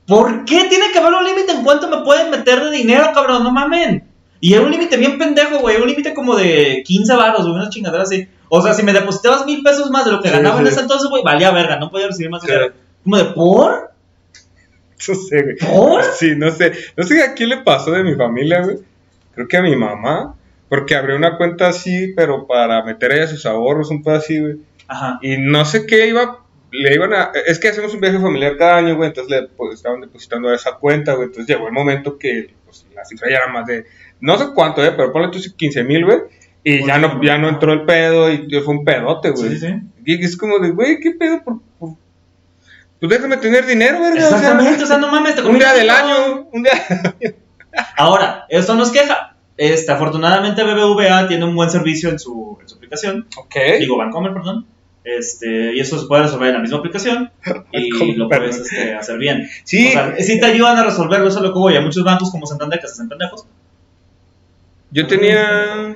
¿Por 0.07 0.45
qué 0.45 0.65
tiene 0.65 0.91
que 0.91 0.99
haber 0.99 1.13
un 1.13 1.23
límite 1.23 1.51
en 1.51 1.63
cuánto 1.63 1.87
me 1.87 2.03
pueden 2.03 2.31
meter 2.31 2.63
de 2.63 2.71
dinero, 2.71 3.11
cabrón? 3.13 3.43
No 3.43 3.51
mamen. 3.51 4.03
Y 4.39 4.53
era 4.53 4.63
un 4.63 4.71
límite 4.71 4.97
bien 4.97 5.19
pendejo, 5.19 5.59
güey. 5.59 5.79
Un 5.79 5.87
límite 5.87 6.13
como 6.15 6.35
de 6.35 6.81
15 6.85 7.15
baros, 7.15 7.43
güey. 7.43 7.53
Una 7.53 7.69
chingadera 7.69 8.03
así. 8.03 8.27
O 8.49 8.61
sea, 8.61 8.73
si 8.73 8.81
me 8.83 8.91
depositabas 8.93 9.45
mil 9.45 9.61
pesos 9.61 9.91
más 9.91 10.03
de 10.05 10.11
lo 10.11 10.21
que 10.21 10.29
Sí, 10.29 10.33
ganaba 10.35 10.59
en 10.59 10.67
ese 10.67 10.81
entonces, 10.81 11.07
güey, 11.09 11.23
valía 11.23 11.51
verga. 11.51 11.77
No 11.77 11.91
podía 11.91 12.07
recibir 12.07 12.31
más 12.31 12.41
dinero. 12.41 12.73
Como 13.03 13.17
de, 13.17 13.25
¿por? 13.25 13.90
No 15.07 15.15
sé, 15.15 15.41
güey. 15.41 15.55
¿Por? 15.57 16.03
Sí, 16.03 16.35
no 16.35 16.51
sé. 16.51 16.71
No 16.95 17.03
sé 17.03 17.23
a 17.23 17.33
quién 17.33 17.49
le 17.49 17.57
pasó 17.57 17.91
de 17.91 18.03
mi 18.03 18.15
familia, 18.15 18.61
güey. 18.61 18.77
Creo 19.33 19.47
que 19.47 19.57
a 19.57 19.61
mi 19.61 19.75
mamá. 19.75 20.35
Porque 20.69 20.95
abrió 20.95 21.17
una 21.17 21.35
cuenta 21.37 21.67
así, 21.67 22.13
pero 22.15 22.47
para 22.47 22.83
meter 22.83 23.11
ella 23.11 23.27
sus 23.27 23.45
ahorros, 23.45 23.91
un 23.91 24.03
pedo 24.03 24.15
así, 24.15 24.39
güey. 24.39 24.55
Ajá. 24.87 25.19
Y 25.21 25.37
no 25.37 25.65
sé 25.65 25.85
qué 25.85 26.07
iba. 26.07 26.45
Le 26.71 26.93
iban 26.93 27.13
a. 27.13 27.31
Es 27.45 27.59
que 27.59 27.67
hacemos 27.67 27.93
un 27.93 27.99
viaje 27.99 28.19
familiar 28.19 28.55
cada 28.57 28.77
año, 28.77 28.95
güey. 28.95 29.09
Entonces 29.09 29.31
le 29.31 29.47
pues, 29.49 29.73
estaban 29.73 29.99
depositando 29.99 30.47
a 30.47 30.55
esa 30.55 30.75
cuenta, 30.75 31.13
güey. 31.13 31.27
Entonces 31.27 31.53
llegó 31.53 31.67
el 31.67 31.73
momento 31.73 32.17
que 32.17 32.53
pues, 32.63 32.85
la 32.95 33.03
cifra 33.03 33.29
ya 33.29 33.37
era 33.37 33.47
más 33.47 33.65
de. 33.65 33.85
No 34.21 34.37
sé 34.37 34.45
cuánto, 34.55 34.83
eh, 34.83 34.93
pero 34.95 35.11
ponle 35.11 35.27
tú 35.29 35.39
15 35.55 35.83
mil, 35.83 36.05
güey. 36.05 36.19
Y 36.63 36.85
ya 36.85 36.99
no, 36.99 37.21
ya 37.23 37.37
no 37.37 37.49
entró 37.49 37.73
el 37.73 37.83
pedo 37.85 38.31
y 38.31 38.47
fue 38.63 38.75
un 38.75 38.85
pedote, 38.85 39.31
güey. 39.31 39.49
Sí, 39.49 39.57
sí. 39.59 39.73
Y 40.05 40.23
es 40.23 40.37
como 40.37 40.59
de, 40.59 40.69
güey, 40.71 40.99
¿qué 40.99 41.11
pedo? 41.11 41.43
Por, 41.43 41.59
por- 41.79 41.95
Pues 43.01 43.09
déjame 43.09 43.37
tener 43.37 43.65
dinero, 43.65 43.99
verga. 43.99 44.25
Exactamente, 44.25 44.83
o 44.83 44.85
sea, 44.85 44.99
no 44.99 45.07
mames. 45.07 45.33
Te 45.33 45.41
un 45.41 45.57
día 45.57 45.73
del 45.73 45.89
año, 45.89 46.47
un 46.51 46.61
día. 46.63 46.71
Ahora, 47.97 48.45
eso 48.47 48.75
no 48.75 48.83
es 48.83 48.91
queja. 48.91 49.35
Este, 49.57 49.91
afortunadamente 49.91 50.63
BBVA 50.63 51.27
tiene 51.27 51.45
un 51.45 51.55
buen 51.55 51.71
servicio 51.71 52.09
en 52.11 52.19
su, 52.19 52.59
en 52.61 52.69
su 52.69 52.75
aplicación. 52.75 53.25
Ok. 53.37 53.55
Digo, 53.79 53.97
Bancomer, 53.97 54.31
perdón. 54.33 54.67
Este, 55.03 55.73
y 55.75 55.79
eso 55.79 55.99
se 55.99 56.05
puede 56.05 56.21
resolver 56.21 56.49
en 56.49 56.53
la 56.53 56.59
misma 56.59 56.77
aplicación 56.77 57.31
y 57.71 58.13
lo 58.13 58.29
puedes 58.29 58.57
este, 58.57 58.93
hacer 58.93 59.17
bien. 59.17 59.49
Sí. 59.63 59.87
O 59.87 59.91
sea, 59.93 60.15
sí 60.19 60.39
te 60.39 60.45
ayudan 60.45 60.77
a 60.77 60.83
resolverlo, 60.83 61.27
eso 61.27 61.39
es 61.39 61.43
lo 61.43 61.53
que 61.53 61.57
voy. 61.57 61.75
Hay 61.75 61.83
muchos 61.83 62.03
bancos 62.03 62.29
como 62.29 62.45
Santander 62.45 62.79
que 62.79 62.85
se 62.85 62.93
hacen 62.93 63.09
pendejos. 63.09 63.47
Yo 64.91 65.07
tenía. 65.07 65.95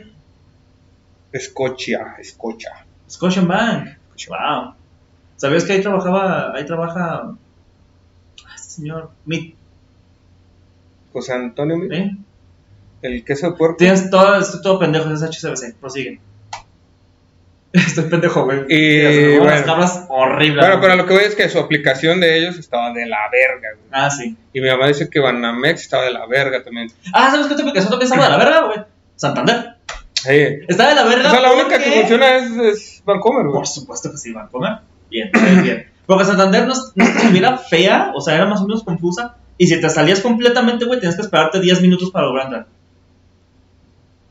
Escocia, 1.31 2.15
Escocha. 2.17 2.83
Scotiabank. 3.07 3.89
Wow. 4.27 4.73
¿Sabías 5.37 5.65
que 5.65 5.73
ahí 5.73 5.81
trabajaba, 5.81 6.53
ahí 6.55 6.65
trabaja 6.65 7.23
ah, 7.23 7.35
este 8.55 8.69
señor, 8.69 9.11
Mit, 9.25 9.55
José 11.11 11.33
Antonio, 11.33 11.77
¿eh? 11.91 12.15
el 13.01 13.23
queso 13.23 13.51
de 13.51 13.57
puerco. 13.57 13.77
Tienes 13.77 14.09
todo, 14.09 14.37
estoy 14.39 14.61
todo 14.61 14.79
pendejo, 14.79 15.09
es 15.11 15.21
HCBC, 15.21 15.75
prosigue. 15.79 16.19
Estoy 17.73 18.05
pendejo, 18.05 18.45
güey. 18.45 18.65
Y, 18.69 19.37
las 19.37 19.43
bueno. 19.43 19.65
cabras 19.65 20.05
horribles. 20.07 20.65
Bueno, 20.65 20.81
pero 20.81 20.95
lo 20.95 21.05
que 21.05 21.13
voy 21.13 21.23
es 21.23 21.35
que 21.35 21.49
su 21.49 21.59
aplicación 21.59 22.21
de 22.21 22.37
ellos 22.37 22.57
estaba 22.57 22.93
de 22.93 23.05
la 23.05 23.29
verga, 23.29 23.69
güey. 23.77 23.89
Ah, 23.91 24.09
sí. 24.09 24.37
Y 24.53 24.61
mi 24.61 24.69
mamá 24.69 24.87
dice 24.87 25.09
que 25.09 25.19
Banamex 25.19 25.81
estaba 25.81 26.05
de 26.05 26.11
la 26.11 26.25
verga 26.25 26.63
también. 26.63 26.89
Ah, 27.13 27.31
¿sabes 27.31 27.47
qué 27.47 27.53
otra 27.53 27.65
aplicación 27.65 27.91
también 27.91 28.11
estaba 28.11 28.25
de 28.25 28.37
la 28.37 28.37
verga, 28.37 28.67
güey? 28.67 28.79
Santander. 29.15 29.75
Sí. 30.13 30.59
Está 30.67 30.89
de 30.89 30.95
la 30.95 31.03
verga. 31.03 31.27
O 31.27 31.31
sea, 31.31 31.41
la 31.41 31.53
única 31.53 31.77
que 31.77 31.91
funciona 31.91 32.37
es, 32.37 32.51
es 32.51 33.03
Vancomer, 33.05 33.43
güey. 33.43 33.55
Por 33.55 33.67
supuesto 33.67 34.09
que 34.09 34.17
sí, 34.17 34.31
van 34.31 34.45
a 34.45 34.49
comer. 34.49 34.79
Bien, 35.09 35.29
bien, 35.33 35.63
bien. 35.63 35.87
Porque 36.05 36.25
Santander 36.25 36.67
no, 36.67 36.73
no 36.95 37.03
estuviera 37.05 37.57
fea, 37.57 38.11
o 38.15 38.21
sea, 38.21 38.35
era 38.35 38.45
más 38.45 38.61
o 38.61 38.67
menos 38.67 38.83
confusa. 38.83 39.37
Y 39.57 39.67
si 39.67 39.79
te 39.79 39.89
salías 39.89 40.19
completamente, 40.19 40.85
güey, 40.85 40.99
tienes 40.99 41.15
que 41.15 41.21
esperarte 41.23 41.59
10 41.59 41.81
minutos 41.81 42.11
para 42.11 42.27
lograr 42.27 42.45
entrar. 42.45 42.67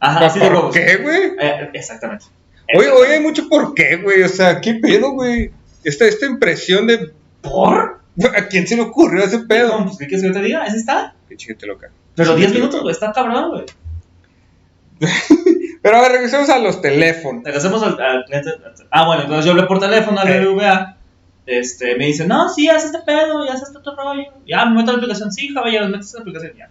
Ajá, 0.00 0.26
así 0.26 0.38
de 0.38 0.50
¿Por 0.50 0.70
qué, 0.70 0.96
güey? 0.96 1.32
Eh, 1.40 1.70
exactamente. 1.72 2.26
Oye, 2.76 2.90
oye, 2.90 3.14
hay 3.14 3.20
mucho 3.20 3.48
por 3.48 3.74
qué, 3.74 3.96
güey. 3.96 4.22
O 4.22 4.28
sea, 4.28 4.60
¿qué 4.60 4.74
pedo, 4.74 5.12
güey? 5.12 5.50
Esta, 5.82 6.04
esta 6.06 6.26
impresión 6.26 6.86
de. 6.86 7.12
¿Por? 7.40 8.00
¿A 8.36 8.46
quién 8.48 8.66
se 8.66 8.76
le 8.76 8.82
ocurrió 8.82 9.24
ese 9.24 9.38
No, 9.38 9.46
pedo? 9.48 9.84
pues, 9.84 9.96
¿qué 9.98 10.06
quieres 10.06 10.22
que 10.22 10.28
yo 10.28 10.34
te 10.34 10.42
diga? 10.42 10.64
Ese 10.66 10.76
está. 10.76 11.14
Qué 11.28 11.36
chiquete 11.36 11.66
loca. 11.66 11.90
Pero 12.14 12.36
10 12.36 12.46
Chiquete 12.46 12.58
minutos, 12.58 12.82
güey, 12.82 12.92
está 12.92 13.12
cabrón, 13.12 13.50
güey. 13.50 13.64
Pero 15.82 15.96
a 15.98 16.00
ver, 16.00 16.12
regresemos 16.12 16.48
a 16.48 16.58
los 16.58 16.80
teléfonos. 16.80 17.44
Regresemos 17.44 17.82
al, 17.82 18.00
al 18.00 18.24
cliente. 18.24 18.50
Ah, 18.90 19.06
bueno, 19.06 19.22
entonces 19.22 19.44
yo 19.44 19.50
hablé 19.52 19.64
por 19.64 19.78
teléfono 19.78 20.18
al. 20.18 20.28
BBVA. 20.28 20.96
Este, 21.46 21.96
me 21.96 22.06
dice, 22.06 22.26
no, 22.26 22.48
sí, 22.48 22.68
haz 22.68 22.86
este 22.86 23.00
pedo, 23.00 23.44
ya 23.44 23.52
haz 23.52 23.62
este 23.62 23.76
otro 23.76 23.94
rollo. 23.94 24.32
Ya, 24.46 24.64
me 24.64 24.76
meto 24.76 24.90
a 24.90 24.94
la 24.94 24.98
aplicación. 24.98 25.30
Sí, 25.30 25.52
caballero, 25.52 25.88
metes 25.88 26.14
a 26.14 26.18
la 26.18 26.22
aplicación. 26.22 26.52
Ya, 26.56 26.70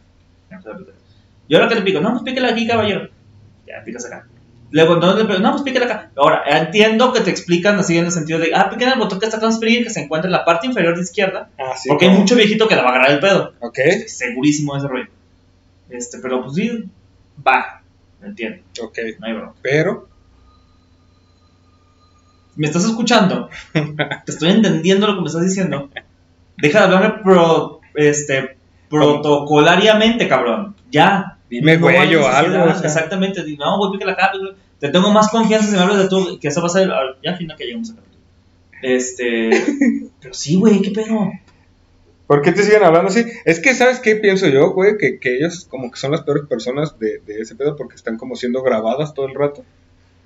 la. 0.49 0.79
Yo 1.47 1.57
ahora 1.57 1.69
que 1.69 1.75
le 1.75 1.81
pico, 1.81 1.99
no, 1.99 2.11
pues 2.11 2.23
píquele 2.23 2.47
aquí, 2.47 2.65
caballero. 2.65 3.09
Ya, 3.67 3.83
picas 3.83 4.05
acá. 4.05 4.25
Luego, 4.71 4.95
¿dónde 4.95 5.23
le 5.23 5.29
pico? 5.29 5.39
No, 5.39 5.51
pues 5.51 5.61
píquele 5.61 5.85
acá. 5.85 6.09
Ahora, 6.15 6.43
entiendo 6.47 7.13
que 7.13 7.21
te 7.21 7.29
explican 7.29 7.77
así 7.77 7.97
en 7.97 8.05
el 8.05 8.11
sentido 8.11 8.39
de, 8.39 8.51
ah, 8.55 8.69
piquen 8.71 8.89
el 8.89 8.97
botón 8.97 9.19
que 9.19 9.27
está 9.27 9.39
transferir, 9.39 9.83
que 9.83 9.91
se 9.91 10.01
encuentra 10.01 10.27
en 10.27 10.31
la 10.31 10.43
parte 10.43 10.65
inferior 10.65 10.95
de 10.95 11.03
izquierda. 11.03 11.49
Ah, 11.59 11.73
sí. 11.77 11.89
porque 11.89 12.07
hay 12.07 12.17
mucho 12.17 12.35
viejito 12.35 12.67
que 12.67 12.75
le 12.75 12.81
va 12.81 12.87
a 12.87 12.91
agarrar 12.93 13.11
el 13.11 13.19
pedo. 13.19 13.53
Ok, 13.59 13.77
Estoy 13.77 14.09
segurísimo 14.09 14.73
de 14.73 14.79
ese 14.79 14.87
rollo. 14.87 15.07
Este, 15.91 16.17
pero 16.17 16.41
pues 16.41 16.55
sí, 16.55 16.85
va. 17.45 17.82
Entiendo, 18.23 18.63
ok. 18.81 18.97
no 19.19 19.27
hay 19.27 19.33
bronca. 19.33 19.59
Pero. 19.61 20.07
¿Me 22.55 22.67
estás 22.67 22.85
escuchando? 22.85 23.49
Te 23.73 24.31
estoy 24.31 24.51
entendiendo 24.51 25.07
lo 25.07 25.15
que 25.15 25.21
me 25.21 25.27
estás 25.27 25.43
diciendo. 25.43 25.89
Deja 26.57 26.79
de 26.79 26.85
hablarme 26.85 27.23
pro, 27.23 27.81
este, 27.95 28.57
protocolariamente, 28.89 30.27
cabrón. 30.27 30.75
Ya. 30.91 31.37
Dime, 31.49 31.77
No 31.77 31.87
hay 31.87 31.95
güey, 31.97 32.15
o 32.15 32.19
necesidad. 32.19 32.37
algo. 32.37 32.63
o 32.71 32.75
sea. 32.75 32.87
Exactamente. 32.87 33.43
No, 33.57 33.77
güey, 33.77 34.03
acá. 34.09 34.31
pícale. 34.31 34.55
Te 34.79 34.89
tengo 34.89 35.11
más 35.11 35.29
confianza 35.29 35.67
si 35.67 35.75
me 35.75 35.81
hablas 35.81 35.97
de 35.97 36.09
tú, 36.09 36.37
que 36.39 36.47
eso 36.49 36.61
va 36.61 36.67
a 36.67 36.69
ser. 36.69 36.89
Ya 37.23 37.31
al 37.31 37.37
final 37.37 37.57
que 37.57 37.65
llegamos 37.65 37.89
a 37.91 37.95
capítulo. 37.95 38.23
Este. 38.83 39.49
Pero 40.21 40.33
sí, 40.33 40.55
güey, 40.55 40.81
qué 40.81 40.91
pedo. 40.91 41.31
¿Por 42.27 42.41
qué 42.41 42.51
te 42.51 42.63
siguen 42.63 42.83
hablando 42.83 43.09
así? 43.09 43.25
Es 43.45 43.59
que, 43.59 43.73
¿sabes 43.73 43.99
qué 43.99 44.15
pienso 44.15 44.47
yo, 44.47 44.71
güey? 44.71 44.97
Que, 44.97 45.19
que 45.19 45.35
ellos 45.37 45.65
como 45.69 45.91
que 45.91 45.97
son 45.99 46.11
las 46.11 46.21
peores 46.21 46.45
personas 46.47 46.97
de, 46.99 47.19
de 47.19 47.41
ese 47.41 47.55
pedo 47.55 47.75
porque 47.75 47.95
están 47.95 48.17
como 48.17 48.35
siendo 48.35 48.63
grabadas 48.63 49.13
todo 49.13 49.27
el 49.27 49.35
rato. 49.35 49.63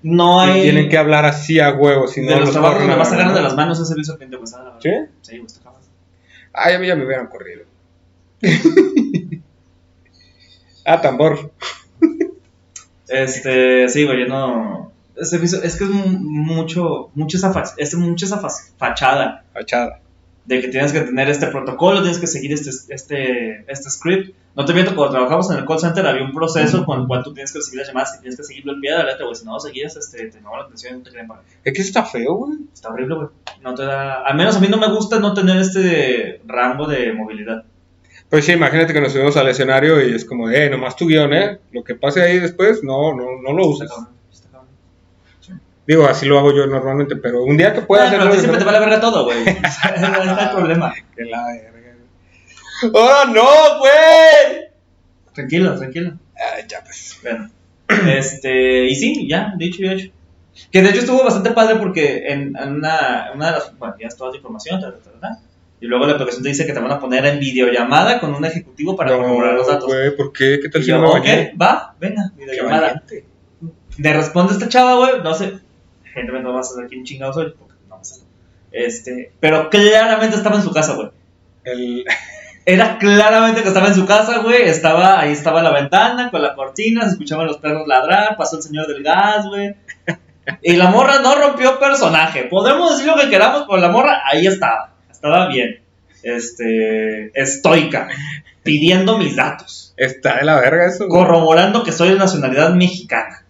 No 0.04 0.40
hay. 0.40 0.60
Y 0.60 0.64
tienen 0.64 0.90
que 0.90 0.98
hablar 0.98 1.26
así 1.26 1.60
a 1.60 1.72
huevo, 1.74 2.08
si 2.08 2.22
de 2.22 2.28
no 2.28 2.40
los 2.42 2.52
trabajos 2.52 2.76
corren 2.76 2.90
donde 2.90 2.94
a 2.96 2.98
más 3.04 3.10
la 3.10 3.16
agarran 3.18 3.36
de 3.36 3.42
las 3.42 3.56
manos 3.56 3.80
ese 3.80 4.16
cliente, 4.16 4.38
pues. 4.38 4.54
ah, 4.54 4.78
¿Sí? 4.82 4.90
Sí, 5.22 5.32
güey, 5.38 5.48
está 5.48 5.64
cabrón. 5.64 5.82
Ay, 6.54 6.76
a 6.76 6.80
mí 6.80 6.88
ya 6.88 6.96
me 6.96 7.06
hubieran 7.06 7.28
corrido. 7.28 7.64
ah, 10.86 11.02
tambor. 11.02 11.52
Este, 13.08 13.88
sí, 13.90 14.06
güey, 14.06 14.20
yo 14.22 14.28
no. 14.28 14.92
hizo- 15.20 15.64
es 15.64 15.76
que 15.78 15.84
es 15.86 15.90
mu- 15.90 16.20
mucho, 16.20 17.10
mucho 17.16 17.38
esa, 17.38 17.52
fa- 17.54 17.74
es 17.78 17.96
mucho 17.96 18.26
esa 18.26 18.38
fa- 18.40 18.50
fachada 18.78 19.46
Fachada. 19.54 20.02
De 20.48 20.62
que 20.62 20.70
tienes 20.70 20.94
que 20.94 21.02
tener 21.02 21.30
este 21.30 21.48
protocolo, 21.48 22.00
tienes 22.02 22.20
que 22.20 22.28
seguir 22.28 22.54
este, 22.54 22.72
este, 22.94 23.66
este 23.68 23.90
script. 23.90 24.34
No 24.56 24.64
te 24.64 24.74
miento, 24.74 24.96
cuando 24.96 25.16
trabajamos 25.16 25.52
en 25.52 25.58
el 25.58 25.66
call 25.66 25.80
center 25.80 26.08
había 26.08 26.24
un 26.24 26.32
proceso 26.32 26.86
con 26.86 27.02
el 27.02 27.08
cual 27.08 27.22
tú 27.22 27.34
tienes 27.34 27.52
que 27.52 27.60
recibir 27.60 27.80
las 27.80 27.90
llamadas, 27.90 28.14
que 28.14 28.22
tienes 28.22 28.38
que 28.38 28.46
seguirlo 28.46 28.72
al 28.72 28.80
pie 28.80 28.92
de 28.92 28.98
la 28.98 29.04
letra, 29.04 29.26
güey. 29.26 29.36
Si 29.36 29.46
no 29.46 29.54
lo 29.54 29.60
seguías, 29.60 29.98
este, 29.98 30.28
te 30.28 30.38
llaman 30.38 30.60
la 30.60 30.66
atención 30.66 30.96
y 30.96 30.98
no 31.00 31.04
te 31.04 31.10
querían 31.10 31.28
pagar. 31.28 31.44
Es 31.66 31.74
que 31.74 31.82
eso 31.82 31.90
está 31.90 32.06
feo, 32.06 32.34
güey. 32.36 32.60
Está 32.74 32.90
horrible, 32.90 33.16
güey. 33.16 33.28
No 33.62 33.76
te 33.76 33.84
da... 33.84 34.24
Al 34.24 34.38
menos 34.38 34.56
a 34.56 34.60
mí 34.62 34.68
no 34.70 34.78
me 34.78 34.90
gusta 34.90 35.20
no 35.20 35.34
tener 35.34 35.58
este 35.58 36.40
rango 36.48 36.88
de 36.88 37.12
movilidad. 37.12 37.66
Pues 38.30 38.46
sí, 38.46 38.54
imagínate 38.54 38.94
que 38.94 39.02
nos 39.02 39.12
subimos 39.12 39.36
al 39.36 39.50
escenario 39.50 40.02
y 40.02 40.16
es 40.16 40.24
como, 40.24 40.50
eh, 40.50 40.70
nomás 40.70 40.96
tu 40.96 41.08
guion, 41.08 41.34
¿eh? 41.34 41.60
Lo 41.72 41.84
que 41.84 41.96
pase 41.96 42.22
ahí 42.22 42.40
después, 42.40 42.84
no, 42.84 43.14
no, 43.14 43.42
no 43.44 43.54
lo 43.54 43.68
uses. 43.68 43.92
Digo, 45.88 46.06
así 46.06 46.26
lo 46.26 46.38
hago 46.38 46.54
yo 46.54 46.68
normalmente, 46.68 47.16
pero 47.16 47.44
un 47.44 47.56
día 47.56 47.74
que 47.74 47.82
pueda 47.82 48.10
pero 48.10 48.24
hacerlo... 48.24 48.34
ti 48.34 48.40
siempre 48.40 48.60
te 48.60 48.66
vale 48.66 48.80
verga 48.80 49.00
todo, 49.00 49.24
güey. 49.24 49.42
Ese 49.48 49.58
es 49.58 50.04
el 50.04 50.50
problema. 50.56 50.94
Que 51.16 51.24
la 51.24 51.46
verga, 51.48 51.96
güey. 52.82 52.92
¡Oh, 52.94 53.26
no, 53.28 53.80
güey! 53.80 54.68
Tranquilo, 55.34 55.78
tranquilo. 55.78 56.14
Ya 56.68 56.84
pues. 56.84 57.20
Bueno, 57.24 57.50
este, 58.18 58.86
y 58.86 58.96
sí, 58.96 59.28
ya, 59.30 59.54
dicho 59.58 59.82
y 59.82 59.90
hecho. 59.90 60.12
Que 60.72 60.82
de 60.82 60.90
hecho 60.90 61.00
estuvo 61.02 61.24
bastante 61.24 61.52
padre 61.52 61.76
porque 61.76 62.28
en, 62.28 62.56
en 62.58 62.74
una, 62.76 63.32
una 63.34 63.46
de 63.46 63.52
las. 63.54 63.78
Bueno, 63.78 63.96
ya 64.00 64.08
es 64.08 64.18
toda 64.18 64.32
la 64.32 64.38
información, 64.38 64.82
ta, 64.82 64.92
ta, 64.92 65.20
ta, 65.20 65.40
y 65.80 65.86
luego 65.86 66.08
la 66.08 66.14
aplicación 66.14 66.44
te 66.44 66.50
dice 66.50 66.66
que 66.66 66.74
te 66.74 66.80
van 66.80 66.92
a 66.92 67.00
poner 67.00 67.26
en 67.26 67.40
videollamada 67.40 68.20
con 68.20 68.34
un 68.34 68.44
ejecutivo 68.44 68.96
para 68.96 69.12
no, 69.12 69.18
corroborar 69.20 69.54
los 69.54 69.68
datos. 69.68 69.86
güey, 69.86 70.16
¿por 70.16 70.34
qué? 70.34 70.60
¿Qué 70.62 70.70
tal 70.70 70.84
si 70.84 70.92
no 70.92 71.02
me 71.02 71.08
ok, 71.08 71.62
va, 71.62 71.96
venga, 72.00 72.32
videollamada. 72.36 73.04
Le 73.98 74.14
responde 74.14 74.54
esta 74.54 74.68
chava, 74.68 74.96
güey, 74.96 75.22
no 75.24 75.34
sé. 75.34 75.60
No 76.24 76.54
vas 76.54 76.72
a 76.72 76.74
saber 76.76 76.90
quién 76.90 77.04
chingado 77.04 77.34
soy, 77.34 77.54
porque 77.58 77.76
no. 77.90 78.00
Este, 78.72 79.32
pero 79.40 79.70
claramente 79.70 80.36
estaba 80.36 80.58
en 80.58 80.64
su 80.64 80.72
casa, 80.72 80.94
güey. 80.94 81.10
El... 81.64 82.06
Era 82.66 82.98
claramente 82.98 83.62
que 83.62 83.70
estaba 83.70 83.88
en 83.88 83.96
su 83.96 84.06
casa, 84.06 84.40
güey. 84.40 84.64
Estaba, 84.64 85.22
ahí 85.22 85.32
estaba 85.32 85.64
la 85.64 85.72
ventana 85.72 86.30
con 86.30 86.42
la 86.42 86.54
cortina, 86.54 87.06
se 87.06 87.12
escuchaban 87.12 87.48
los 87.48 87.60
perros 87.60 87.88
ladrar, 87.88 88.36
pasó 88.36 88.58
el 88.58 88.64
señor 88.64 88.88
del 88.88 89.04
gas, 89.04 89.48
güey. 89.48 89.74
Y 90.62 90.76
la 90.76 90.90
morra 90.90 91.20
no 91.20 91.34
rompió 91.36 91.80
personaje. 91.80 92.44
Podemos 92.44 92.98
decir 92.98 93.10
lo 93.10 93.18
que 93.18 93.30
queramos, 93.30 93.64
pero 93.70 93.82
la 93.82 93.88
morra 93.88 94.22
ahí 94.26 94.48
estaba. 94.48 94.94
Estaba 95.10 95.48
bien. 95.48 95.80
Este, 96.24 97.32
estoica. 97.40 98.10
Pidiendo 98.64 99.18
mis 99.18 99.38
datos. 99.38 99.94
Está 99.96 100.40
de 100.40 100.44
la 100.44 100.60
verga 100.60 100.88
eso. 100.88 101.08
güey. 101.08 101.22
Corroborando 101.22 101.84
que 101.84 101.94
soy 101.94 102.10
de 102.10 102.16
nacionalidad 102.16 102.74
mexicana. 102.74 103.46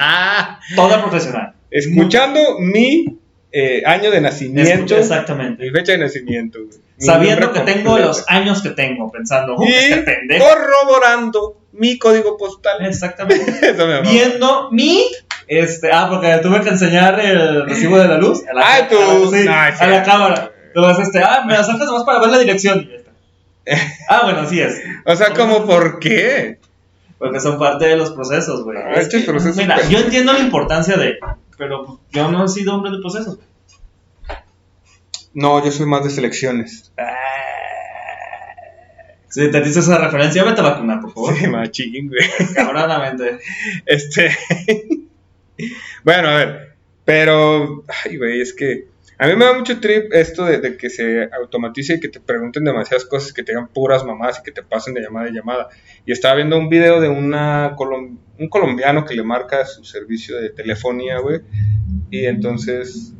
Ah, 0.00 0.58
Toda 0.74 1.00
profesional. 1.02 1.54
Escuchando 1.70 2.58
mi 2.58 3.18
eh, 3.52 3.82
año 3.84 4.10
de 4.10 4.20
nacimiento. 4.20 4.96
Exactamente. 4.96 5.64
Mi 5.64 5.70
fecha 5.70 5.92
de 5.92 5.98
nacimiento. 5.98 6.58
Sabiendo 6.98 7.52
que 7.52 7.60
tengo 7.60 7.98
los 7.98 8.24
años 8.28 8.62
que 8.62 8.70
tengo, 8.70 9.10
pensando, 9.10 9.54
"Uh, 9.56 9.64
Y 9.66 9.72
este 9.72 10.02
pendejo. 10.02 10.44
corroborando 10.44 11.60
mi 11.72 11.98
código 11.98 12.36
postal. 12.36 12.84
Exactamente. 12.86 13.72
Viendo 14.02 14.70
mi 14.72 15.04
este 15.46 15.90
ah 15.92 16.08
porque 16.10 16.38
tuve 16.42 16.60
que 16.60 16.68
enseñar 16.70 17.18
el 17.20 17.66
recibo 17.66 17.98
de 17.98 18.06
la 18.08 18.18
luz 18.18 18.42
a 18.46 18.52
la, 18.52 18.62
Ah, 18.64 18.88
tú. 18.88 18.96
a 18.98 19.14
la- 19.14 19.30
sí, 19.30 19.48
a 19.48 19.76
sí. 19.86 19.90
la 19.90 20.02
cámara 20.02 20.52
entonces 20.66 21.06
este 21.06 21.20
ah 21.22 21.42
me 21.46 21.54
la 21.54 21.64
sacas 21.64 21.86
nomás 21.86 22.04
para 22.04 22.20
ver 22.20 22.28
la 22.28 22.38
dirección 22.38 22.86
ah 24.10 24.20
bueno 24.24 24.40
así 24.40 24.60
es 24.60 24.78
O 25.06 25.16
sea, 25.16 25.30
como, 25.32 25.64
¿por 25.64 25.98
qué? 26.00 26.58
Porque 27.18 27.40
son 27.40 27.58
parte 27.58 27.86
de 27.86 27.96
los 27.96 28.10
procesos 28.12 28.62
güey 28.64 28.78
Ah, 28.78 28.92
Es 28.94 29.06
estos 29.06 29.20
que, 29.22 29.26
procesos, 29.26 29.56
mira 29.56 29.80
yo 29.88 29.98
entiendo 29.98 30.32
la 30.32 30.38
importancia 30.40 30.96
de 30.96 31.18
pero 31.56 31.98
yo 32.12 32.30
no 32.30 32.44
he 32.44 32.48
sido 32.48 32.74
hombre 32.74 32.92
de 32.92 32.98
procesos. 33.00 33.38
No, 35.34 35.64
yo 35.64 35.70
soy 35.72 35.86
más 35.86 36.04
de 36.04 36.10
selecciones. 36.10 36.92
si 39.28 39.50
te 39.50 39.60
dices 39.60 39.78
esa 39.84 39.98
referencia 39.98 40.42
vete 40.44 40.60
a 40.60 40.64
vacunar 40.64 41.00
por 41.00 41.12
favor 41.12 41.36
Sí, 41.36 41.46
machín, 41.48 42.08
güey. 42.08 42.54
cabronamente 42.54 43.38
Este. 43.86 44.30
bueno, 46.04 46.28
a 46.28 46.34
ver. 46.36 46.74
Pero. 47.04 47.84
Ay, 48.04 48.16
güey, 48.16 48.40
es 48.40 48.52
que. 48.54 48.86
A 49.20 49.26
mí 49.26 49.34
me 49.34 49.44
da 49.44 49.52
mucho 49.52 49.80
trip 49.80 50.12
esto 50.12 50.44
de, 50.44 50.76
que 50.76 50.90
se 50.90 51.28
automatice 51.32 51.94
y 51.94 52.00
que 52.00 52.08
te 52.08 52.20
pregunten 52.20 52.62
demasiadas 52.62 53.04
cosas, 53.04 53.32
que 53.32 53.42
te 53.42 53.50
digan 53.50 53.66
puras 53.66 54.04
mamás 54.04 54.38
y 54.38 54.42
que 54.44 54.52
te 54.52 54.62
pasen 54.62 54.94
de 54.94 55.02
llamada 55.02 55.26
en 55.26 55.34
llamada. 55.34 55.68
Y 56.06 56.12
estaba 56.12 56.36
viendo 56.36 56.56
un 56.56 56.68
video 56.68 57.00
de 57.00 57.08
una 57.08 57.74
un 58.38 58.48
colombiano 58.48 59.04
que 59.04 59.14
le 59.14 59.24
marca 59.24 59.66
su 59.66 59.84
servicio 59.84 60.36
de 60.40 60.50
telefonía, 60.50 61.18
güey. 61.18 61.40
Y 62.12 62.26
entonces, 62.26 63.12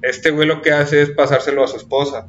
este 0.00 0.30
güey 0.30 0.48
lo 0.48 0.62
que 0.62 0.72
hace 0.72 1.02
es 1.02 1.10
pasárselo 1.10 1.62
a 1.62 1.68
su 1.68 1.76
esposa. 1.76 2.28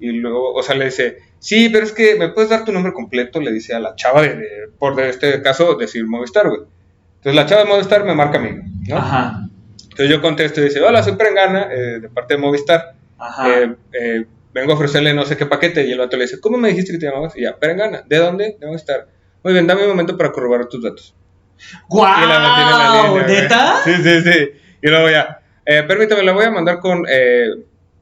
Y 0.00 0.10
luego, 0.10 0.52
o 0.52 0.62
sea, 0.64 0.74
le 0.74 0.86
dice, 0.86 1.18
sí, 1.38 1.68
pero 1.68 1.84
es 1.84 1.92
que 1.92 2.16
me 2.16 2.30
puedes 2.30 2.50
dar 2.50 2.64
tu 2.64 2.72
nombre 2.72 2.92
completo, 2.92 3.40
le 3.40 3.52
dice 3.52 3.74
a 3.74 3.78
la 3.78 3.94
chava 3.94 4.22
de, 4.22 4.68
por 4.80 5.00
este 5.00 5.40
caso, 5.42 5.76
decir 5.76 6.08
Movistar, 6.08 6.48
güey. 6.48 6.62
Entonces 7.18 7.36
la 7.36 7.46
chava 7.46 7.62
de 7.62 7.68
Movistar 7.68 8.04
me 8.04 8.16
marca 8.16 8.38
a 8.38 8.40
mí, 8.40 8.50
¿no? 8.88 8.96
ajá 8.96 9.47
Entonces 9.98 10.16
yo 10.16 10.22
contesto 10.22 10.60
y 10.60 10.64
dice, 10.64 10.80
hola, 10.80 11.02
soy 11.02 11.16
Prengana, 11.16 11.66
eh, 11.72 11.98
de 11.98 12.08
parte 12.08 12.34
de 12.34 12.40
Movistar. 12.40 12.94
ajá 13.18 13.48
Eh, 13.48 13.74
eh, 13.92 14.26
vengo 14.54 14.70
a 14.70 14.74
ofrecerle 14.76 15.12
no 15.12 15.24
sé 15.24 15.36
qué 15.36 15.44
paquete. 15.44 15.84
Y 15.84 15.90
el 15.90 15.98
vato 15.98 16.16
le 16.16 16.22
dice, 16.22 16.38
¿cómo 16.40 16.56
me 16.56 16.68
dijiste 16.68 16.92
que 16.92 16.98
te 16.98 17.06
llamabas? 17.06 17.36
Y 17.36 17.42
ya, 17.42 17.56
Prengana, 17.56 18.04
¿de 18.06 18.16
dónde? 18.18 18.56
De 18.60 18.66
Movistar. 18.68 19.08
Muy 19.42 19.54
bien, 19.54 19.66
dame 19.66 19.82
un 19.82 19.88
momento 19.88 20.16
para 20.16 20.30
corroborar 20.30 20.68
tus 20.68 20.84
datos. 20.84 21.16
¡Guau! 21.88 22.24
Y 22.24 22.28
la 22.28 22.38
mantiene 22.38 22.70
en 22.70 22.78
la 22.78 23.24
línea. 23.26 23.42
¿Neta? 23.42 23.74
Sí, 23.82 23.94
sí, 23.96 24.20
sí. 24.22 24.52
Y 24.82 24.88
luego 24.88 25.10
ya, 25.10 25.40
eh, 25.66 25.82
permítame, 25.82 26.22
la 26.22 26.30
voy 26.30 26.44
a 26.44 26.52
mandar 26.52 26.78
con, 26.78 27.04
eh, 27.10 27.48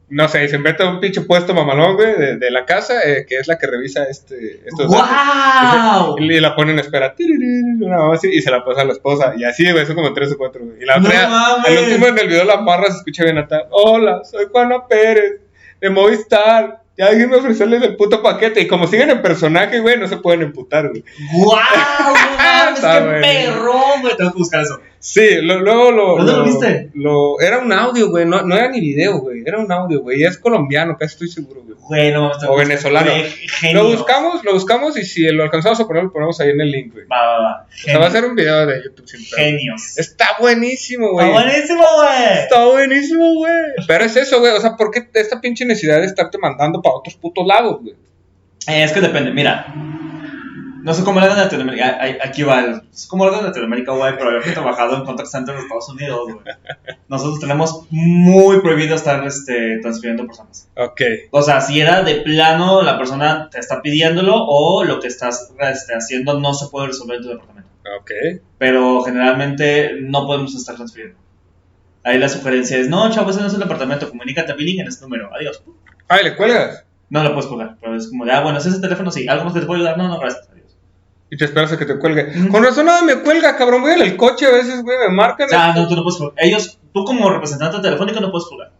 no 0.09 0.29
sé, 0.29 0.47
se 0.47 0.55
inventa 0.55 0.89
un 0.89 1.01
pinche 1.01 1.21
puesto 1.21 1.53
mamalón, 1.53 1.95
güey, 1.95 2.17
de, 2.17 2.37
de 2.37 2.51
la 2.51 2.65
casa, 2.65 3.01
eh, 3.03 3.25
que 3.27 3.39
es 3.39 3.47
la 3.47 3.57
que 3.57 3.67
revisa 3.67 4.05
este, 4.05 4.61
estos 4.65 4.89
datos. 4.89 5.09
¡Guau! 5.09 6.17
Y 6.19 6.39
la 6.39 6.55
pone 6.55 6.71
en 6.71 6.79
espera. 6.79 7.13
una 7.81 8.13
así, 8.13 8.29
Y 8.29 8.41
se 8.41 8.49
la 8.49 8.63
pasa 8.63 8.81
a 8.81 8.85
la 8.85 8.93
esposa. 8.93 9.33
Y 9.37 9.43
así, 9.43 9.69
güey, 9.69 9.85
son 9.85 9.95
como 9.95 10.13
tres 10.13 10.31
o 10.31 10.37
cuatro, 10.37 10.63
güey. 10.63 10.81
Y 10.81 10.85
la 10.85 10.97
otra, 10.97 11.55
al 11.55 11.77
último 11.79 12.07
en 12.07 12.19
el 12.19 12.27
video 12.27 12.45
la 12.45 12.61
marra 12.61 12.89
se 12.89 12.97
escucha 12.99 13.25
bien 13.25 13.37
atrás. 13.37 13.63
Hola, 13.69 14.21
soy 14.23 14.45
Juana 14.49 14.87
Pérez, 14.87 15.41
de 15.81 15.89
Movistar. 15.89 16.81
Ya 16.97 17.11
déjenme 17.11 17.35
ofrecerles 17.35 17.83
el 17.83 17.95
puto 17.97 18.23
paquete. 18.23 18.61
Y 18.61 18.67
como 18.67 18.87
siguen 18.87 19.09
en 19.09 19.21
personaje, 19.21 19.81
güey, 19.81 19.99
no 19.99 20.07
se 20.07 20.17
pueden 20.17 20.41
emputar, 20.41 20.87
güey. 20.87 21.03
¡Guau! 21.33 21.59
Está 22.73 22.99
¡Qué 22.99 23.19
perrón, 23.21 24.01
güey! 24.01 24.15
Tengo 24.15 24.31
que 24.31 24.37
buscar 24.37 24.61
eso. 24.61 24.79
Sí, 24.99 25.41
lo- 25.41 25.59
luego 25.59 25.91
lo. 25.91 26.17
¿Dónde 26.17 26.33
lo 26.33 26.43
viste? 26.43 26.89
lo- 26.95 27.39
era 27.39 27.59
un 27.59 27.71
audio, 27.71 28.09
güey. 28.09 28.25
No, 28.25 28.41
no 28.41 28.55
era 28.55 28.69
ni 28.69 28.79
video, 28.81 29.19
güey. 29.19 29.43
Era 29.45 29.57
un 29.59 29.71
audio, 29.71 30.01
güey. 30.01 30.19
Y 30.21 30.25
es 30.25 30.37
colombiano, 30.37 30.97
casi 30.97 31.13
estoy 31.13 31.27
seguro, 31.29 31.61
güey. 31.63 31.77
Güey, 31.79 32.11
no 32.11 32.23
mames. 32.23 32.39
tengo 32.39 32.53
O 32.53 32.57
venezolano. 32.57 33.09
Genio. 33.59 33.83
Lo 33.83 33.89
buscamos, 33.95 34.43
lo 34.43 34.53
buscamos. 34.53 34.97
Y 34.97 35.05
si 35.05 35.23
lo 35.29 35.43
alcanzamos 35.43 35.79
a 35.79 35.87
poner, 35.87 36.03
lo 36.03 36.11
ponemos 36.11 36.39
ahí 36.41 36.49
en 36.49 36.59
el 36.59 36.69
link, 36.71 36.93
güey. 36.93 37.05
Va, 37.07 37.25
va, 37.25 37.39
va. 37.41 37.65
O 37.69 37.77
sea, 37.77 37.97
va 37.99 38.07
a 38.07 38.11
ser 38.11 38.25
un 38.25 38.35
video 38.35 38.65
de 38.65 38.83
YouTube 38.83 39.07
sin. 39.07 39.23
Genios. 39.23 39.97
Está 39.97 40.29
buenísimo, 40.39 41.11
güey. 41.13 41.27
Está 41.29 41.41
buenísimo, 41.43 41.83
güey. 41.95 42.39
Está 42.39 42.65
buenísimo, 42.65 43.33
güey. 43.35 43.53
Pero 43.87 44.03
es 44.03 44.17
eso, 44.17 44.39
güey. 44.39 44.51
O 44.53 44.59
sea, 44.59 44.75
¿por 44.75 44.91
qué 44.91 45.07
esta 45.13 45.39
pinche 45.39 45.63
necesidad 45.65 45.99
de 46.01 46.07
estarte 46.07 46.37
mandando 46.37 46.81
para 46.81 46.95
otros 46.95 47.15
putos 47.15 47.45
lados, 47.47 47.77
güey? 47.81 47.95
Eh, 48.67 48.83
es 48.83 48.91
que 48.91 48.99
depende, 48.99 49.31
mira. 49.31 49.73
No 50.87 50.93
sé 50.93 51.03
cómo 51.03 51.19
hagan 51.19 51.33
en 51.37 51.43
Latinoamérica. 51.43 51.97
Ahí- 51.99 52.17
Aquí 52.23 52.43
va. 52.43 52.61
el- 52.61 52.81
cómo 53.09 53.25
lo 53.25 53.29
hagan 53.31 53.41
en 53.41 53.47
Latinoamérica, 53.47 53.91
güey, 53.91 54.17
pero 54.17 54.31
yo 54.31 54.41
que 54.41 54.49
he 54.51 54.53
trabajado 54.53 54.95
en 54.95 55.03
contact 55.05 55.29
center 55.29 55.53
de 55.55 55.61
Estados 55.61 55.89
Unidos, 55.89 56.19
güey. 56.25 56.55
Nosotros 57.09 57.39
tenemos 57.39 57.85
muy 57.91 58.61
prohibido 58.61 58.95
estar 58.95 59.25
este, 59.27 59.79
transfiriendo 59.81 60.25
personas. 60.25 60.69
Ok. 60.77 61.01
O 61.31 61.41
sea, 61.41 61.59
si 61.61 61.79
era 61.81 62.03
de 62.03 62.15
plano, 62.21 62.81
la 62.81 62.97
persona 62.97 63.49
te 63.51 63.59
está 63.59 63.81
pidiéndolo 63.81 64.33
o 64.45 64.83
lo 64.85 64.99
que 64.99 65.07
estás 65.07 65.51
este, 65.59 65.93
haciendo 65.93 66.39
no 66.39 66.53
se 66.53 66.67
puede 66.69 66.87
resolver 66.87 67.17
en 67.17 67.23
tu 67.23 67.29
departamento. 67.29 67.69
Ok. 67.99 68.11
Pero 68.57 69.01
generalmente 69.03 69.97
no 70.01 70.25
podemos 70.25 70.55
estar 70.55 70.75
transfiriendo. 70.75 71.19
Ahí 72.03 72.17
la 72.17 72.29
sugerencia 72.29 72.77
es, 72.77 72.87
no, 72.87 73.09
chavos, 73.11 73.31
ese 73.35 73.41
no 73.41 73.47
es 73.47 73.53
el 73.53 73.59
departamento, 73.59 74.09
comunícate 74.09 74.53
a 74.53 74.55
Billing 74.55 74.79
en 74.79 74.87
este 74.87 75.03
número, 75.03 75.29
adiós. 75.35 75.61
Ay, 76.07 76.23
¿le 76.23 76.35
cuelgas? 76.37 76.85
No 77.09 77.21
lo 77.23 77.33
puedes 77.33 77.47
colgar, 77.47 77.75
pero 77.81 77.95
es 77.95 78.07
como 78.07 78.23
de, 78.25 78.31
ah, 78.31 78.41
bueno, 78.41 78.57
¿es 78.59 78.65
ese 78.65 78.79
teléfono? 78.79 79.11
Sí, 79.11 79.27
¿algo 79.27 79.43
más 79.43 79.53
que 79.53 79.59
te 79.59 79.65
puedo 79.65 79.79
ayudar? 79.79 79.97
No, 79.97 80.07
no, 80.07 80.17
gracias, 80.19 80.47
adiós. 80.49 80.66
Y 81.29 81.37
te 81.37 81.45
esperas 81.45 81.71
a 81.73 81.77
que 81.77 81.85
te 81.85 81.99
cuelgue. 81.99 82.31
Con 82.49 82.63
razón 82.63 82.85
nada 82.85 83.01
me 83.03 83.15
cuelga, 83.15 83.57
cabrón. 83.57 83.81
Voy 83.81 83.91
en 83.91 84.01
el 84.01 84.15
coche 84.15 84.45
a 84.45 84.51
veces, 84.51 84.81
güey, 84.83 84.97
me 84.97 85.09
marcan. 85.13 85.47
No, 85.75 85.87
tú 85.87 85.95
no 85.95 86.03
puedes 86.03 86.17
colgar. 86.19 86.35
Ellos, 86.37 86.79
tú 86.93 87.03
como 87.03 87.29
representante 87.29 87.79
telefónico 87.81 88.19
no 88.21 88.31
puedes 88.31 88.47
colgar. 88.47 88.71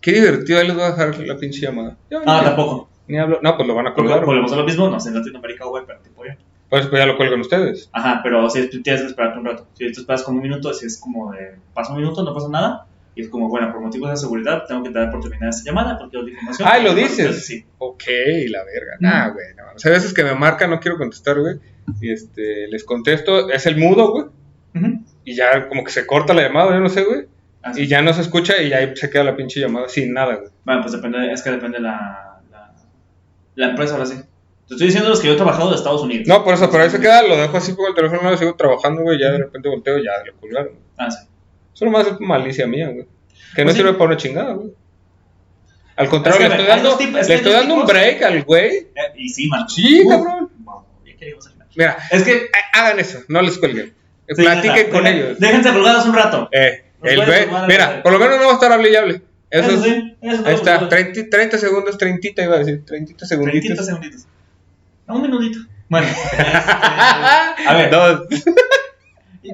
Qué 0.00 0.12
divertido, 0.12 0.58
ahí 0.58 0.66
les 0.66 0.76
voy 0.76 0.84
a 0.84 0.90
dejar 0.90 1.18
la 1.26 1.36
pinche 1.36 1.60
llamada. 1.60 1.96
Ya, 2.10 2.18
Ah, 2.26 2.38
ni- 2.40 2.44
tampoco. 2.46 2.88
Ni 3.08 3.18
hablo. 3.18 3.38
No, 3.42 3.56
pues 3.56 3.66
lo 3.68 3.74
van 3.74 3.86
a 3.86 3.94
colgar. 3.94 4.24
volvemos 4.24 4.52
a 4.52 4.56
lo 4.56 4.64
mismo, 4.64 4.88
no 4.88 5.00
sé, 5.00 5.08
en 5.08 5.14
Latinoamérica, 5.16 5.64
güey, 5.66 5.84
pero 5.86 6.00
ya. 6.26 6.36
Pues, 6.68 6.86
pues 6.88 7.00
ya 7.00 7.06
lo 7.06 7.16
cuelgan 7.16 7.40
ustedes. 7.40 7.88
Ajá, 7.92 8.20
pero 8.22 8.50
si 8.50 8.68
tienes 8.82 9.02
que 9.02 9.06
esperarte 9.08 9.38
un 9.38 9.44
rato. 9.46 9.66
Si 9.74 9.90
tú 9.92 10.00
esperas 10.00 10.24
como 10.24 10.38
un 10.38 10.42
minuto, 10.42 10.74
si 10.74 10.86
es 10.86 10.98
como 11.00 11.32
de, 11.32 11.56
pasa 11.72 11.92
un 11.92 11.98
minuto, 12.00 12.22
no 12.24 12.34
pasa 12.34 12.48
nada. 12.48 12.86
Y 13.16 13.22
es 13.22 13.30
como, 13.30 13.48
bueno, 13.48 13.72
por 13.72 13.80
motivos 13.80 14.10
de 14.10 14.16
seguridad, 14.18 14.64
tengo 14.68 14.82
que 14.82 14.90
dar 14.90 15.10
por 15.10 15.20
terminada 15.22 15.48
esta 15.48 15.64
llamada 15.64 15.98
porque 15.98 16.18
la 16.18 16.30
información. 16.30 16.68
Ah, 16.70 16.78
¿lo 16.78 16.94
dices? 16.94 17.46
Sí. 17.46 17.64
Ok, 17.78 18.02
la 18.48 18.62
verga. 18.62 18.96
Nah, 19.00 19.30
güey. 19.30 19.46
No. 19.56 19.64
O 19.74 19.78
sea, 19.78 19.90
a 19.90 19.94
veces 19.94 20.12
que 20.12 20.22
me 20.22 20.34
marcan, 20.34 20.68
no 20.68 20.78
quiero 20.78 20.98
contestar, 20.98 21.40
güey. 21.40 21.56
Y 22.00 22.12
este, 22.12 22.68
les 22.68 22.84
contesto. 22.84 23.50
Es 23.50 23.64
el 23.64 23.78
mudo, 23.78 24.12
güey. 24.12 24.26
Y 25.24 25.34
ya 25.34 25.66
como 25.68 25.82
que 25.82 25.90
se 25.90 26.06
corta 26.06 26.34
la 26.34 26.42
llamada, 26.42 26.72
yo 26.72 26.80
no 26.80 26.90
sé, 26.90 27.04
güey. 27.04 27.26
Ah, 27.62 27.72
sí. 27.72 27.82
Y 27.82 27.86
ya 27.86 28.02
no 28.02 28.12
se 28.12 28.20
escucha 28.20 28.60
y 28.60 28.74
ahí 28.74 28.94
se 28.94 29.08
queda 29.08 29.24
la 29.24 29.34
pinche 29.34 29.60
llamada 29.60 29.88
sin 29.88 30.12
nada, 30.12 30.36
güey. 30.36 30.50
Bueno, 30.64 30.82
pues 30.82 30.92
depende, 30.92 31.32
es 31.32 31.42
que 31.42 31.50
depende 31.50 31.80
la, 31.80 32.38
la, 32.50 32.74
la 33.54 33.70
empresa 33.70 33.94
ahora 33.94 34.04
sí. 34.04 34.16
Te 34.68 34.74
estoy 34.74 34.88
diciendo 34.88 35.08
los 35.08 35.20
que 35.20 35.28
yo 35.28 35.32
he 35.32 35.36
trabajado 35.36 35.70
de 35.70 35.76
Estados 35.76 36.02
Unidos. 36.02 36.28
No, 36.28 36.44
por 36.44 36.52
eso, 36.52 36.70
pero 36.70 36.82
ahí 36.82 36.90
se 36.90 37.00
queda, 37.00 37.22
lo 37.22 37.36
dejo 37.36 37.56
así 37.56 37.72
por 37.72 37.88
el 37.88 37.94
teléfono, 37.94 38.30
no, 38.30 38.36
sigo 38.36 38.54
trabajando, 38.56 39.02
güey, 39.02 39.18
ya 39.18 39.30
de 39.30 39.38
repente 39.38 39.68
volteo 39.68 39.98
y 39.98 40.04
ya 40.04 40.10
lo 40.26 40.36
colgaron. 40.38 40.72
Ah, 40.98 41.10
sí. 41.10 41.26
Eso 41.76 41.84
nomás 41.84 42.06
es 42.06 42.18
malicia 42.20 42.66
mía, 42.66 42.88
güey. 42.88 43.06
Que 43.54 43.62
no 43.62 43.66
Pues 43.66 43.74
sí. 43.76 43.82
sirve 43.82 43.92
para 43.92 44.04
una 44.06 44.16
chingada, 44.16 44.52
güey. 44.54 44.70
Al 45.96 46.08
contrario, 46.08 46.40
Es 46.40 46.42
que, 46.42 46.56
le 46.56 46.62
estoy 46.62 46.76
dando, 46.76 46.96
tipos- 46.98 47.20
es 47.20 47.28
le 47.28 47.34
estoy 47.34 47.52
dando 47.52 47.74
un 47.74 47.86
break 47.86 48.22
al 48.22 48.42
güey. 48.44 48.76
Eh, 48.76 48.88
y 49.16 49.28
sí, 49.28 49.46
man. 49.48 49.68
Sí, 49.68 50.02
Uf, 50.04 50.10
cabrón. 50.12 50.50
wow, 50.64 50.82
ya 51.06 51.16
queríamos 51.16 51.46
al 51.46 51.52
final. 51.52 51.68
Mira, 51.76 51.96
Es 52.10 52.22
que. 52.22 52.48
ha- 52.74 52.80
hagan 52.80 52.98
eso, 53.00 53.18
no 53.28 53.42
les 53.42 53.58
cuelguen. 53.58 53.94
sí, 54.28 54.34
Platiquen 54.42 54.90
con 54.90 55.04
dejen- 55.04 55.14
ellos. 55.14 55.38
Déjense 55.38 55.72
colgados 55.72 56.06
un 56.06 56.14
rato. 56.14 56.48
Eh, 56.52 56.84
el 57.02 57.24
güey, 57.26 57.46
mira, 57.68 58.02
por 58.02 58.12
lo 58.12 58.18
menos 58.18 58.38
no 58.38 58.44
va 58.46 58.50
a 58.52 58.54
estar 58.54 58.72
hable 58.72 58.90
y 58.90 58.96
hable. 58.96 59.22
Eso, 59.50 59.70
es- 59.70 59.82
sí, 59.82 60.16
eso 60.22 60.42
ahí 60.46 60.54
está, 60.54 60.78
todo. 60.80 60.88
30, 60.88 61.20
30 61.30 61.58
segundos, 61.58 61.96
30 61.98 62.42
iba 62.42 62.56
a 62.56 62.58
decir, 62.58 62.84
30 62.86 63.26
segunditos. 63.26 63.60
30 63.66 63.82
segunditos. 63.84 64.26
A 65.06 65.14
un 65.14 65.22
minutito. 65.22 65.60
Bueno. 65.88 66.06
este, 66.32 66.42
a 66.42 67.74
ver. 67.74 67.90
Dos. 67.90 68.22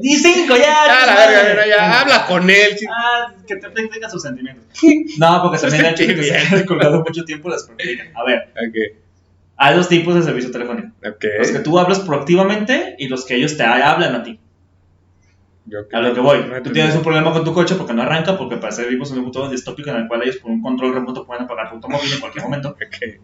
Y 0.01 0.17
cinco, 0.17 0.57
ya. 0.57 0.63
Ya, 0.87 1.07
la 1.07 1.15
madre. 1.15 1.35
verga, 1.37 1.51
mira, 1.51 1.67
ya, 1.69 2.01
habla 2.01 2.27
con 2.27 2.49
él. 2.49 2.79
sí. 2.79 2.87
Ah, 2.89 3.33
que 3.47 3.57
te 3.57 3.69
tenga 3.71 4.09
sus 4.09 4.23
sentimientos. 4.23 4.65
No, 5.19 5.43
porque 5.43 5.59
también 5.59 5.85
el 5.87 5.93
hecho 5.95 6.07
que 6.07 6.23
se 6.23 6.37
haya 6.37 6.65
colgado 6.67 7.03
mucho 7.03 7.25
tiempo 7.25 7.49
las 7.49 7.65
perjudica. 7.65 8.05
A 8.15 8.25
ver, 8.25 8.49
Ok, 8.57 8.97
hay 9.57 9.77
dos 9.77 9.89
tipos 9.89 10.15
de 10.15 10.23
servicio 10.23 10.51
telefónico. 10.51 10.89
ok. 11.07 11.25
Los 11.39 11.51
que 11.51 11.59
tú 11.61 11.79
hablas 11.79 12.01
proactivamente 12.01 12.97
y 12.99 13.09
los 13.09 13.25
que 13.27 13.35
ellos 13.37 13.57
te 13.57 13.63
hablan 13.65 14.15
a 14.15 14.23
ti. 14.23 14.39
Yo- 15.67 15.79
A 15.93 16.01
lo 16.01 16.13
que 16.13 16.21
voy. 16.21 16.39
no 16.39 16.45
Tú 16.49 16.55
entendí. 16.57 16.73
tienes 16.81 16.97
un 16.97 17.03
problema 17.03 17.33
con 17.33 17.45
tu 17.45 17.53
coche 17.55 17.77
porque 17.77 17.93
no 17.95 18.03
arranca, 18.03 18.37
porque 18.37 18.57
parece 18.57 18.83
que 18.83 18.89
vivimos 18.89 19.13
en 19.13 19.19
un 19.19 19.25
futuro 19.27 19.49
distópico 19.49 19.91
en 19.91 19.97
el 19.97 20.09
cual 20.09 20.23
ellos 20.23 20.39
por 20.39 20.51
un 20.51 20.61
control 20.61 20.95
remoto 20.95 21.25
pueden 21.25 21.45
apagar 21.45 21.69
tu 21.69 21.77
automóvil 21.77 22.13
en 22.13 22.19
cualquier 22.21 22.45
momento. 22.45 22.71
Ok. 22.71 23.21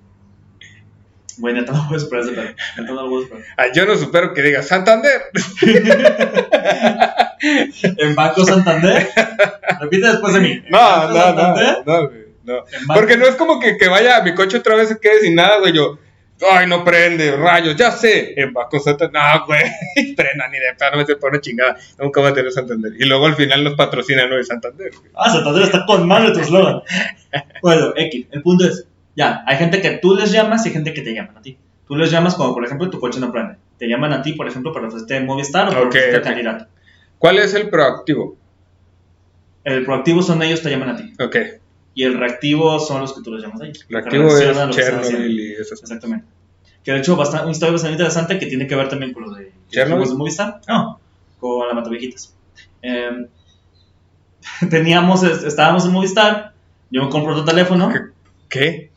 Güey, 1.38 1.54
neta 1.54 1.72
no 1.74 1.86
puedo 1.88 2.00
superar 2.00 2.24
ese 2.24 2.32
pedo. 2.34 2.44
Neta 2.76 2.92
no 2.92 3.02
lo 3.02 3.08
puedo 3.08 3.22
superar. 3.22 3.44
Ah, 3.56 3.66
yo 3.74 3.86
no 3.86 3.96
supero 3.96 4.32
que 4.34 4.42
diga 4.42 4.62
Santander. 4.62 5.22
En 7.40 8.14
Banco 8.14 8.44
Santander. 8.44 9.08
Repite 9.80 10.08
después 10.08 10.34
de 10.34 10.40
mí. 10.40 10.50
En 10.52 10.64
No, 10.70 11.08
no, 11.08 11.14
Santander, 11.14 11.82
no, 11.86 12.00
no, 12.02 12.08
güey, 12.08 12.24
no. 12.44 12.64
Porque 12.94 13.16
no 13.16 13.26
es 13.26 13.36
como 13.36 13.60
que, 13.60 13.76
que 13.76 13.88
vaya 13.88 14.20
mi 14.22 14.34
coche 14.34 14.56
otra 14.58 14.74
vez 14.74 14.88
se 14.88 14.98
quede 14.98 15.20
sin 15.20 15.36
nada, 15.36 15.58
güey. 15.60 15.72
Yo, 15.72 15.98
ay, 16.50 16.66
no 16.66 16.82
prende, 16.84 17.36
rayos, 17.36 17.76
ya 17.76 17.92
sé. 17.92 18.34
En 18.40 18.52
Banco 18.52 18.80
Santander, 18.80 19.22
no, 19.22 19.46
güey, 19.46 19.60
frena 20.16 20.48
ni 20.48 20.58
de 20.58 20.74
plano, 20.76 20.96
me 20.96 21.06
se 21.06 21.14
pone 21.14 21.40
chingada. 21.40 21.76
Nunca 21.98 22.20
va 22.20 22.30
a 22.30 22.34
tener 22.34 22.50
Santander. 22.50 22.92
Y 22.98 23.04
luego 23.04 23.26
al 23.26 23.36
final 23.36 23.62
nos 23.62 23.74
patrocinan, 23.74 24.28
¿no? 24.30 24.36
De 24.36 24.42
Santander. 24.44 24.90
güey. 24.98 25.10
Ah, 25.14 25.30
Santander 25.30 25.62
está 25.62 25.86
con 25.86 26.08
madre 26.08 26.32
tu 26.32 26.40
eslogan. 26.40 26.80
Bueno, 27.62 27.92
X. 27.96 28.26
El 28.32 28.42
punto 28.42 28.66
es, 28.66 28.84
ya, 29.18 29.42
hay 29.46 29.56
gente 29.56 29.80
que 29.82 29.90
tú 29.98 30.14
les 30.14 30.30
llamas 30.30 30.64
y 30.64 30.68
hay 30.68 30.74
gente 30.74 30.94
que 30.94 31.02
te 31.02 31.12
llaman 31.12 31.36
a 31.36 31.42
ti. 31.42 31.58
Tú 31.88 31.96
les 31.96 32.10
llamas 32.10 32.36
como, 32.36 32.54
por 32.54 32.64
ejemplo, 32.64 32.88
tu 32.88 33.00
coche 33.00 33.18
no 33.18 33.32
prende. 33.32 33.56
Te 33.78 33.88
llaman 33.88 34.12
a 34.12 34.22
ti, 34.22 34.32
por 34.34 34.46
ejemplo, 34.46 34.72
para 34.72 34.86
ofrecerte 34.86 35.20
Movistar 35.20 35.68
o 35.68 35.70
para 35.72 35.88
ofrecerte 35.88 36.18
ok. 36.18 36.22
candidato. 36.24 36.66
¿Cuál 37.18 37.38
es 37.38 37.52
el 37.54 37.68
proactivo? 37.68 38.36
El 39.64 39.84
proactivo 39.84 40.22
son 40.22 40.40
ellos, 40.42 40.62
te 40.62 40.70
llaman 40.70 40.90
a 40.90 40.96
ti. 40.96 41.12
Ok, 41.20 41.36
Y 41.94 42.04
el 42.04 42.16
reactivo 42.18 42.78
son 42.78 43.00
los 43.00 43.12
que 43.12 43.22
tú 43.22 43.32
les 43.34 43.42
llamas 43.42 43.60
a 43.60 43.64
ellos. 43.64 43.84
el 43.88 43.94
Lo 43.96 43.98
que 44.02 44.04
activo 44.04 44.28
reacciona 44.28 44.62
a 44.62 44.66
lo 44.66 44.70
es. 44.70 44.76
Chernobyl 44.76 45.40
y 45.40 45.52
esas. 45.54 45.82
Exactamente. 45.82 46.26
Que 46.84 46.92
de 46.92 46.98
hecho, 46.98 47.16
bastante, 47.16 47.44
una 47.44 47.52
historia 47.52 47.72
bastante 47.72 47.94
interesante 47.94 48.38
que 48.38 48.46
tiene 48.46 48.66
que 48.66 48.76
ver 48.76 48.88
también 48.88 49.12
con 49.12 49.24
lo 49.24 49.30
de 49.32 49.52
de 49.72 49.84
Movistar. 49.86 50.60
No, 50.68 51.00
con 51.40 51.66
la 51.66 51.74
Matavijitas. 51.74 52.34
Eh, 52.82 53.26
teníamos, 54.70 55.22
es- 55.24 55.42
estábamos 55.44 55.84
en 55.86 55.92
Movistar. 55.92 56.52
Yo 56.90 57.02
me 57.04 57.10
compro 57.10 57.32
otro 57.32 57.44
teléfono. 57.44 57.92
¿Qué? 58.48 58.90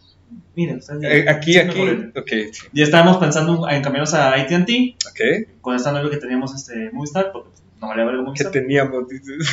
Miren, 0.55 0.77
ustedes 0.77 1.01
Eh, 1.03 1.25
aquí, 1.29 1.57
aquí. 1.57 1.81
acordé. 1.81 2.19
Ok, 2.19 2.29
sí. 2.53 2.67
Ya 2.73 2.83
estábamos 2.83 3.17
pensando 3.17 3.69
en 3.69 3.81
cambiarnos 3.81 4.13
a 4.13 4.33
AT&T 4.33 4.95
Ok. 5.09 5.47
con 5.61 5.75
esta 5.75 5.91
novia 5.91 6.09
que 6.09 6.17
teníamos 6.17 6.53
este 6.53 6.89
Movistar, 6.91 7.31
porque 7.31 7.49
pues, 7.51 7.63
no 7.79 7.87
valía 7.87 8.05
¿Qué 8.05 8.17
Movistar. 8.17 8.51
teníamos? 8.51 9.07
Dices. 9.07 9.47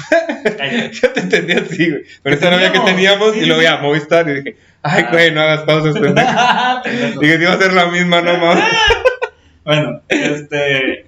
Yo 1.01 1.13
te 1.13 1.21
entendí 1.21 1.53
así, 1.53 1.91
güey. 1.91 2.03
Pero 2.23 2.35
esta 2.35 2.51
novia 2.51 2.73
que 2.73 2.81
teníamos, 2.81 3.33
sí, 3.35 3.41
y 3.41 3.47
luego 3.47 3.63
ya 3.63 3.77
Movistar 3.79 4.29
y 4.29 4.35
dije, 4.43 4.57
ay, 4.83 5.05
güey, 5.11 5.31
no 5.33 5.41
hagas 5.43 5.63
pausas, 5.63 5.95
pendejo. 6.01 7.21
Dije, 7.21 7.39
iba 7.43 7.53
a 7.53 7.59
ser 7.59 7.73
la 7.73 7.87
misma, 7.87 8.21
no 8.21 8.37
mames. 8.39 8.65
Bueno, 9.65 10.03
este. 10.09 11.07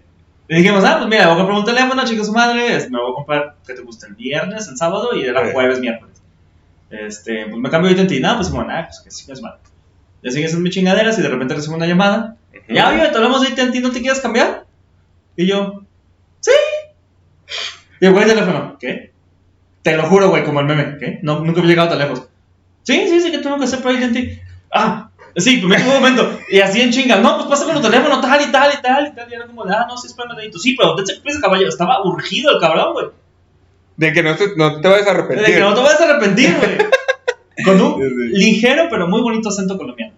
Le 0.49 0.57
dijimos, 0.57 0.83
ah, 0.85 0.97
pues 0.99 1.09
mira, 1.09 1.27
voy 1.27 1.35
a 1.35 1.39
comprar 1.39 1.59
un 1.59 1.65
teléfono, 1.65 2.05
chica 2.05 2.25
su 2.25 2.33
madre. 2.33 2.79
Me 2.91 2.99
voy 2.99 3.13
a 3.13 3.15
comprar, 3.15 3.55
¿qué 3.67 3.75
te 3.75 3.83
gusta? 3.83 4.07
El 4.09 4.15
viernes, 4.15 4.67
el 4.69 4.77
sábado 4.77 5.11
y 5.15 5.25
era 5.25 5.51
jueves, 5.53 5.79
miércoles. 5.81 6.21
Este, 6.91 7.47
pues 7.47 7.57
me 7.61 7.71
cambio 7.71 7.95
de. 7.95 8.21
No, 8.21 8.37
pues 8.37 8.51
bueno, 8.51 8.69
ah, 8.73 8.87
pues 8.89 9.01
que 9.01 9.11
sí, 9.13 9.31
es 9.31 9.41
Ya 10.23 10.31
siguen 10.31 10.49
esas 10.49 10.61
mis 10.61 10.75
chingaderas 10.75 11.19
y 11.19 11.23
de 11.23 11.29
repente 11.29 11.55
recibo 11.55 11.77
una 11.77 11.87
llamada. 11.87 12.37
Ya, 12.69 12.89
oye, 12.91 13.09
te 13.09 13.17
hablamos 13.17 13.41
de 13.43 13.49
AT&T, 13.49 13.81
¿no 13.81 13.91
te 13.91 14.01
quieres 14.01 14.21
cambiar? 14.21 14.65
Y 15.37 15.47
yo, 15.47 15.83
sí. 16.41 16.51
Y 18.01 18.07
el 18.07 18.13
güey 18.13 18.25
el 18.25 18.31
teléfono, 18.31 18.77
¿qué? 18.79 19.13
Te 19.83 19.97
lo 19.97 20.05
juro, 20.05 20.29
güey, 20.29 20.45
como 20.45 20.61
el 20.61 20.67
meme, 20.67 20.99
¿qué? 20.99 21.19
No, 21.23 21.41
nunca 21.41 21.61
había 21.61 21.71
llegado 21.71 21.89
tan 21.89 21.99
lejos. 21.99 22.29
Sí, 22.83 23.07
sí, 23.09 23.21
sí, 23.21 23.31
que 23.31 23.39
tengo 23.39 23.59
que 23.59 23.65
hacer 23.65 23.81
por 23.81 23.93
AT&T. 23.93 24.43
Ah, 24.73 25.11
sí, 25.37 25.57
permíteme 25.59 25.89
un 25.89 25.95
momento. 26.03 26.39
Y 26.51 26.61
así 26.61 26.81
en 26.81 26.91
chinga, 26.91 27.17
no, 27.17 27.37
pues 27.37 27.49
pásame 27.49 27.73
tu 27.75 27.81
teléfono, 27.81 28.21
tal 28.21 28.41
y 28.43 28.53
tal 28.53 28.73
y 28.79 28.83
tal 28.83 29.07
y 29.07 29.15
tal. 29.15 29.31
Y 29.31 29.35
era 29.35 29.47
como, 29.47 29.65
de, 29.65 29.75
ah, 29.75 29.87
no, 29.89 29.97
sí, 29.97 30.07
espérame, 30.07 30.37
dedito. 30.37 30.59
Sí, 30.59 30.77
pero 30.77 30.95
dense 30.97 31.21
prisa, 31.23 31.41
caballero. 31.41 31.69
Estaba 31.69 32.03
urgido 32.05 32.53
el 32.53 32.61
cabrón, 32.61 32.93
güey. 32.93 33.07
De 33.97 34.13
que 34.13 34.23
no 34.23 34.35
te, 34.37 34.57
no 34.57 34.81
te 34.81 34.89
vayas 34.89 35.07
a 35.07 35.13
De 35.13 35.19
arrepentir. 35.19 35.55
que 35.55 35.61
no 35.61 35.75
te 35.75 35.81
vas 35.81 36.01
a 36.01 36.05
arrepentir, 36.05 36.57
güey. 36.57 36.79
Con 37.65 37.81
un 37.81 38.31
ligero 38.33 38.89
pero 38.91 39.09
muy 39.09 39.21
bonito 39.21 39.49
acento 39.49 39.77
colombiano. 39.77 40.15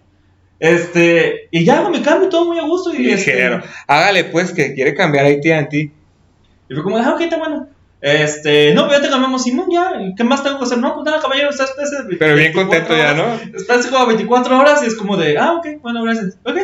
Este, 0.59 1.49
y 1.51 1.65
ya 1.65 1.79
hago 1.79 1.89
mi 1.89 2.01
cambio, 2.01 2.29
todo 2.29 2.45
muy 2.45 2.57
a 2.57 2.63
gusto. 2.63 2.93
Y 2.93 3.09
este, 3.09 3.33
Ligero. 3.33 3.61
Hágale, 3.85 4.23
pues, 4.23 4.53
que 4.53 4.73
quiere 4.73 4.93
cambiar 4.93 5.25
AT&T. 5.25 5.77
Y 5.77 6.73
fue 6.73 6.83
como, 6.83 6.97
ah, 6.97 7.13
ok, 7.13 7.21
está 7.21 7.37
bueno. 7.37 7.67
Este, 7.99 8.73
no, 8.73 8.87
pero 8.87 8.99
ya 8.99 9.03
te 9.03 9.09
cambiamos, 9.09 9.43
Simón, 9.43 9.67
ya. 9.71 9.91
¿y 10.01 10.15
¿Qué 10.15 10.23
más 10.23 10.43
tengo 10.43 10.59
que 10.59 10.65
hacer? 10.65 10.77
No, 10.77 10.93
pues 10.93 11.05
nada, 11.05 11.21
caballero, 11.21 11.49
está 11.49 11.65
especie 11.65 12.03
de. 12.03 12.15
Pero 12.17 12.35
bien 12.35 12.53
24 12.53 12.67
contento 12.67 12.97
ya. 12.97 13.13
¿no? 13.13 13.57
Espérate 13.57 13.89
como 13.89 14.07
24 14.07 14.59
horas 14.59 14.83
y 14.83 14.85
es 14.87 14.95
como 14.95 15.17
de, 15.17 15.37
ah, 15.37 15.53
ok, 15.53 15.81
bueno, 15.81 16.03
gracias. 16.03 16.37
Ok. 16.43 16.57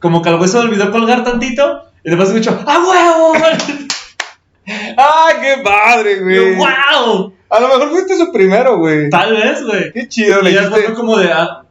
Como 0.00 0.22
que 0.22 0.28
al 0.28 0.48
se 0.48 0.58
olvidó 0.58 0.90
colgar 0.90 1.22
tantito 1.22 1.84
y 2.04 2.10
después 2.10 2.30
escucho, 2.30 2.58
¡ah, 2.66 2.84
huevo! 2.88 3.46
¡Ah, 4.96 5.28
qué 5.40 5.62
padre, 5.62 6.20
güey! 6.20 6.56
¡Wow! 6.56 7.34
A 7.50 7.60
lo 7.60 7.68
mejor 7.68 7.90
fuiste 7.90 8.16
su 8.16 8.32
primero, 8.32 8.78
güey. 8.78 9.10
Tal 9.10 9.32
vez, 9.34 9.64
güey. 9.64 9.92
Qué 9.92 10.08
chido, 10.08 10.40
le 10.40 10.50
Y 10.50 10.54
ya 10.54 10.60
después 10.62 10.84
fue 10.84 10.94
como 10.94 11.16
de, 11.18 11.32
ah, 11.32 11.64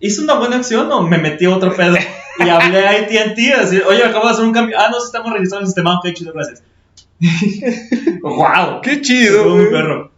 ¿hice 0.00 0.22
una 0.22 0.34
buena 0.34 0.56
acción 0.56 0.90
o 0.90 1.02
me 1.02 1.18
metí 1.18 1.44
a 1.44 1.54
otro 1.54 1.74
pedo? 1.74 1.96
Y 2.38 2.48
hablé 2.48 2.86
a 2.86 2.90
AT&T 2.92 3.52
a 3.52 3.60
decir, 3.60 3.84
oye, 3.86 4.02
acabo 4.02 4.26
de 4.26 4.32
hacer 4.32 4.44
un 4.44 4.52
cambio. 4.52 4.78
Ah, 4.78 4.88
no, 4.90 5.04
estamos 5.04 5.32
registrados 5.32 5.60
en 5.60 5.64
el 5.64 5.66
sistema. 5.66 5.98
Ok, 5.98 6.14
chido, 6.14 6.32
gracias. 6.32 6.62
¡Wow! 8.22 8.80
Qué 8.82 9.00
chido, 9.02 9.54
un 9.54 9.70
perro. 9.70 10.10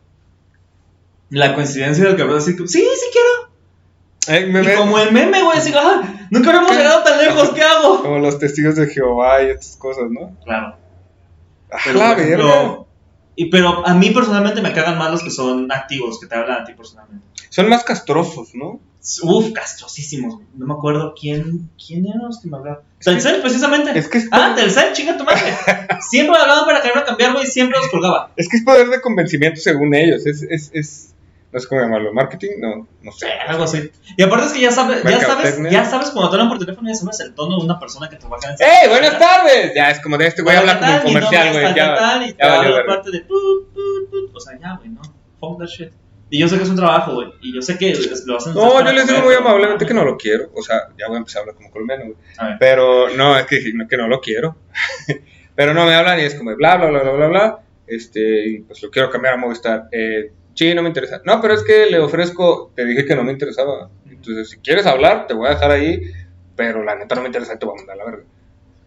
La 1.31 1.55
coincidencia 1.55 2.05
del 2.05 2.17
cabrón 2.17 2.39
así, 2.39 2.55
como, 2.55 2.69
sí, 2.69 2.81
sí 2.81 3.07
quiero. 3.13 3.55
Eh, 4.27 4.73
Y 4.73 4.77
como 4.77 4.99
el 4.99 5.13
meme, 5.13 5.43
güey, 5.43 5.59
así, 5.59 5.73
ah, 5.77 6.03
nunca 6.31 6.51
habíamos 6.51 6.71
llegado 6.71 7.03
tan 7.03 7.19
lejos, 7.19 7.51
¿qué 7.51 7.63
hago? 7.63 8.01
Como 8.01 8.21
los 8.21 8.39
testigos 8.39 8.77
de 8.77 8.87
Jehová 8.87 9.43
y 9.43 9.51
estas 9.51 9.77
cosas, 9.77 10.05
¿no? 10.09 10.37
Claro. 10.45 10.77
¡A 11.71 11.79
Pero, 11.85 11.99
la 11.99 12.15
verga! 12.15 12.79
Y, 13.37 13.47
pero 13.51 13.87
a 13.87 13.95
mí 13.95 14.11
personalmente 14.11 14.63
me 14.63 14.73
cagan 14.73 14.99
más 14.99 15.11
los 15.11 15.23
que 15.23 15.31
son 15.31 15.71
activos, 15.73 16.21
que 16.21 16.27
te 16.27 16.35
hablan 16.35 16.63
a 16.63 16.65
ti 16.65 16.73
personalmente. 16.75 17.27
Son 17.51 17.69
más 17.69 17.85
castrosos, 17.85 18.55
¿no? 18.55 18.81
Uf, 19.23 19.53
castrosísimos. 19.53 20.41
No 20.55 20.67
me 20.67 20.73
acuerdo 20.73 21.15
quién, 21.19 21.69
quién 21.85 22.07
eran 22.07 22.23
los 22.23 22.41
que 22.41 22.49
me 22.49 22.57
hablaban. 22.57 22.81
Telcel, 23.01 23.43
precisamente. 23.43 23.97
Es 23.99 24.09
que 24.09 24.19
es, 24.19 24.29
Ah, 24.33 24.55
Telcel, 24.57 24.95
chinga 24.95 25.19
tu 25.19 25.25
madre. 25.25 25.55
Siempre 26.09 26.33
me 26.33 26.43
hablaban 26.43 26.65
para 26.65 26.81
quererme 26.81 27.05
cambiar, 27.05 27.35
güey, 27.35 27.47
siempre 27.47 27.79
los 27.79 27.89
colgaba. 27.89 28.33
es 28.37 28.49
que 28.49 28.57
es 28.57 28.65
poder 28.65 28.89
de 28.89 29.01
convencimiento 29.03 29.61
según 29.61 29.95
ellos. 29.95 30.25
Es, 30.25 30.43
es, 30.43 30.71
es, 30.73 31.14
no 31.55 31.61
sé 31.61 31.69
cómo 31.69 31.81
llamarlo, 31.83 32.13
marketing, 32.13 32.51
no, 32.59 32.89
no 33.01 33.13
sé. 33.13 33.29
Algo 33.47 33.63
así. 33.63 33.89
Y 34.17 34.23
aparte 34.25 34.47
es 34.47 34.53
que 34.53 34.61
ya 34.61 34.73
sabes, 34.73 35.05
ya 35.05 35.21
sabes, 35.21 35.57
ya 35.71 35.85
sabes 35.85 36.11
cuando 36.11 36.29
te 36.31 36.35
hablan 36.35 36.49
por 36.49 36.59
teléfono, 36.59 36.89
ya 36.89 36.97
sabes 36.97 37.21
el 37.21 37.33
tono 37.33 37.59
de 37.59 37.65
una 37.65 37.79
persona 37.79 38.09
que 38.09 38.17
trabaja 38.17 38.49
en 38.51 38.57
¡Ey, 38.59 38.89
buenas 38.89 39.17
tardes! 39.19 39.73
Ya 39.73 39.91
es 39.91 40.01
como 40.01 40.19
de 40.19 40.27
este 40.27 40.43
güey 40.43 40.57
habla 40.57 40.81
¿qué 40.81 40.85
como? 40.85 40.97
Mi 40.97 41.03
comercial, 41.15 41.53
güey. 41.53 41.65
es 41.67 41.75
Ya, 41.77 41.95
tal, 41.95 42.29
y 42.29 42.33
te 42.33 42.45
parte 42.87 43.11
de. 43.13 43.25
O 44.35 44.41
sea, 44.41 44.59
ya, 44.61 44.77
güey, 44.79 44.89
no. 44.91 45.01
Fuck 45.39 45.61
that 45.61 45.69
shit. 45.69 45.93
Y 46.29 46.41
yo 46.41 46.49
sé 46.49 46.57
que 46.57 46.65
es 46.65 46.69
un 46.69 46.75
trabajo, 46.77 47.15
güey. 47.15 47.29
Y 47.41 47.55
yo 47.55 47.63
sé 47.63 47.79
que 47.79 47.95
lo 48.27 48.37
hacen. 48.37 48.55
No, 48.55 48.85
yo 48.85 48.93
les 48.93 49.07
digo 49.07 49.21
muy 49.21 49.35
amablemente 49.35 49.87
que 49.87 49.95
no 49.95 50.05
lo 50.05 50.17
quiero. 50.17 50.51
O 50.57 50.63
sea, 50.63 50.89
ya 50.99 51.07
voy 51.07 51.15
a 51.15 51.19
empezar 51.19 51.39
a 51.39 51.41
hablar 51.43 51.55
como 51.55 51.71
colombiano, 51.71 52.05
güey. 52.07 52.17
Pero 52.59 53.11
no, 53.11 53.39
es 53.39 53.47
que, 53.47 53.61
no- 53.73 53.87
que 53.87 53.97
no 53.97 54.09
lo 54.09 54.21
quiero. 54.21 54.57
Pero 55.55 55.73
no 55.73 55.87
me 55.87 55.95
hablan 55.95 56.19
y 56.19 56.23
es 56.23 56.35
como 56.35 56.57
bla, 56.57 56.77
bla, 56.79 56.89
bla, 56.89 57.03
bla, 57.03 57.13
bla, 57.13 57.27
bla. 57.29 57.59
Este, 57.87 58.65
pues 58.67 58.83
lo 58.83 58.91
quiero 58.91 59.09
cambiar 59.11 59.35
a 59.35 59.37
Movistar. 59.37 59.85
Eh, 59.93 60.33
sí, 60.55 60.75
no 60.75 60.83
me 60.83 60.89
interesa. 60.89 61.21
No, 61.25 61.41
pero 61.41 61.55
es 61.55 61.63
que 61.63 61.87
le 61.87 61.99
ofrezco, 61.99 62.73
te 62.75 62.85
dije 62.85 63.05
que 63.05 63.15
no 63.15 63.25
me 63.25 63.33
interesaba. 63.33 63.91
Entonces, 64.09 64.51
si 64.51 64.57
quieres 64.59 64.87
hablar, 64.87 65.27
te 65.27 65.35
voy 65.35 65.47
a 65.49 65.51
dejar 65.51 65.71
ahí. 65.71 66.01
Pero 66.57 66.85
la 66.85 66.95
neta 66.95 67.15
no 67.15 67.23
me 67.23 67.29
interesa, 67.29 67.59
te 67.59 67.67
voy 67.67 67.75
a 67.75 67.79
mandar 67.79 67.95
a 67.95 67.99
la 67.99 68.05
verga. 68.05 68.25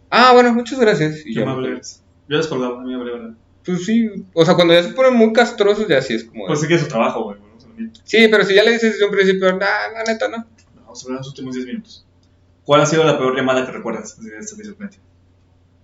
Ah, 0.10 0.32
bueno, 0.34 0.54
muchas 0.54 0.80
gracias. 0.80 1.26
Y 1.26 1.34
Qué 1.34 1.44
amable 1.44 1.72
eres. 1.72 2.02
Yo 2.30 2.38
descolgaba, 2.38 2.82
a 2.82 2.84
mí 2.84 2.92
me 2.92 2.98
vale 2.98 3.12
verdad. 3.12 3.34
Pues 3.66 3.86
sí, 3.86 4.10
o 4.34 4.46
sea, 4.46 4.56
cuando 4.56 4.74
ya 4.74 4.84
se 4.84 4.94
ponen 4.94 5.16
muy 5.16 5.34
castrosos, 5.34 5.88
ya 5.88 6.02
sí 6.02 6.14
es 6.14 6.24
como. 6.24 6.48
Pues 6.48 6.62
sí 6.62 6.68
que 6.68 6.76
es 6.76 6.82
su 6.82 6.88
trabajo, 6.88 7.26
güey. 7.26 7.38
mismo. 7.78 7.94
Sí, 8.06 8.28
pero 8.32 8.46
si 8.46 8.56
ya 8.56 8.64
le 8.64 8.72
dices 8.72 8.94
desde 8.94 9.06
un 9.06 9.12
principio, 9.12 9.52
nah, 9.52 9.90
la 9.94 10.04
neta 10.08 10.30
no. 10.30 10.46
Vamos 10.76 11.04
a 11.04 11.08
ver 11.10 11.18
los 11.18 11.28
últimos 11.28 11.54
10 11.56 11.68
minutos. 11.68 12.06
¿Cuál 12.64 12.82
ha 12.82 12.86
sido 12.86 13.04
la 13.04 13.18
peor 13.18 13.36
llamada 13.36 13.66
que 13.66 13.72
recuerdas 13.72 14.22
de 14.22 14.38
este 14.38 14.56
cliente? 14.56 15.00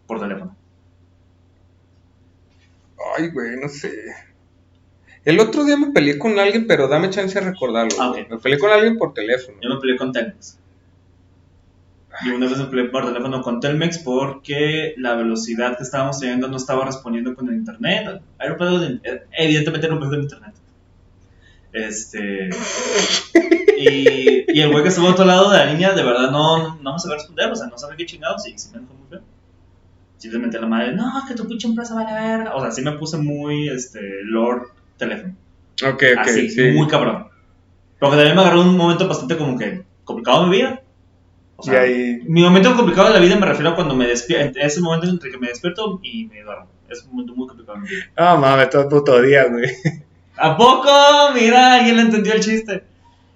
Por 0.07 0.19
teléfono. 0.19 0.55
Ay, 3.17 3.29
güey, 3.29 3.57
no 3.57 3.67
sé. 3.67 3.91
El 5.25 5.39
otro 5.39 5.63
día 5.63 5.77
me 5.77 5.91
peleé 5.91 6.19
con 6.19 6.37
alguien, 6.37 6.67
pero 6.67 6.87
dame 6.87 7.09
chance 7.09 7.39
de 7.39 7.49
recordarlo. 7.49 7.95
Ah. 7.99 8.13
Me 8.29 8.37
peleé 8.37 8.59
con 8.59 8.71
alguien 8.71 8.97
por 8.97 9.13
teléfono. 9.13 9.57
Yo 9.61 9.69
me 9.69 9.79
peleé 9.79 9.97
con 9.97 10.11
Telmex. 10.11 10.59
Y 12.25 12.29
una 12.29 12.47
vez 12.47 12.57
me 12.57 12.65
peleé 12.65 12.89
por 12.89 13.05
teléfono 13.05 13.41
con 13.41 13.59
Telmex 13.59 13.99
porque 13.99 14.93
la 14.97 15.15
velocidad 15.15 15.77
que 15.77 15.83
estábamos 15.83 16.19
teniendo 16.19 16.47
no 16.47 16.57
estaba 16.57 16.85
respondiendo 16.85 17.35
con 17.35 17.49
el 17.49 17.55
internet. 17.55 18.21
Era 18.39 18.53
un 18.53 19.01
evidentemente 19.31 19.87
era 19.87 19.95
un 19.95 20.01
pedo 20.01 20.11
de 20.11 20.21
internet. 20.21 20.53
Este. 21.71 22.49
Y, 23.77 24.45
y 24.47 24.61
el 24.61 24.71
güey 24.71 24.83
que 24.83 24.89
estuvo 24.89 25.07
a 25.07 25.11
otro 25.11 25.25
lado 25.25 25.49
de 25.49 25.57
la 25.57 25.65
línea, 25.65 25.93
de 25.93 26.03
verdad 26.03 26.29
no, 26.29 26.75
no 26.75 26.93
me 26.93 26.99
sabía 26.99 27.17
responder, 27.17 27.51
o 27.51 27.55
sea, 27.55 27.67
no 27.67 27.77
sabía 27.77 27.97
qué 27.97 28.05
chingados, 28.05 28.47
y 28.47 28.57
sí 28.57 28.69
me 28.71 28.79
dejó 28.79 28.93
muy 28.93 29.07
feo. 29.09 29.21
A 30.23 30.61
la 30.61 30.67
madre, 30.67 30.93
no, 30.93 31.11
que 31.27 31.33
tu 31.33 31.47
pinche 31.47 31.67
empresa 31.67 31.95
vale 31.95 32.13
verga. 32.13 32.55
O 32.55 32.61
sea, 32.61 32.71
sí 32.71 32.81
me 32.81 32.93
puse 32.93 33.17
muy, 33.17 33.67
este, 33.67 33.99
Lord 34.23 34.67
teléfono. 34.97 35.35
Ok, 35.83 36.03
ok, 36.13 36.17
Así, 36.19 36.49
sí. 36.49 36.71
muy 36.71 36.87
cabrón. 36.87 37.27
Porque 37.99 38.15
también 38.17 38.35
me 38.35 38.41
agarró 38.41 38.61
un 38.61 38.75
momento 38.77 39.07
bastante 39.07 39.37
como 39.37 39.57
que 39.57 39.83
complicado 40.03 40.43
en 40.43 40.49
mi 40.49 40.57
vida. 40.57 40.81
O 41.55 41.63
y 41.63 41.69
sea, 41.69 41.81
ahí. 41.81 42.21
mi 42.25 42.41
momento 42.43 42.75
complicado 42.75 43.07
de 43.09 43.13
la 43.13 43.19
vida 43.19 43.35
me 43.37 43.45
refiero 43.45 43.69
a 43.71 43.75
cuando 43.75 43.95
me 43.95 44.07
despierto, 44.07 44.59
ese 44.59 44.81
momento 44.81 45.07
entre 45.07 45.31
que 45.31 45.37
me 45.37 45.47
despierto 45.47 45.99
y 46.03 46.25
me 46.25 46.41
duermo. 46.41 46.67
Es 46.89 47.03
un 47.03 47.11
momento 47.11 47.33
muy 47.35 47.47
complicado 47.47 47.77
en 47.77 47.83
mi 47.83 47.89
vida. 47.89 48.05
Ah, 48.15 48.35
mames, 48.35 48.69
todo 48.69 48.89
puto 48.89 49.21
día, 49.21 49.45
güey. 49.45 49.65
¿A 50.37 50.57
poco? 50.57 50.89
Mira, 51.33 51.75
alguien 51.75 51.95
le 51.95 52.01
entendió 52.03 52.33
el 52.33 52.41
chiste. 52.41 52.83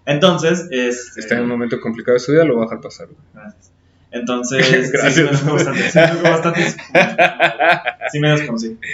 Entonces, 0.05 0.68
este... 0.72 1.20
Está 1.20 1.36
en 1.36 1.41
un 1.43 1.49
momento 1.49 1.80
complicado 1.80 2.14
de 2.16 2.20
su 2.20 2.32
vida, 2.32 2.43
lo 2.43 2.55
voy 2.55 2.64
a 2.64 2.66
dejar 2.66 2.82
pasar. 2.82 3.08
güey. 3.08 3.18
Gracias. 3.34 3.72
Entonces, 4.12 4.91
Gracias. 4.91 5.14
sí, 5.16 5.45
me 5.45 5.51
bastante. 5.51 5.89
Sí, 5.91 5.99
me 6.24 6.30
bastante. 6.30 6.62
Sí, 8.12 8.20
me 8.20 8.30
desconocí. 8.32 8.78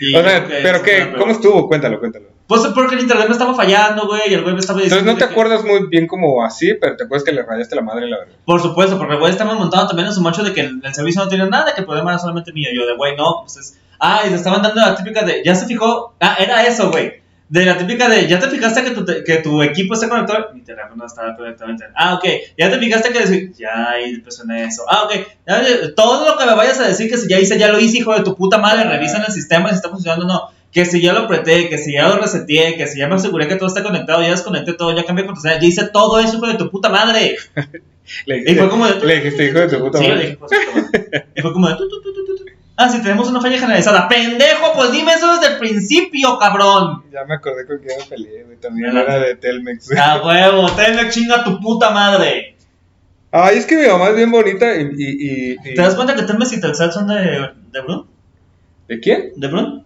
Y 0.00 0.14
o 0.16 0.22
sea, 0.22 0.44
que 0.46 0.54
pero 0.62 0.82
qué. 0.82 1.12
¿cómo 1.18 1.32
estuvo? 1.32 1.68
Cuéntalo, 1.68 1.98
cuéntalo. 2.00 2.26
Pues 2.46 2.62
porque 2.74 2.96
el 2.96 3.02
internet 3.02 3.26
me 3.28 3.32
estaba 3.32 3.54
fallando, 3.54 4.08
güey, 4.08 4.22
y 4.30 4.34
el 4.34 4.42
güey 4.42 4.54
me 4.54 4.60
estaba 4.60 4.80
diciendo. 4.80 4.98
Entonces 4.98 5.14
no 5.14 5.18
te 5.18 5.26
que- 5.32 5.40
acuerdas 5.40 5.64
muy 5.64 5.86
bien 5.88 6.08
como 6.08 6.44
así, 6.44 6.74
pero 6.80 6.96
te 6.96 7.04
acuerdas 7.04 7.24
que 7.24 7.30
le 7.32 7.42
rayaste 7.44 7.76
la 7.76 7.82
madre 7.82 8.06
y 8.06 8.10
la 8.10 8.18
verdad. 8.18 8.34
Por 8.44 8.60
supuesto, 8.60 8.98
porque 8.98 9.14
el 9.14 9.20
güey 9.20 9.30
estaba 9.30 9.54
montado 9.54 9.86
también 9.86 10.08
en 10.08 10.14
su 10.14 10.20
macho 10.20 10.42
de 10.42 10.52
que 10.52 10.62
el, 10.62 10.80
el 10.82 10.94
servicio 10.94 11.22
no 11.22 11.28
tiene 11.28 11.48
nada, 11.48 11.72
que 11.74 11.80
el 11.82 11.86
problema 11.86 12.10
era 12.10 12.18
solamente 12.18 12.52
mío. 12.52 12.68
Yo 12.74 12.86
de, 12.86 12.96
güey, 12.96 13.14
no, 13.16 13.42
pues 13.42 13.56
es... 13.56 13.78
Ah, 14.00 14.22
y 14.26 14.30
le 14.30 14.36
estaban 14.36 14.62
dando 14.62 14.80
la 14.80 14.96
típica 14.96 15.22
de, 15.22 15.42
ya 15.44 15.54
se 15.54 15.66
fijó, 15.66 16.14
ah, 16.20 16.36
era 16.40 16.66
eso, 16.66 16.90
güey. 16.90 17.19
De 17.50 17.64
la 17.66 17.76
típica 17.76 18.08
de, 18.08 18.28
ya 18.28 18.38
te 18.38 18.48
fijaste 18.48 18.84
que 18.84 18.90
tu, 18.92 19.04
que 19.04 19.36
tu 19.38 19.60
equipo 19.62 19.94
está 19.94 20.08
conectado. 20.08 20.50
Mi 20.54 20.62
teléfono 20.62 21.04
estaba 21.04 21.36
correctamente. 21.36 21.84
Ah, 21.96 22.14
ok. 22.14 22.24
Ya 22.56 22.70
te 22.70 22.78
fijaste 22.78 23.12
que 23.12 23.50
ya, 23.58 24.00
y 24.06 24.18
presioné 24.20 24.64
eso. 24.64 24.84
Ah, 24.88 25.02
ok. 25.02 25.14
Ya, 25.46 25.60
todo 25.96 26.30
lo 26.30 26.38
que 26.38 26.46
me 26.46 26.54
vayas 26.54 26.78
a 26.78 26.86
decir 26.86 27.10
que 27.10 27.16
si 27.18 27.28
ya 27.28 27.40
hice, 27.40 27.58
ya 27.58 27.72
lo 27.72 27.80
hice, 27.80 27.98
hijo 27.98 28.14
de 28.14 28.22
tu 28.22 28.36
puta 28.36 28.58
madre. 28.58 28.84
Revisa 28.88 29.16
en 29.16 29.24
el 29.24 29.32
sistema 29.32 29.68
si 29.70 29.74
está 29.74 29.88
funcionando 29.88 30.26
o 30.26 30.28
no. 30.28 30.42
Que 30.70 30.84
si 30.84 31.02
ya 31.02 31.12
lo 31.12 31.22
apreté, 31.22 31.68
que 31.68 31.76
si 31.78 31.94
ya 31.94 32.08
lo 32.08 32.18
reseteé, 32.18 32.76
que 32.76 32.86
si 32.86 33.00
ya 33.00 33.08
me 33.08 33.16
aseguré 33.16 33.48
que 33.48 33.56
todo 33.56 33.66
está 33.66 33.82
conectado, 33.82 34.22
ya 34.22 34.30
desconecté 34.30 34.74
todo, 34.74 34.94
ya 34.96 35.04
cambié 35.04 35.26
contraseña, 35.26 35.58
ya 35.60 35.66
hice 35.66 35.88
todo 35.88 36.20
eso, 36.20 36.36
hijo 36.36 36.46
de 36.46 36.54
tu 36.54 36.70
puta 36.70 36.88
madre. 36.88 37.36
Le 38.26 38.36
Y 38.36 38.40
dijiste, 38.40 38.60
fue 38.60 38.70
como 38.70 38.86
de, 38.86 39.04
le 39.06 39.16
dijiste, 39.20 39.46
hijo 39.46 39.58
de 39.58 39.68
tu 39.68 39.78
puta 39.80 39.98
Sí, 39.98 40.04
yo 40.06 40.10
le 40.10 40.14
madre. 40.14 40.26
dije, 40.28 40.38
pues. 40.38 41.24
Y 41.34 41.42
fue 41.42 41.52
como 41.52 41.68
de, 41.68 41.74
tu, 41.74 41.88
tu, 41.88 42.00
tu, 42.00 42.12
tu. 42.12 42.44
Ah, 42.82 42.88
sí, 42.88 43.02
tenemos 43.02 43.28
una 43.28 43.40
falla 43.42 43.58
generalizada. 43.58 44.08
¡Pendejo! 44.08 44.72
Pues 44.74 44.92
dime 44.92 45.12
eso 45.12 45.34
desde 45.38 45.52
el 45.54 45.58
principio, 45.58 46.38
cabrón. 46.38 47.04
Ya 47.12 47.24
me 47.24 47.34
acordé 47.34 47.66
con 47.66 47.78
quién 47.78 47.98
me 47.98 48.04
peleé, 48.06 48.44
güey. 48.44 48.56
También 48.58 48.96
era 48.96 49.18
de 49.18 49.34
Telmex. 49.36 49.90
A 49.98 50.22
huevo, 50.24 50.70
tenme 50.72 51.08
chinga 51.10 51.44
tu 51.44 51.60
puta 51.60 51.90
madre. 51.90 52.56
Ay, 53.32 53.58
es 53.58 53.66
que 53.66 53.76
mi 53.76 53.86
mamá 53.86 54.08
es 54.08 54.16
bien 54.16 54.30
bonita 54.30 54.74
y. 54.76 54.80
y, 54.82 54.92
y- 54.96 55.52
y- 55.52 55.74
¿Te 55.74 55.82
das 55.82 55.94
cuenta 55.94 56.14
que 56.14 56.22
Telmes 56.22 56.52
y 56.52 56.60
Telcel 56.60 56.90
son 56.90 57.06
de, 57.06 57.50
de 57.70 57.80
Brun? 57.82 58.06
¿De 58.88 58.98
quién? 58.98 59.32
¿De 59.36 59.46
Brun? 59.48 59.84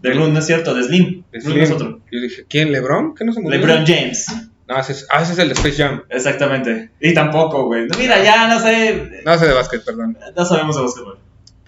De 0.00 0.10
Brun, 0.14 0.32
no 0.32 0.38
es 0.38 0.46
cierto, 0.46 0.72
de 0.74 0.84
Slim. 0.84 1.24
De 1.30 1.40
Brun 1.40 1.52
Slim. 1.52 1.62
es 1.64 1.70
otro. 1.72 2.00
Yo 2.10 2.20
dije, 2.20 2.44
¿quién? 2.48 2.72
¿Lebron? 2.72 3.14
¿Qué 3.14 3.24
no 3.24 3.32
se 3.32 3.40
murió? 3.40 3.58
LeBron 3.60 3.84
James. 3.84 4.26
No, 4.66 4.78
ese 4.78 4.92
es, 4.92 5.06
ah, 5.10 5.20
ese 5.20 5.32
es 5.32 5.38
el 5.40 5.48
de 5.48 5.54
Space 5.54 5.76
Jam. 5.82 6.04
Exactamente. 6.08 6.90
Y 7.00 7.12
tampoco, 7.12 7.64
güey. 7.66 7.86
No, 7.88 7.98
Mira, 7.98 8.22
ya 8.22 8.46
no 8.48 8.60
sé. 8.60 9.20
No 9.26 9.36
sé 9.36 9.46
de 9.48 9.52
básquet, 9.52 9.84
perdón. 9.84 10.16
No 10.34 10.44
sabemos 10.44 10.76
de 10.76 10.82
básquetbol. 10.82 11.18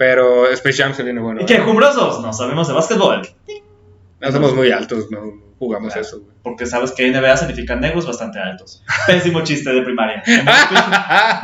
Pero 0.02 0.48
Space 0.50 0.82
Jam 0.82 0.94
se 0.94 1.04
viene 1.04 1.20
bueno. 1.20 1.42
¿Y 1.42 1.46
qué, 1.46 1.54
¿eh? 1.54 1.60
jumbrosos? 1.60 2.20
No 2.22 2.32
sabemos 2.32 2.66
de 2.66 2.74
básquetbol. 2.74 3.22
No 4.20 4.32
somos 4.32 4.52
muy 4.52 4.72
altos, 4.72 5.08
no 5.12 5.20
jugamos 5.60 5.92
Claro. 5.92 6.04
eso, 6.08 6.20
güey. 6.22 6.32
Porque 6.42 6.66
sabes 6.66 6.90
que 6.90 7.08
NBA 7.08 7.36
significan 7.36 7.80
negros 7.80 8.04
bastante 8.04 8.40
altos. 8.40 8.82
Pésimo 9.06 9.42
chiste 9.44 9.72
de 9.72 9.80
primaria. 9.82 10.20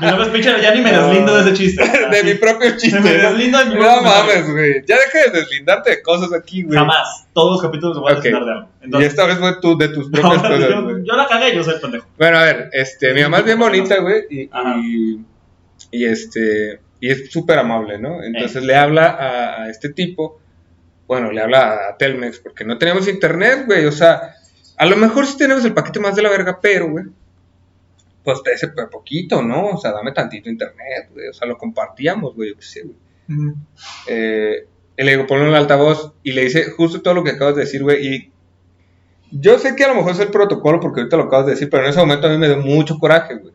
Mi 0.00 0.06
nombre 0.08 0.26
es 0.26 0.28
Pitcher, 0.32 0.60
ya 0.60 0.74
ni 0.74 0.80
me 0.80 0.90
deslindo 0.90 1.36
de 1.36 1.42
ese 1.42 1.52
chiste. 1.52 1.84
de 2.10 2.24
mi 2.24 2.34
propio 2.34 2.76
chiste. 2.76 2.98
Me 2.98 3.16
¿no? 3.16 3.28
deslindo 3.30 3.58
de 3.58 3.64
mi 3.66 3.74
No 3.76 3.80
propio 3.80 3.96
comentario. 3.98 4.34
mames, 4.34 4.50
güey. 4.50 4.84
Ya 4.88 4.96
deja 4.96 5.30
de 5.30 5.38
deslindarte 5.40 5.90
de 5.90 6.02
cosas 6.02 6.32
aquí, 6.32 6.64
güey. 6.64 6.76
Jamás. 6.76 7.28
Todos 7.32 7.52
los 7.52 7.62
capítulos 7.62 7.94
me 7.96 8.00
voy 8.02 8.10
a 8.10 8.14
Ok. 8.16 8.22
deslindar 8.24 8.44
de 8.44 8.52
algo. 8.54 8.68
Y 8.80 8.84
Entonces, 8.86 9.10
esta 9.10 9.26
vez 9.26 9.38
fue 9.38 9.60
tú, 9.60 9.78
de 9.78 9.88
tus 9.90 10.10
no, 10.10 10.20
propias 10.20 10.42
cosas, 10.42 10.68
yo, 10.68 10.82
güey. 10.82 11.04
yo 11.04 11.14
la 11.14 11.28
cagué, 11.28 11.54
yo 11.54 11.62
soy 11.62 11.74
el 11.74 11.80
pendejo. 11.80 12.06
Bueno, 12.18 12.38
a 12.38 12.42
ver, 12.42 12.70
este, 12.72 13.14
mi 13.14 13.22
mamá 13.22 13.38
es 13.38 13.44
bien 13.44 13.58
bonita, 13.60 14.00
güey, 14.00 14.22
y, 14.28 14.48
Ajá. 14.52 14.74
y, 14.82 15.20
y, 15.92 16.04
este, 16.06 16.80
y 17.00 17.10
es 17.10 17.30
súper 17.30 17.58
amable, 17.58 17.98
¿no? 17.98 18.22
Eh. 18.22 18.26
Entonces 18.26 18.62
le 18.62 18.74
habla 18.74 19.06
a, 19.06 19.62
a 19.62 19.70
este 19.70 19.90
tipo, 19.90 20.40
bueno, 21.06 21.32
le 21.32 21.40
habla 21.40 21.88
a 21.88 21.96
Telmex, 21.96 22.40
porque 22.40 22.64
no 22.64 22.78
tenemos 22.78 23.08
internet, 23.08 23.64
güey, 23.66 23.86
o 23.86 23.92
sea, 23.92 24.34
a 24.76 24.86
lo 24.86 24.96
mejor 24.96 25.26
sí 25.26 25.36
tenemos 25.36 25.64
el 25.64 25.74
paquete 25.74 26.00
más 26.00 26.14
de 26.16 26.22
la 26.22 26.30
verga, 26.30 26.58
pero, 26.60 26.90
güey, 26.90 27.06
pues 28.22 28.42
de 28.42 28.52
ese 28.52 28.68
poquito, 28.68 29.42
¿no? 29.42 29.68
O 29.68 29.78
sea, 29.78 29.92
dame 29.92 30.12
tantito 30.12 30.50
internet, 30.50 31.08
güey, 31.12 31.28
o 31.28 31.32
sea, 31.32 31.48
lo 31.48 31.56
compartíamos, 31.56 32.34
güey, 32.34 32.50
yo 32.50 32.56
qué 32.56 32.62
sé, 32.62 32.82
güey. 32.82 32.96
Eh, 34.06 34.66
y 34.96 35.04
le 35.04 35.12
digo, 35.12 35.26
ponlo 35.26 35.44
en 35.44 35.50
el 35.50 35.56
altavoz 35.56 36.12
y 36.22 36.32
le 36.32 36.42
dice 36.42 36.70
justo 36.72 37.02
todo 37.02 37.14
lo 37.14 37.24
que 37.24 37.30
acabas 37.30 37.54
de 37.54 37.62
decir, 37.62 37.82
güey. 37.82 38.06
Y 38.06 38.32
yo 39.30 39.58
sé 39.58 39.76
que 39.76 39.84
a 39.84 39.88
lo 39.88 39.94
mejor 39.94 40.12
es 40.12 40.20
el 40.20 40.28
protocolo 40.28 40.80
porque 40.80 41.00
ahorita 41.00 41.16
lo 41.16 41.24
acabas 41.24 41.46
de 41.46 41.52
decir, 41.52 41.70
pero 41.70 41.84
en 41.84 41.90
ese 41.90 42.00
momento 42.00 42.26
a 42.26 42.30
mí 42.30 42.38
me 42.38 42.48
dio 42.48 42.58
mucho 42.58 42.98
coraje, 42.98 43.36
güey. 43.36 43.54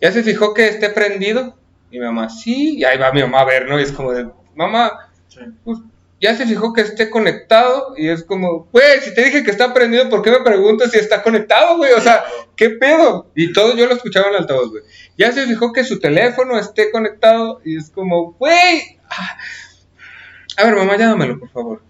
¿Ya 0.00 0.12
se 0.12 0.22
fijó 0.22 0.54
que 0.54 0.68
esté 0.68 0.90
prendido? 0.90 1.56
Y 1.90 1.98
mi 1.98 2.04
mamá, 2.06 2.28
sí. 2.28 2.78
Y 2.78 2.84
ahí 2.84 2.98
va 2.98 3.12
mi 3.12 3.20
mamá 3.22 3.40
a 3.40 3.44
ver, 3.44 3.68
¿no? 3.68 3.78
Y 3.78 3.82
es 3.82 3.92
como 3.92 4.12
de, 4.12 4.28
mamá, 4.54 5.10
Sí. 5.28 5.40
pues, 5.64 5.78
ya 6.20 6.36
se 6.36 6.46
fijó 6.46 6.72
que 6.72 6.82
esté 6.82 7.08
conectado. 7.10 7.94
Y 7.96 8.08
es 8.08 8.24
como, 8.24 8.68
güey, 8.72 9.00
si 9.00 9.14
te 9.14 9.24
dije 9.24 9.42
que 9.42 9.50
está 9.50 9.72
prendido, 9.72 10.08
¿por 10.10 10.22
qué 10.22 10.30
me 10.30 10.40
preguntas 10.40 10.90
si 10.90 10.98
está 10.98 11.22
conectado, 11.22 11.76
güey? 11.78 11.92
O 11.92 12.00
sea, 12.00 12.24
¿qué 12.56 12.70
pedo? 12.70 13.30
Y 13.34 13.52
todo 13.52 13.74
yo 13.76 13.86
lo 13.86 13.94
escuchaba 13.94 14.28
en 14.28 14.34
el 14.34 14.40
altavoz, 14.40 14.70
güey. 14.70 14.82
Ya 15.16 15.32
se 15.32 15.46
fijó 15.46 15.72
que 15.72 15.84
su 15.84 15.98
teléfono 15.98 16.58
esté 16.58 16.90
conectado. 16.90 17.60
Y 17.64 17.76
es 17.78 17.90
como, 17.90 18.32
güey. 18.32 18.98
ah. 19.08 19.36
A 20.56 20.64
ver, 20.64 20.74
mamá, 20.76 20.96
llámamelo, 20.96 21.38
por 21.38 21.50
favor. 21.50 21.82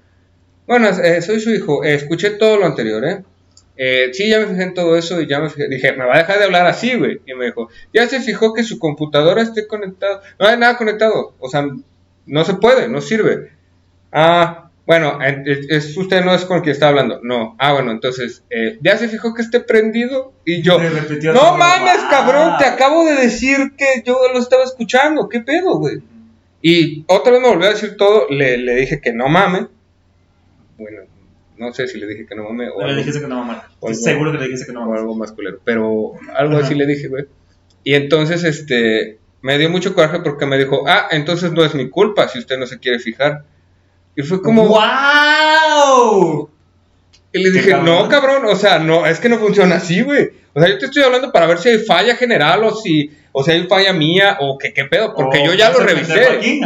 Bueno, 0.67 0.89
eh, 0.89 1.21
soy 1.23 1.41
su 1.41 1.51
hijo. 1.51 1.83
Eh, 1.83 1.95
escuché 1.95 2.31
todo 2.31 2.57
lo 2.57 2.67
anterior, 2.67 3.05
¿eh? 3.05 3.25
Eh, 3.83 4.11
sí, 4.13 4.29
ya 4.29 4.39
me 4.39 4.47
fijé 4.47 4.63
en 4.65 4.75
todo 4.75 4.95
eso 4.95 5.23
y 5.23 5.27
ya 5.27 5.41
me 5.41 5.49
fijé. 5.49 5.67
Dije, 5.67 5.93
me 5.93 6.05
va 6.05 6.17
a 6.17 6.19
dejar 6.19 6.39
de 6.39 6.45
hablar 6.45 6.67
así, 6.67 6.97
güey. 6.97 7.23
Y 7.25 7.33
me 7.33 7.47
dijo, 7.47 7.71
ya 7.95 8.07
se 8.07 8.21
fijó 8.21 8.53
que 8.53 8.63
su 8.63 8.79
computadora 8.79 9.41
esté 9.41 9.67
conectada. 9.67 10.21
No 10.39 10.47
hay 10.47 10.59
nada 10.59 10.77
conectado. 10.77 11.35
O 11.39 11.49
sea, 11.49 11.67
no 12.27 12.45
se 12.45 12.55
puede, 12.55 12.89
no 12.91 13.01
sirve. 13.01 13.53
Ah, 14.13 14.69
bueno, 14.85 15.19
es, 15.23 15.97
usted 15.97 16.23
no 16.23 16.35
es 16.35 16.45
con 16.45 16.61
quien 16.61 16.75
está 16.75 16.89
hablando. 16.89 17.21
No. 17.23 17.57
Ah, 17.59 17.73
bueno, 17.73 17.91
entonces, 17.91 18.45
eh, 18.51 18.79
ya 18.83 18.99
se 18.99 19.09
fijó 19.09 19.33
que 19.33 19.41
esté 19.41 19.61
prendido. 19.61 20.35
Y 20.45 20.61
yo, 20.61 20.79
no 20.79 21.57
mames, 21.57 22.01
cabrón, 22.11 22.59
te 22.59 22.67
acabo 22.67 23.07
de 23.07 23.15
decir 23.15 23.73
que 23.79 24.03
yo 24.05 24.19
lo 24.31 24.41
estaba 24.41 24.65
escuchando. 24.65 25.27
¿Qué 25.31 25.41
pedo, 25.41 25.79
güey? 25.79 26.03
Y 26.61 27.07
otra 27.09 27.33
vez 27.33 27.41
me 27.41 27.49
volvió 27.49 27.69
a 27.69 27.73
decir 27.73 27.97
todo, 27.97 28.27
le, 28.29 28.59
le 28.59 28.77
dije 28.77 29.01
que 29.01 29.15
no 29.15 29.29
mame. 29.29 29.69
Bueno, 30.77 31.01
no 31.61 31.73
sé 31.73 31.87
si 31.87 31.99
le 31.99 32.07
dije 32.09 32.27
que 32.27 32.35
no 32.35 32.45
mame 32.45 32.69
o, 32.71 32.79
Le 32.81 32.85
algo, 32.87 32.97
dijiste 32.97 33.21
que 33.21 33.29
no 33.29 33.41
o 33.43 33.45
algo- 33.45 33.95
Seguro 33.95 34.33
que 34.33 34.39
le 34.39 34.45
dijiste 34.47 34.67
que 34.67 34.73
no 34.73 34.81
o 34.83 34.87
mamá. 34.87 34.99
algo 34.99 35.15
más 35.15 35.31
culero, 35.33 35.61
pero 35.65 36.13
algo 36.35 36.57
Ajá. 36.57 36.65
así 36.65 36.75
le 36.75 36.87
dije, 36.87 37.07
güey. 37.09 37.27
Y 37.85 37.95
entonces, 37.95 38.43
este, 38.45 39.19
me 39.43 39.57
dio 39.59 39.71
mucho 39.71 39.95
coraje 39.95 40.19
porque 40.21 40.47
me 40.47 40.59
dijo, 40.59 40.85
ah, 40.89 41.07
entonces 41.13 41.53
no 41.53 41.65
es 41.65 41.75
mi 41.75 41.89
culpa 41.89 42.27
si 42.29 42.39
usted 42.41 42.59
no 42.59 42.67
se 42.67 42.79
quiere 42.79 42.99
fijar. 42.99 43.45
Y 44.17 44.23
fue 44.23 44.43
como, 44.43 44.67
¡Wow! 44.67 46.51
y 47.33 47.39
le 47.43 47.51
dije, 47.51 47.71
cabrón. 47.71 47.87
no, 47.87 48.09
cabrón, 48.09 48.45
o 48.47 48.57
sea, 48.57 48.79
no, 48.79 49.07
es 49.07 49.21
que 49.21 49.29
no 49.29 49.39
funciona 49.39 49.77
así, 49.77 50.03
güey. 50.03 50.31
O 50.53 50.61
sea, 50.61 50.69
yo 50.69 50.79
te 50.79 50.87
estoy 50.87 51.03
hablando 51.05 51.31
para 51.31 51.47
ver 51.47 51.59
si 51.59 51.69
hay 51.69 51.79
falla 51.79 52.17
general 52.17 52.65
o 52.65 52.75
si, 52.75 53.11
o 53.33 53.43
si 53.45 53.51
hay 53.53 53.63
falla 53.69 53.93
mía 53.93 54.37
o 54.41 54.59
que 54.59 54.73
qué 54.73 54.85
pedo, 54.87 55.15
porque 55.15 55.39
Oh, 55.43 55.47
yo 55.47 55.55
ya 55.55 55.71
lo 55.71 55.79
¿vas 55.79 55.89
a 55.93 55.95
meterlo 55.95 56.15
revisé. 56.15 56.37
aquí? 56.37 56.61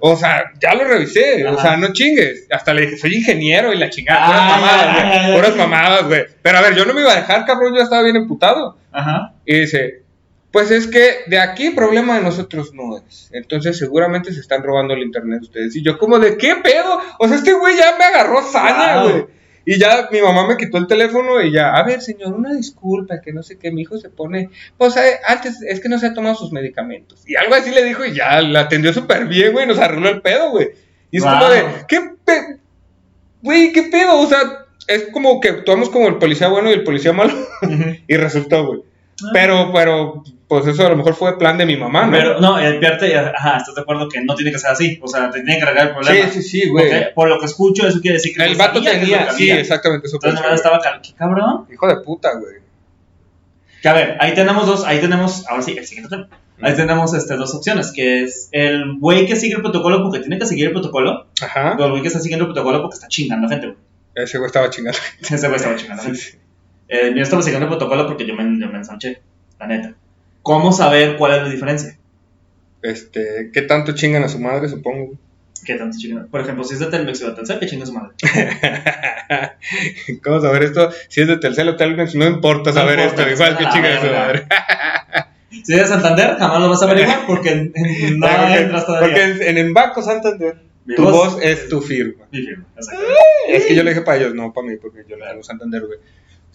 O 0.00 0.16
sea, 0.16 0.52
ya 0.60 0.74
lo 0.74 0.84
revisé. 0.84 1.46
O 1.46 1.60
sea, 1.60 1.76
no 1.76 1.92
chingues. 1.92 2.46
Hasta 2.50 2.72
le 2.74 2.82
dije, 2.82 2.96
soy 2.98 3.14
ingeniero 3.16 3.72
y 3.72 3.78
la 3.78 3.90
chingada. 3.90 4.20
Ah, 4.22 4.30
Puras 4.30 4.60
mamadas, 4.60 4.96
ya, 4.96 5.22
güey. 5.26 5.36
Puras 5.36 5.56
mamadas, 5.56 6.04
güey. 6.06 6.24
Pero 6.42 6.58
a 6.58 6.60
ver, 6.62 6.74
yo 6.76 6.84
no 6.84 6.94
me 6.94 7.00
iba 7.00 7.12
a 7.12 7.16
dejar, 7.16 7.44
cabrón. 7.44 7.74
Yo 7.74 7.82
estaba 7.82 8.02
bien 8.02 8.16
emputado. 8.16 8.76
Ajá. 8.92 9.32
Y 9.44 9.60
dice, 9.60 10.02
Pues 10.52 10.70
es 10.70 10.86
que 10.86 11.22
de 11.26 11.40
aquí 11.40 11.70
problema 11.70 12.14
de 12.14 12.22
nosotros 12.22 12.72
no 12.74 12.96
es. 12.96 13.28
Entonces 13.32 13.76
seguramente 13.76 14.32
se 14.32 14.38
están 14.40 14.62
robando 14.62 14.94
el 14.94 15.02
internet 15.02 15.42
ustedes. 15.42 15.74
Y 15.74 15.82
yo 15.82 15.98
como 15.98 16.20
de 16.20 16.36
qué 16.36 16.54
pedo. 16.62 17.00
O 17.18 17.26
sea, 17.26 17.36
este 17.38 17.52
güey 17.54 17.76
ya 17.76 17.96
me 17.98 18.04
agarró 18.04 18.40
saña, 18.42 19.02
Wow. 19.02 19.28
Y 19.66 19.78
ya 19.78 20.08
mi 20.12 20.20
mamá 20.20 20.46
me 20.46 20.56
quitó 20.56 20.78
el 20.78 20.86
teléfono 20.86 21.40
y 21.40 21.52
ya, 21.52 21.74
a 21.74 21.82
ver, 21.84 22.00
señor, 22.02 22.34
una 22.34 22.52
disculpa, 22.52 23.20
que 23.20 23.32
no 23.32 23.42
sé 23.42 23.58
qué, 23.58 23.70
mi 23.70 23.82
hijo 23.82 23.96
se 23.98 24.10
pone, 24.10 24.50
pues 24.76 24.96
eh, 24.96 25.18
antes 25.26 25.62
es 25.62 25.80
que 25.80 25.88
no 25.88 25.98
se 25.98 26.06
ha 26.08 26.14
tomado 26.14 26.34
sus 26.34 26.52
medicamentos. 26.52 27.22
Y 27.26 27.36
algo 27.36 27.54
así 27.54 27.70
le 27.70 27.84
dijo 27.84 28.04
y 28.04 28.14
ya, 28.14 28.40
la 28.42 28.60
atendió 28.60 28.92
súper 28.92 29.26
bien, 29.26 29.52
güey, 29.52 29.66
nos 29.66 29.78
arregló 29.78 30.08
el 30.10 30.20
pedo, 30.22 30.50
güey. 30.50 30.68
Y 31.10 31.18
es 31.18 31.24
como 31.38 31.48
de, 31.48 31.62
¿qué 31.88 32.00
pe- 32.24 32.58
Güey, 33.42 33.72
¿qué 33.72 33.84
pedo? 33.84 34.18
O 34.20 34.26
sea, 34.26 34.38
es 34.88 35.08
como 35.12 35.40
que 35.40 35.48
actuamos 35.50 35.88
como 35.90 36.08
el 36.08 36.16
policía 36.16 36.48
bueno 36.48 36.70
y 36.70 36.74
el 36.74 36.84
policía 36.84 37.12
malo. 37.12 37.32
y 38.08 38.16
resultó, 38.16 38.66
güey. 38.66 38.80
Pero, 39.32 39.70
pero, 39.72 40.24
pues 40.48 40.66
eso 40.66 40.86
a 40.86 40.90
lo 40.90 40.96
mejor 40.96 41.14
fue 41.14 41.38
plan 41.38 41.56
de 41.56 41.66
mi 41.66 41.76
mamá, 41.76 42.06
¿no? 42.06 42.12
Pero, 42.12 42.40
no, 42.40 42.58
el 42.58 42.78
piarte, 42.78 43.16
ajá, 43.16 43.58
estás 43.58 43.74
de 43.74 43.80
acuerdo 43.80 44.08
que 44.08 44.20
no 44.22 44.34
tiene 44.34 44.50
que 44.52 44.58
ser 44.58 44.70
así. 44.70 44.98
O 45.02 45.08
sea, 45.08 45.30
te 45.30 45.40
tiene 45.42 45.56
que 45.58 45.62
arreglar 45.62 45.88
el 45.88 45.94
problema. 45.94 46.28
sí, 46.30 46.42
sí, 46.42 46.48
sí, 46.62 46.68
güey. 46.68 46.88
Porque, 46.90 47.06
por 47.14 47.28
lo 47.28 47.38
que 47.38 47.46
escucho, 47.46 47.86
eso 47.86 48.00
quiere 48.00 48.16
decir 48.16 48.34
que 48.36 48.44
El 48.44 48.56
vato 48.56 48.82
tenía, 48.82 49.30
sí, 49.32 49.50
exactamente, 49.50 50.06
eso 50.06 50.16
Entonces, 50.16 50.40
pensé, 50.40 50.54
estaba, 50.54 50.80
cal- 50.80 51.00
¿qué 51.02 51.12
cabrón? 51.14 51.66
Hijo 51.72 51.86
de 51.88 51.96
puta, 51.98 52.34
güey. 52.34 52.56
Que 53.82 53.88
a 53.88 53.92
ver, 53.92 54.16
ahí 54.20 54.34
tenemos 54.34 54.66
dos, 54.66 54.84
ahí 54.84 54.98
tenemos, 54.98 55.46
ahora 55.48 55.62
sí, 55.62 55.76
el 55.76 55.86
siguiente 55.86 56.08
tema. 56.10 56.28
Ahí 56.62 56.74
tenemos 56.74 57.12
este, 57.14 57.34
dos 57.36 57.54
opciones, 57.54 57.92
que 57.92 58.22
es 58.22 58.48
el 58.52 58.98
güey 58.98 59.26
que 59.26 59.36
sigue 59.36 59.56
el 59.56 59.60
protocolo 59.62 60.02
porque 60.02 60.20
tiene 60.20 60.38
que 60.38 60.46
seguir 60.46 60.66
el 60.68 60.72
protocolo, 60.72 61.26
Ajá. 61.42 61.76
o 61.78 61.84
el 61.84 61.90
güey 61.90 62.02
que 62.02 62.08
está 62.08 62.20
siguiendo 62.20 62.44
el 62.46 62.52
protocolo 62.52 62.80
porque 62.80 62.94
está 62.94 63.08
chingando 63.08 63.48
gente, 63.48 63.66
güey. 63.66 63.78
Ese 64.14 64.38
güey 64.38 64.46
estaba 64.46 64.70
chingando. 64.70 64.98
Ese 65.20 65.46
güey 65.48 65.56
estaba 65.56 65.76
chingando 65.76 66.02
a 66.02 66.06
gente. 66.06 66.38
Eh, 66.88 67.12
yo 67.16 67.22
estaba 67.22 67.42
siguiendo 67.42 67.64
el 67.66 67.70
protocolo 67.70 68.06
porque 68.06 68.26
yo 68.26 68.34
me, 68.34 68.42
yo 68.60 68.68
me 68.70 68.78
ensanché, 68.78 69.22
la 69.58 69.66
neta. 69.66 69.94
¿Cómo 70.42 70.72
saber 70.72 71.16
cuál 71.16 71.34
es 71.36 71.42
la 71.42 71.48
diferencia? 71.48 71.96
Este, 72.82 73.50
¿qué 73.52 73.62
tanto 73.62 73.92
chingan 73.92 74.22
a 74.24 74.28
su 74.28 74.38
madre, 74.38 74.68
supongo? 74.68 75.14
¿Qué 75.64 75.74
tanto 75.76 75.96
chingan? 75.98 76.28
Por 76.28 76.42
ejemplo, 76.42 76.62
si 76.64 76.74
es 76.74 76.80
de 76.80 76.86
Telmex 76.86 77.22
o 77.22 77.30
de 77.30 77.36
Telcel, 77.36 77.58
que 77.58 77.66
chinga 77.66 77.86
su 77.86 77.94
madre. 77.94 78.10
¿Cómo 80.22 80.40
saber 80.40 80.64
esto? 80.64 80.90
Si 81.08 81.22
es 81.22 81.28
de 81.28 81.38
Telcel 81.38 81.68
o 81.70 81.76
Telmex, 81.76 82.14
no 82.14 82.26
importa 82.26 82.70
No 82.70 82.76
saber 82.76 82.98
importa, 83.00 83.22
esto, 83.22 83.34
igual 83.34 83.54
a 83.54 83.58
que 83.58 83.64
chingan 83.74 83.92
a 83.92 84.00
su 84.00 84.06
madre. 84.12 84.46
Si 85.50 85.72
es 85.72 85.80
de 85.80 85.86
Santander, 85.86 86.36
jamás 86.36 86.60
lo 86.60 86.68
vas 86.68 86.82
a 86.82 86.84
averiguar 86.84 87.26
porque 87.26 87.48
en- 87.50 87.72
en- 87.74 88.18
no 88.18 88.26
porque 88.26 88.58
entras 88.58 88.86
todavía. 88.86 89.08
porque 89.08 89.24
en, 89.24 89.42
en 89.56 89.66
el 89.66 89.72
Banco 89.72 90.02
Santander, 90.02 90.56
Mi 90.84 90.96
tu 90.96 91.02
voz 91.04 91.34
voz 91.34 91.42
es 91.42 91.68
tu 91.68 91.80
firma. 91.80 92.24
Mi 92.32 92.42
firma, 92.42 92.64
exacto. 92.76 93.02
Es 93.48 93.64
que 93.66 93.74
yo 93.74 93.82
le 93.84 93.90
dije 93.90 94.02
para 94.02 94.18
ellos, 94.18 94.34
no 94.34 94.52
para 94.52 94.66
mí, 94.66 94.76
porque 94.76 95.04
yo 95.08 95.16
le 95.16 95.24
tengo 95.26 95.42
Santander, 95.42 95.82
güey. 95.86 95.98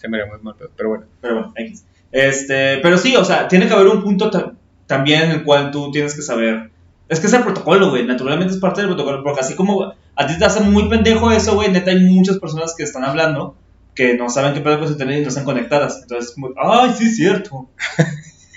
Se 0.00 0.08
me 0.08 0.16
haría 0.18 0.32
muy 0.32 0.40
mal, 0.42 0.54
pero- 0.76 0.88
bueno. 0.88 1.04
Pero 1.20 1.34
bueno, 1.34 1.52
X. 1.56 1.84
Este, 2.12 2.78
pero 2.78 2.96
sí, 2.98 3.14
o 3.16 3.24
sea, 3.24 3.46
tiene 3.48 3.66
que 3.68 3.74
haber 3.74 3.86
un 3.88 4.02
punto 4.02 4.30
ta- 4.30 4.52
también 4.86 5.22
en 5.22 5.30
el 5.30 5.44
cual 5.44 5.70
tú 5.70 5.90
tienes 5.92 6.14
que 6.14 6.22
saber. 6.22 6.70
Es 7.08 7.20
que 7.20 7.26
es 7.26 7.32
el 7.32 7.42
protocolo, 7.42 7.90
güey. 7.90 8.04
Naturalmente 8.06 8.54
es 8.54 8.60
parte 8.60 8.80
del 8.80 8.88
protocolo. 8.90 9.22
Porque 9.22 9.40
así 9.40 9.54
como 9.54 9.92
a 10.16 10.26
ti 10.26 10.38
te 10.38 10.44
hace 10.44 10.60
muy 10.60 10.88
pendejo 10.88 11.30
eso, 11.30 11.54
güey, 11.54 11.70
neta 11.70 11.90
hay 11.90 12.00
muchas 12.04 12.38
personas 12.38 12.74
que 12.76 12.82
están 12.84 13.04
hablando 13.04 13.56
que 13.94 14.14
no 14.14 14.30
saben 14.30 14.54
qué 14.54 14.60
pedo 14.60 14.78
con 14.78 14.86
su 14.86 14.92
internet 14.94 15.18
y 15.18 15.22
no 15.22 15.28
están 15.28 15.44
conectadas. 15.44 15.98
Entonces, 16.02 16.32
como, 16.32 16.50
ay, 16.56 16.92
sí 16.96 17.06
es 17.06 17.16
cierto. 17.16 17.68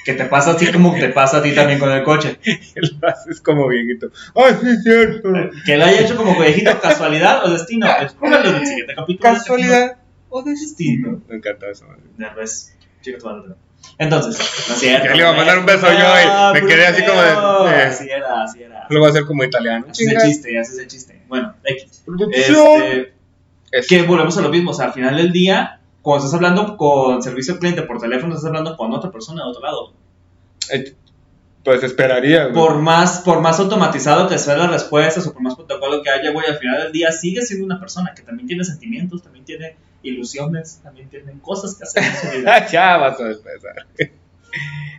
que 0.05 0.13
te 0.13 0.25
pasa 0.25 0.51
así 0.51 0.69
como 0.71 0.93
te 0.95 1.09
pasa 1.09 1.37
a 1.37 1.41
ti 1.41 1.51
también 1.53 1.79
con 1.79 1.91
el 1.91 2.03
coche. 2.03 2.37
Lo 2.75 3.07
haces 3.07 3.39
como 3.41 3.67
viejito. 3.67 4.07
¡Ay, 4.35 4.55
sí 4.61 4.67
es 4.69 4.83
cierto! 4.83 5.29
Que 5.65 5.77
lo 5.77 5.85
haya 5.85 6.01
hecho 6.01 6.15
como 6.17 6.35
conejito, 6.35 6.71
casualidad 6.81 7.45
o 7.45 7.51
destino. 7.51 7.87
Descúbrelo 8.01 8.49
en 8.49 8.55
el 8.55 8.67
siguiente 8.67 8.95
capítulo. 8.95 9.33
¿Casualidad? 9.33 9.97
O 10.33 10.43
destino. 10.43 11.21
Me 11.29 11.35
encanta 11.37 11.69
eso, 11.69 11.85
madre. 11.87 12.01
Ya 12.17 12.33
ves, 12.33 12.75
chica, 13.01 13.17
tu 13.19 13.25
madre. 13.25 13.53
Entonces, 13.97 14.39
no 14.67 14.73
es 14.75 14.79
cierto. 14.79 15.05
Ya 15.07 15.11
le 15.13 15.17
iba 15.19 15.29
a 15.29 15.33
mandar 15.33 15.59
un 15.59 15.65
beso 15.65 15.87
yo, 15.91 16.09
güey. 16.09 16.61
Me 16.61 16.67
quedé 16.67 16.87
así 16.87 17.03
como 17.05 17.21
de- 17.21 17.29
eh. 17.29 17.83
Así 17.83 18.09
era, 18.09 18.43
así 18.43 18.63
era. 18.63 18.87
Lo 18.89 18.99
voy 18.99 19.07
a 19.07 19.11
hacer 19.11 19.25
como 19.25 19.43
italiano. 19.43 19.87
Así 19.89 20.05
es 20.05 20.11
el 20.11 20.17
chiste, 20.21 20.59
así 20.59 20.73
es 20.73 20.79
el 20.79 20.87
chiste. 20.87 21.21
Bueno, 21.27 21.53
X. 21.63 22.03
Producción. 22.05 22.81
Este, 22.83 23.13
Es- 23.71 23.87
que 23.87 24.03
volvemos 24.03 24.37
a 24.37 24.41
lo 24.41 24.49
mismo, 24.49 24.71
o 24.71 24.73
sea, 24.73 24.85
al 24.87 24.93
final 24.93 25.17
del 25.17 25.31
día, 25.31 25.79
cuando 26.01 26.25
estás 26.25 26.35
hablando 26.35 26.77
con 26.77 27.21
servicio 27.21 27.53
al 27.55 27.59
cliente 27.59 27.81
por 27.83 27.99
teléfono, 27.99 28.33
estás 28.35 28.47
hablando 28.47 28.75
con 28.77 28.91
otra 28.93 29.11
persona 29.11 29.43
de 29.43 29.49
otro 29.49 29.61
lado. 29.61 29.93
eh, 30.71 30.95
Pues 31.63 31.81
esperaría, 31.83 32.43
güey. 32.47 32.53
Por 32.55 32.77
más, 32.79 33.19
por 33.21 33.39
más 33.41 33.57
automatizado 33.59 34.27
que 34.27 34.37
sean 34.37 34.59
las 34.59 34.69
respuestas 34.71 35.25
o 35.27 35.33
por 35.33 35.41
más 35.41 35.55
protocolo 35.55 36.01
que 36.03 36.09
haya, 36.09 36.31
güey, 36.31 36.45
al 36.47 36.57
final 36.57 36.83
del 36.83 36.91
día 36.91 37.11
sigue 37.11 37.41
siendo 37.41 37.65
una 37.65 37.79
persona 37.79 38.13
que 38.15 38.21
también 38.21 38.47
tiene 38.47 38.63
sentimientos, 38.65 39.23
también 39.23 39.45
tiene 39.45 39.75
ilusiones, 40.03 40.79
también 40.83 41.09
tiene 41.09 41.33
cosas 41.41 41.75
que 41.75 41.83
hacer 41.83 42.03
en 42.03 42.15
su 42.31 42.37
vida. 42.39 42.67
Ya 42.67 42.97
vas 42.97 43.19
a 43.19 43.27
empezar. 43.31 43.87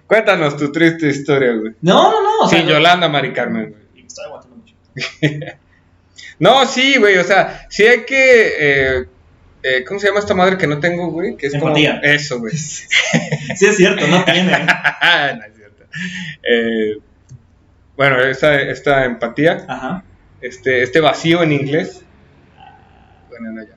Cuéntanos 0.06 0.56
tu 0.56 0.70
triste 0.72 1.08
historia, 1.08 1.52
güey. 1.52 1.72
No, 1.80 2.10
no, 2.10 2.22
no. 2.22 2.38
O 2.44 2.48
sea, 2.48 2.60
Sí, 2.60 2.66
Yolanda, 2.68 3.08
Mari 3.08 3.32
Carmen, 3.32 3.70
güey. 3.70 3.82
Y 3.94 4.00
me 4.02 4.06
estoy 4.06 4.24
aguantando 4.26 4.56
mucho. 4.56 4.74
No, 6.38 6.66
sí, 6.66 6.96
güey, 6.98 7.16
o 7.18 7.24
sea, 7.24 7.66
sí 7.70 7.84
hay 7.86 8.04
que. 8.04 8.52
eh, 8.58 9.04
eh, 9.62 9.84
¿Cómo 9.86 10.00
se 10.00 10.08
llama 10.08 10.18
esta 10.18 10.34
madre 10.34 10.58
que 10.58 10.66
no 10.66 10.80
tengo, 10.80 11.10
güey? 11.12 11.36
Que 11.36 11.46
es 11.46 11.54
Empatía. 11.54 12.00
como. 12.00 12.12
Eso, 12.12 12.40
güey. 12.40 12.52
Sí, 12.56 13.66
es 13.66 13.76
cierto, 13.76 14.06
no 14.08 14.24
tiene. 14.24 14.50
no 14.50 15.44
es 15.44 15.54
cierto. 15.56 15.84
Eh, 16.42 16.98
bueno, 17.96 18.20
esta, 18.20 18.60
esta 18.60 19.04
empatía, 19.04 19.64
Ajá. 19.68 20.04
este, 20.40 20.82
este 20.82 20.98
vacío 21.00 21.42
en 21.44 21.52
inglés. 21.52 22.03
Bueno, 23.38 23.52
no, 23.52 23.62
ya. 23.62 23.76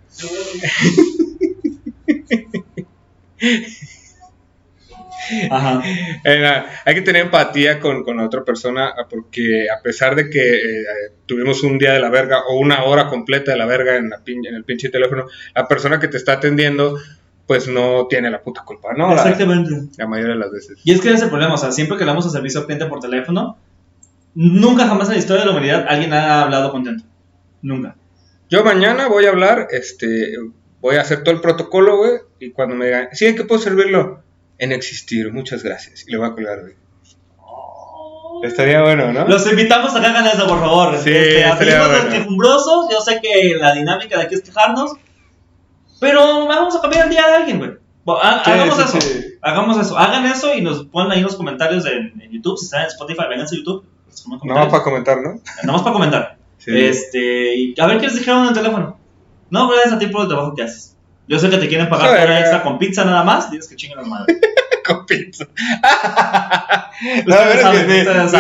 Ajá. 5.52 5.82
Eh, 6.24 6.64
hay 6.86 6.96
que 6.96 7.02
tener 7.02 7.24
empatía 7.24 7.80
con, 7.80 8.04
con 8.04 8.18
la 8.18 8.26
otra 8.26 8.44
persona 8.46 8.88
ah, 8.98 9.08
porque 9.10 9.68
a 9.70 9.82
pesar 9.82 10.16
de 10.16 10.30
que 10.30 10.40
eh, 10.56 10.84
tuvimos 11.26 11.64
un 11.64 11.78
día 11.78 11.92
de 11.94 12.00
la 12.00 12.10
verga 12.10 12.44
o 12.48 12.58
una 12.60 12.84
hora 12.84 13.08
completa 13.10 13.52
de 13.52 13.58
la 13.58 13.66
verga 13.66 13.98
en, 13.98 14.10
la 14.10 14.24
pin- 14.24 14.48
en 14.48 14.56
el 14.56 14.64
pinche 14.64 14.90
teléfono, 14.90 15.26
la 15.54 15.68
persona 15.68 16.00
que 16.00 16.08
te 16.08 16.18
está 16.18 16.34
atendiendo 16.34 16.98
pues 17.46 17.68
no 17.68 18.08
tiene 18.10 18.30
la 18.30 18.42
puta 18.42 18.64
culpa, 18.66 18.94
¿no? 18.96 19.08
La, 19.10 19.22
Exactamente. 19.22 19.72
la 19.98 20.08
mayoría 20.08 20.34
de 20.34 20.40
las 20.40 20.52
veces. 20.52 20.80
Y 20.84 20.92
es 20.92 21.00
que 21.02 21.08
ese 21.10 21.18
es 21.18 21.24
el 21.24 21.30
problema, 21.30 21.54
o 21.54 21.58
sea, 21.58 21.72
siempre 21.72 21.98
que 21.98 22.04
hablamos 22.04 22.26
a 22.26 22.30
servicio 22.30 22.60
al 22.62 22.66
cliente 22.66 22.86
por 22.88 23.00
teléfono, 23.00 23.58
nunca 24.36 24.86
jamás 24.88 25.08
en 25.08 25.14
la 25.16 25.20
historia 25.20 25.42
de 25.42 25.46
la 25.48 25.52
humanidad 25.52 25.86
alguien 25.88 26.14
ha 26.14 26.42
hablado 26.44 26.72
contento. 26.72 27.04
Nunca. 27.62 27.96
Yo 28.50 28.64
mañana 28.64 29.08
voy 29.08 29.26
a 29.26 29.30
hablar, 29.30 29.68
este, 29.72 30.36
voy 30.80 30.96
a 30.96 31.02
hacer 31.02 31.24
todo 31.24 31.36
el 31.36 31.42
protocolo, 31.42 31.98
güey, 31.98 32.14
y 32.40 32.52
cuando 32.52 32.76
me 32.76 32.86
digan, 32.86 33.10
sí, 33.14 33.26
¿en 33.26 33.36
qué 33.36 33.44
puedo 33.44 33.62
servirlo? 33.62 34.22
En 34.58 34.72
existir, 34.72 35.32
muchas 35.34 35.64
gracias. 35.64 36.06
Y 36.08 36.12
le 36.12 36.18
voy 36.18 36.28
a 36.28 36.32
colgar, 36.34 36.62
güey. 36.62 36.76
Estaría 38.44 38.82
bueno, 38.84 39.12
¿no? 39.12 39.28
Los 39.28 39.50
invitamos 39.50 39.96
a 39.96 40.00
que 40.00 40.06
hagan 40.06 40.28
eso, 40.28 40.48
por 40.48 40.60
favor. 40.60 40.96
Sí, 41.00 41.10
Este, 41.12 41.44
amigos 41.44 41.88
bueno. 41.90 42.10
quejumbrosos, 42.12 42.88
yo 42.92 43.02
sé 43.02 43.20
que 43.22 43.56
la 43.60 43.74
dinámica 43.74 44.18
de 44.18 44.24
aquí 44.26 44.36
es 44.36 44.42
quejarnos, 44.42 44.92
pero 46.00 46.46
vamos 46.48 46.76
a 46.76 46.82
cambiar 46.82 47.06
el 47.06 47.10
día 47.10 47.28
de 47.28 47.34
alguien, 47.36 47.58
güey. 47.58 47.72
Bueno, 48.06 48.22
ha- 48.24 48.44
Sí, 48.46 48.52
hagamos 48.52 48.76
sí, 48.78 48.82
eso. 48.84 49.02
sí. 49.02 49.26
Hagamos 49.42 49.78
eso. 49.86 49.98
Hagan 49.98 50.26
eso 50.28 50.54
y 50.54 50.62
nos 50.62 50.86
ponen 50.86 51.12
ahí 51.14 51.22
los 51.22 51.36
comentarios 51.36 51.86
en, 51.88 52.22
en 52.22 52.32
YouTube. 52.32 52.58
Si 52.60 52.66
están 52.66 52.82
en 52.84 52.88
Spotify, 52.88 53.24
vénganse 53.30 53.56
a 53.56 53.58
YouTube. 53.60 53.84
No, 54.30 54.40
comentarios. 54.40 54.72
para 54.72 54.84
comentar, 54.84 55.18
¿no? 55.18 55.42
Nada 55.64 55.74
más 55.74 55.82
para 55.82 55.94
comentar. 55.94 56.37
Sí. 56.58 56.72
Este, 56.78 57.56
y 57.56 57.76
a 57.80 57.86
ver 57.88 58.00
qué 58.00 58.08
les 58.08 58.16
dijeron 58.16 58.44
en 58.44 58.48
el 58.50 58.54
teléfono. 58.54 59.00
No, 59.50 59.70
gracias 59.70 59.94
a 59.94 60.00
ti 60.00 60.08
por 60.08 60.24
el 60.24 60.28
trabajo 60.28 60.54
que 60.56 60.64
haces. 60.64 60.96
Yo 61.28 61.40
sé 61.40 61.50
que 61.50 61.58
te 61.58 61.68
quieren 61.68 61.90
pagar 61.90 62.10
hora 62.10 62.40
extra 62.40 62.64
con 62.64 62.80
pizza 62.80 63.04
nada 63.04 63.24
más. 63.24 63.50
Tienes 63.50 63.68
que 63.68 63.76
chingar 63.76 63.98
la 63.98 64.08
madre. 64.08 64.38
Con 64.86 65.06
pizza. 65.06 65.46
No, 67.28 67.36
pero 67.36 67.52
es 67.52 68.34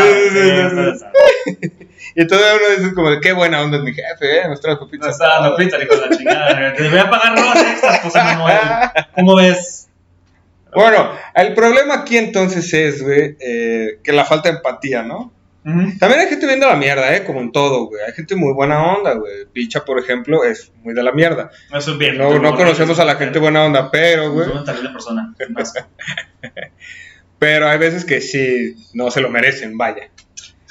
que. 1.52 1.88
Y 2.16 2.26
todo 2.26 2.40
uno 2.40 2.76
dice 2.82 2.96
como, 2.96 3.20
qué 3.22 3.34
buena 3.34 3.62
onda 3.62 3.78
es 3.78 3.84
mi 3.84 3.94
jefe, 3.94 4.40
¿eh? 4.40 4.48
Nos 4.48 4.60
trajo 4.60 4.86
No 4.86 4.90
pizza. 4.90 5.10
está 5.12 5.28
dando 5.28 5.56
pizza, 5.56 5.78
de 5.78 5.86
la 5.86 6.18
chingada. 6.18 6.74
Te 6.74 6.90
voy 6.90 6.98
a 6.98 7.10
pagar 7.12 7.34
horas 7.34 7.62
extras, 7.62 8.02
José 8.02 8.18
Manuel. 8.24 8.58
¿Cómo 9.14 9.36
ves? 9.36 9.88
Bueno, 10.74 11.12
el 11.36 11.54
problema 11.54 11.96
aquí 11.96 12.18
entonces 12.18 12.74
es, 12.74 13.04
güey, 13.04 13.38
eh, 13.40 14.00
que 14.04 14.14
la 14.14 14.26
falta 14.26 14.50
de 14.50 14.56
empatía, 14.56 15.04
¿no? 15.04 15.32
También 16.00 16.22
hay 16.22 16.28
gente 16.28 16.48
viendo 16.48 16.66
la 16.66 16.78
mierda, 16.78 17.14
¿eh? 17.14 17.26
Como 17.26 17.42
en 17.42 17.52
todo, 17.52 17.88
güey. 17.88 18.02
Hay 18.02 18.14
gente 18.14 18.36
muy 18.36 18.54
buena 18.54 18.96
onda, 18.96 19.16
güey. 19.16 19.46
Picha, 19.52 19.84
por 19.84 20.00
ejemplo, 20.00 20.46
es 20.46 20.72
muy 20.82 20.94
de 20.94 21.04
la 21.04 21.12
mierda. 21.12 21.52
Eso 21.76 21.92
es 21.92 21.98
bien. 21.98 22.18
No, 22.18 22.40
no 22.40 22.56
conocemos 22.56 23.00
a 23.00 23.06
la 23.06 23.16
gente 23.16 23.38
buena 23.38 23.66
onda, 23.66 23.92
pero, 23.92 24.32
güey. 24.32 24.48
Es 24.48 24.54
una 24.54 24.64
terrible 24.64 24.92
persona. 24.92 25.36
Pero 27.40 27.68
hay 27.68 27.78
veces 27.78 28.04
que 28.06 28.22
sí 28.22 28.76
no 28.94 29.12
se 29.12 29.22
lo 29.22 29.30
merecen, 29.30 29.78
vaya. 29.78 30.10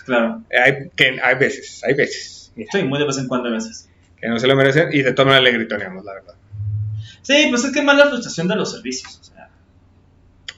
Claro. 0.05 0.43
Hay, 0.51 0.91
que, 0.97 1.21
hay 1.23 1.35
veces, 1.37 1.83
hay 1.85 1.95
veces 1.95 2.53
mira, 2.57 2.71
Sí, 2.73 2.83
muy 2.83 2.99
de 2.99 3.07
vez 3.07 3.19
en 3.19 3.29
cuando 3.29 3.49
a 3.49 3.53
veces. 3.53 3.89
que 4.21 4.29
no 4.29 4.39
se 4.39 4.47
lo 4.47 4.57
merecen 4.57 4.89
y 4.93 5.03
de 5.03 5.13
todas 5.13 5.29
maneras 5.33 5.45
le 5.53 5.59
gritoneamos, 5.59 6.05
la 6.05 6.15
verdad. 6.15 6.35
Sí, 7.23 7.47
pues 7.51 7.65
es 7.65 7.73
que 7.73 7.81
es 7.81 7.85
más 7.85 7.97
la 7.97 8.07
frustración 8.09 8.49
de 8.49 8.57
los 8.57 8.73
servicios. 8.73 9.19
O 9.21 9.25
sea, 9.25 9.36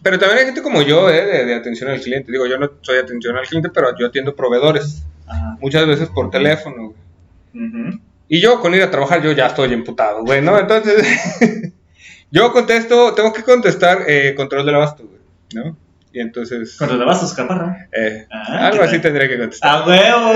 Pero 0.03 0.19
también 0.19 0.39
hay 0.41 0.45
gente 0.47 0.63
como 0.63 0.83
yo, 0.83 1.11
¿eh? 1.11 1.25
De, 1.27 1.45
de 1.45 1.55
atención 1.55 1.91
al 1.91 2.01
cliente. 2.01 2.31
Digo, 2.33 2.47
yo 2.47 2.59
no 2.59 2.71
soy 2.83 2.99
atención 2.99 3.37
al 3.37 3.47
cliente, 3.47 3.71
pero 3.73 3.97
yo 3.99 4.07
atiendo 4.07 4.35
proveedores. 4.35 5.03
ajá. 5.27 5.57
Muchas 5.61 5.87
veces 5.87 6.09
por 6.09 6.31
teléfono, 6.31 6.95
güey. 7.55 7.69
Ujú. 7.69 8.01
Y 8.29 8.41
yo 8.41 8.61
con 8.61 8.75
ir 8.75 8.83
a 8.83 8.91
trabajar, 8.91 9.23
yo 9.23 9.33
ya 9.33 9.47
estoy 9.47 9.73
emputado, 9.73 10.23
güey, 10.23 10.43
¿no? 10.43 10.59
Entonces, 10.59 11.73
yo 12.31 12.53
contesto, 12.53 13.15
tengo 13.15 13.33
que 13.33 13.43
contestar 13.43 14.03
eh, 14.07 14.35
control 14.37 14.67
del 14.67 14.75
abasto, 14.75 15.05
güey, 15.05 15.21
¿no? 15.55 15.77
Y 16.13 16.21
entonces. 16.21 16.77
Control 16.77 16.99
de 17.01 17.05
bastos, 17.05 17.35
caparra. 17.35 17.89
eh, 17.93 18.27
Ah, 18.31 18.67
algo 18.69 18.79
¿qué 18.83 18.89
así 18.89 18.99
tendría 19.01 19.29
que 19.29 19.39
contestar. 19.39 19.71
¡A 19.83 19.87
huevo! 19.87 20.33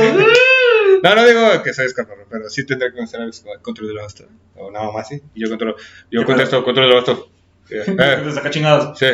No, 1.03 1.15
no 1.15 1.25
digo 1.27 1.63
que 1.65 1.73
soy 1.73 1.87
escaparro, 1.87 2.27
pero 2.31 2.49
sí 2.49 2.65
tendría 2.65 2.91
que 2.91 2.97
contestar 2.97 3.29
control 3.61 3.89
del 3.89 3.99
abasto. 3.99 4.25
O 4.57 4.71
nada 4.71 4.91
más 4.93 5.07
así. 5.07 5.21
Y 5.35 5.43
yo 5.43 5.49
controlo. 5.49 5.77
Yo 6.11 6.21
¿Qué 6.21 6.27
contesto 6.27 6.63
control 6.65 6.87
del 6.89 6.97
abasto. 6.99 7.29
Eh, 7.71 7.85
eh, 7.87 8.21
Te 8.25 8.33
saca 8.33 8.51
chingados. 8.51 8.99
sí. 8.99 9.07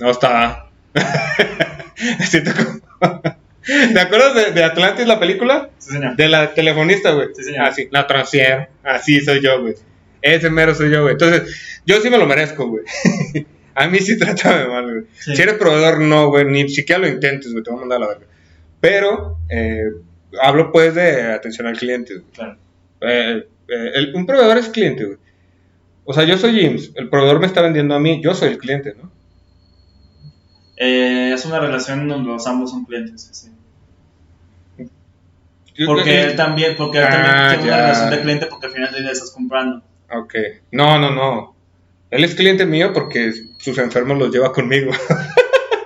No 0.00 0.10
está. 0.10 0.66
Siento 2.20 2.50
como- 2.54 3.22
¿Te 3.92 4.00
acuerdas 4.00 4.34
de, 4.34 4.52
de 4.52 4.64
Atlantis, 4.64 5.06
la 5.06 5.20
película? 5.20 5.68
Sí, 5.78 5.92
señor. 5.92 6.16
De 6.16 6.28
la 6.28 6.54
telefonista, 6.54 7.12
güey. 7.12 7.28
Sí, 7.34 7.42
señor. 7.44 7.66
Así, 7.66 7.88
la 7.90 8.06
transfiero. 8.06 8.66
Así 8.82 9.20
soy 9.20 9.42
yo, 9.42 9.60
güey. 9.60 9.74
Ese 10.22 10.48
mero 10.48 10.74
soy 10.74 10.90
yo, 10.90 11.02
güey. 11.02 11.12
Entonces, 11.12 11.80
yo 11.84 12.00
sí 12.00 12.08
me 12.08 12.16
lo 12.18 12.26
merezco, 12.26 12.66
güey. 12.68 12.84
A 13.74 13.86
mí 13.86 13.98
sí 13.98 14.18
trátame 14.18 14.66
mal, 14.66 14.84
güey. 14.90 15.04
Sí. 15.18 15.36
Si 15.36 15.42
eres 15.42 15.54
proveedor, 15.54 16.00
no, 16.00 16.28
güey. 16.30 16.44
Ni 16.46 16.68
siquiera 16.68 17.00
lo 17.00 17.08
intentes, 17.08 17.52
güey. 17.52 17.62
Te 17.62 17.70
voy 17.70 17.78
a 17.78 17.80
mandar 17.80 17.98
a 17.98 18.00
la 18.00 18.08
verga. 18.08 18.26
Pero, 18.80 19.38
eh, 19.50 19.84
hablo 20.42 20.72
pues 20.72 20.94
de 20.94 21.22
atención 21.32 21.66
al 21.66 21.76
cliente, 21.76 22.14
güey. 22.14 22.24
Claro. 22.32 22.56
Eh, 23.02 23.46
eh, 23.68 23.90
el- 23.94 24.14
un 24.14 24.24
proveedor 24.26 24.56
es 24.58 24.68
cliente, 24.70 25.04
güey. 25.04 25.18
O 26.04 26.14
sea, 26.14 26.24
yo 26.24 26.38
soy 26.38 26.58
IMSS. 26.58 26.92
El 26.94 27.10
proveedor 27.10 27.38
me 27.38 27.46
está 27.46 27.60
vendiendo 27.60 27.94
a 27.94 28.00
mí. 28.00 28.20
Yo 28.22 28.34
soy 28.34 28.48
el 28.48 28.58
cliente, 28.58 28.94
¿no? 29.00 29.12
Eh, 30.80 31.32
es 31.34 31.44
una 31.44 31.58
relación 31.58 32.06
donde 32.08 32.28
los 32.30 32.46
ambos 32.46 32.70
son 32.70 32.84
clientes. 32.84 33.28
sí. 33.32 33.48
Porque 35.86 36.22
él 36.22 36.34
también, 36.36 36.74
porque 36.76 36.98
él 36.98 37.04
Ah, 37.06 37.10
también 37.10 37.48
tiene 37.60 37.66
ya. 37.66 37.72
una 37.74 37.82
relación 37.82 38.10
de 38.10 38.20
cliente 38.20 38.46
porque 38.46 38.66
al 38.66 38.72
final 38.72 38.92
día 39.00 39.12
estás 39.12 39.30
comprando. 39.30 39.82
Ok. 40.12 40.34
No, 40.72 40.98
no, 40.98 41.10
no. 41.10 41.54
Él 42.10 42.24
es 42.24 42.34
cliente 42.34 42.66
mío 42.66 42.92
porque 42.92 43.32
sus 43.58 43.78
enfermos 43.78 44.18
los 44.18 44.30
lleva 44.32 44.52
conmigo. 44.52 44.92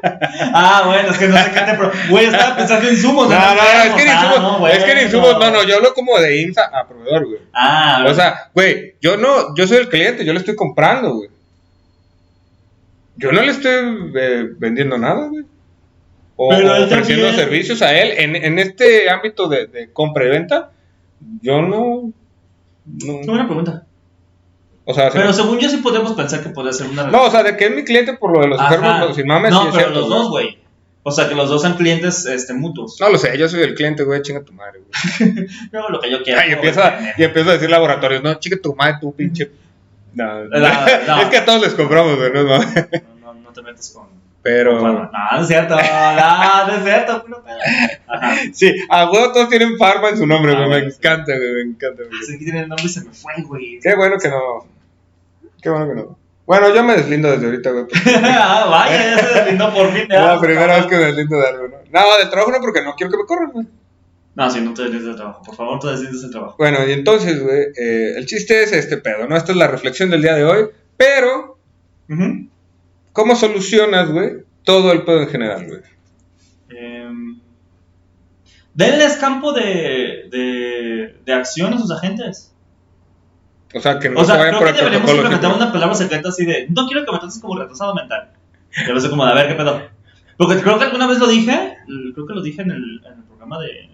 Ah, 0.05 0.83
bueno, 0.87 1.11
es 1.11 1.17
que 1.17 1.29
no 1.29 1.37
sé 1.37 1.51
qué 1.55 1.61
te. 1.61 1.75
pro- 1.75 1.93
Güey, 2.11 2.25
estaba 2.27 2.57
pensando 2.57 2.89
en 2.89 2.95
insumos. 2.95 3.29
No, 3.29 3.37
no, 3.39 3.55
no, 3.55 3.63
es 3.85 3.93
que 3.95 4.03
en 4.03 4.09
Ah, 4.09 4.15
insumos, 4.25 4.61
no, 4.61 4.67
es 4.67 4.83
que 4.83 4.91
en 4.93 4.99
insumos, 5.07 5.39
no, 5.39 5.51
no, 5.53 5.63
yo 5.63 5.77
hablo 5.77 5.95
como 5.95 6.19
de 6.19 6.41
IMSA 6.43 6.63
a 6.75 6.89
proveedor, 6.89 7.25
güey. 7.27 7.39
Ah, 7.53 8.05
O 8.09 8.13
sea, 8.13 8.51
güey, 8.53 8.97
yo 9.01 9.17
no, 9.17 9.55
yo 9.55 9.65
soy 9.65 9.77
el 9.77 9.89
cliente, 9.89 10.25
yo 10.25 10.33
le 10.33 10.41
estoy 10.41 10.57
comprando, 10.57 11.15
güey. 11.15 11.31
Yo 13.17 13.31
no 13.33 13.43
le 13.43 13.51
estoy 13.53 13.73
eh, 14.17 14.49
vendiendo 14.59 14.97
nada, 14.99 15.27
güey. 15.29 15.45
O 16.37 16.49
Pero 16.49 16.75
él 16.77 16.85
ofreciendo 16.85 17.27
también- 17.27 17.45
servicios 17.47 17.83
a 17.83 17.97
él. 17.97 18.13
En, 18.19 18.37
en 18.37 18.59
este 18.59 19.09
ámbito 19.11 19.49
de, 19.49 19.67
de 19.67 19.93
compra 19.93 20.25
y 20.25 20.29
venta, 20.31 20.71
yo 21.43 21.61
no. 21.63 22.13
no- 22.87 23.21
Qué 23.21 23.27
buena 23.29 23.47
pregunta. 23.47 23.87
o 24.85 24.95
sea, 24.95 25.11
Pero 25.11 25.33
según 25.33 25.59
yo 25.59 25.69
sí 25.69 25.77
podemos 25.79 26.13
pensar 26.15 26.43
que 26.43 26.49
podría 26.49 26.73
ser 26.73 26.89
una 26.89 27.05
no, 27.05 27.25
o 27.25 27.31
sea, 27.31 27.43
de 27.43 27.57
que 27.57 27.67
es 27.67 27.71
mi 27.75 27.85
cliente 27.85 28.15
por 28.15 28.33
lo 28.35 28.41
de 28.41 28.49
los 28.49 28.59
Ajá. 28.61 28.75
enfermos, 28.75 29.09
no, 29.11 29.15
sin 29.15 29.27
mames, 29.27 29.51
No, 29.53 29.61
sí 29.63 29.69
pero 29.73 29.79
cierto, 29.85 30.01
los 30.01 30.09
dos, 30.09 30.31
güey. 30.31 30.59
O 31.05 31.11
sea, 31.11 31.29
que 31.29 31.35
los 31.35 31.49
dos 31.51 31.61
sean 31.63 31.75
clientes 31.77 32.27
este, 32.27 32.55
mutuos. 32.55 32.97
No 33.01 33.09
lo 33.11 33.19
sé, 33.19 33.37
yo 33.37 33.49
soy 33.49 33.63
el 33.63 33.75
cliente, 33.75 34.05
güey, 34.05 34.23
chinga 34.23 34.43
tu 34.43 34.53
madre, 34.53 34.81
güey. 34.81 35.47
Hago 35.75 35.89
lo 35.91 36.01
que 36.01 36.11
yo 36.11 36.23
quiera. 36.23 36.43
Ay, 36.43 36.51
y, 36.51 36.53
empieza, 36.55 36.99
y 37.19 37.25
empiezo 37.25 37.51
a 37.51 37.55
decir 37.55 37.69
laboratorios, 37.71 38.23
no, 38.23 38.35
chinga 38.35 38.57
tu 38.63 38.75
madre, 38.75 38.97
tú 39.01 39.13
pinche. 39.15 39.51
No, 40.15 40.45
La- 40.51 41.03
no. 41.07 41.23
es 41.23 41.29
que 41.29 41.37
a 41.39 41.45
todos 41.45 41.61
les 41.63 41.75
compramos, 41.75 42.17
güey, 42.17 42.33
no. 42.33 42.43
No, 42.45 42.59
no, 43.21 43.35
no 43.35 43.53
te 43.53 43.63
metas 43.63 43.91
con. 43.91 44.07
Pero. 44.43 44.81
No, 44.81 45.11
no 45.11 45.41
es 45.41 45.47
cierto. 45.47 45.77
No, 45.77 46.67
no 46.67 46.73
es 46.75 46.83
cierto. 46.85 47.23
puro 47.25 47.45
pedo. 47.45 47.57
Ajá. 48.09 48.35
Sí, 48.53 48.75
a 48.89 49.11
huevo 49.11 49.33
todos 49.33 49.49
tienen 49.49 49.79
farma 49.79 50.09
en 50.11 50.17
su 50.17 50.27
nombre, 50.27 50.53
Ah, 50.53 50.57
güey. 50.57 50.69
me 50.69 50.75
bueno, 50.77 50.91
sí. 50.91 50.97
encanta, 50.99 51.33
güey, 51.37 51.53
me 51.55 51.61
encanta, 51.63 52.03
güey. 52.09 52.21
Así 52.23 52.39
que 52.39 52.45
tiene 52.45 52.61
el 52.63 52.69
nombre 52.69 52.85
y 52.87 52.89
se 52.89 53.05
me 53.05 53.13
fue, 53.13 53.35
güey. 53.45 53.79
Qué 53.81 53.95
bueno 53.95 54.17
que 54.19 54.29
no. 54.29 54.67
Qué 55.63 55.71
bueno 55.71 55.89
que 55.89 55.95
no. 55.95 56.19
Bueno, 56.45 56.75
yo 56.75 56.83
me 56.83 56.97
deslindo 56.97 57.31
desde 57.31 57.47
ahorita, 57.47 57.71
güey. 57.71 57.87
ah, 58.25 58.67
vaya, 58.69 59.17
ya 59.17 59.19
se 59.29 59.35
deslindó 59.39 59.73
por 59.73 59.93
fin. 59.93 60.03
Es 60.11 60.21
la 60.21 60.41
primera 60.41 60.77
vez 60.77 60.87
que 60.87 60.97
me 60.97 61.05
deslindo 61.05 61.39
de 61.39 61.47
algo, 61.49 61.69
¿no? 61.69 61.77
No, 62.01 62.19
del 62.19 62.29
trabajo 62.31 62.51
no, 62.51 62.59
porque 62.61 62.83
no 62.83 62.95
quiero 62.97 63.13
que 63.13 63.19
me 63.19 63.25
corran, 63.27 63.51
güey. 63.53 63.67
No, 64.35 64.51
si 64.51 64.61
no 64.61 64.73
te 64.73 64.83
deslindes 64.83 65.09
del 65.09 65.17
trabajo. 65.17 65.43
Por 65.43 65.55
favor, 65.55 65.75
no 65.75 65.81
te 65.81 65.89
deslindes 65.89 66.23
del 66.23 66.31
trabajo. 66.31 66.57
Bueno, 66.59 66.79
y 66.87 66.93
entonces, 66.93 67.43
güey, 67.43 67.67
eh, 67.77 68.15
el 68.17 68.27
chiste 68.27 68.63
es 68.63 68.73
este 68.73 68.97
pedo, 68.97 69.29
¿no? 69.29 69.37
Esta 69.37 69.53
es 69.53 69.59
la 69.59 69.67
reflexión 69.67 70.11
del 70.11 70.23
día 70.23 70.35
de 70.35 70.45
hoy. 70.45 70.69
Pero. 70.97 71.59
¿cómo 73.13 73.37
solucionas, 73.37 74.11
güey, 74.11 74.45
todo 74.65 74.93
el 74.93 75.03
pedo 75.03 75.23
en 75.23 75.29
general, 75.29 75.67
güey? 75.67 75.81
Em, 76.71 77.41
denles 78.75 79.17
campo 79.17 79.53
de, 79.53 80.29
de, 80.31 81.17
de 81.25 81.33
acción 81.33 81.73
a 81.75 81.79
sus 81.79 81.91
agentes. 81.91 82.53
O 83.75 83.81
sea, 83.81 83.99
que 83.99 84.11
no 84.11 84.21
O 84.21 84.25
sea, 84.25 84.35
se 84.35 84.41
vayan 84.41 84.59
creo 84.59 84.61
por 84.61 84.67
que 84.67 84.79
el 84.79 84.85
deberíamos 84.85 85.11
implementar 85.11 85.55
una 85.55 85.73
palabra 85.73 85.95
secreta 85.95 86.29
así 86.29 86.45
de 86.45 86.67
no 86.69 86.87
quiero 86.87 87.05
que 87.07 87.13
me 87.13 87.19
trates 87.19 87.39
como 87.39 87.59
retrasado 87.59 87.95
mental. 87.95 88.31
Ya 88.77 89.01
sé 89.01 89.11
como 89.11 89.25
de 89.25 89.33
a 89.33 89.35
ver 89.35 89.49
qué 89.49 89.55
pedo. 89.55 89.83
Porque 90.37 90.61
creo 90.61 90.79
que 90.79 90.85
alguna 90.85 91.07
vez 91.07 91.19
lo 91.19 91.27
dije, 91.27 91.77
creo 92.15 92.27
que 92.27 92.35
lo 92.35 92.43
dije 92.43 92.63
en 92.63 92.71
el, 92.71 93.03
en 93.05 93.19
el 93.19 93.25
programa 93.25 93.61
de, 93.61 93.91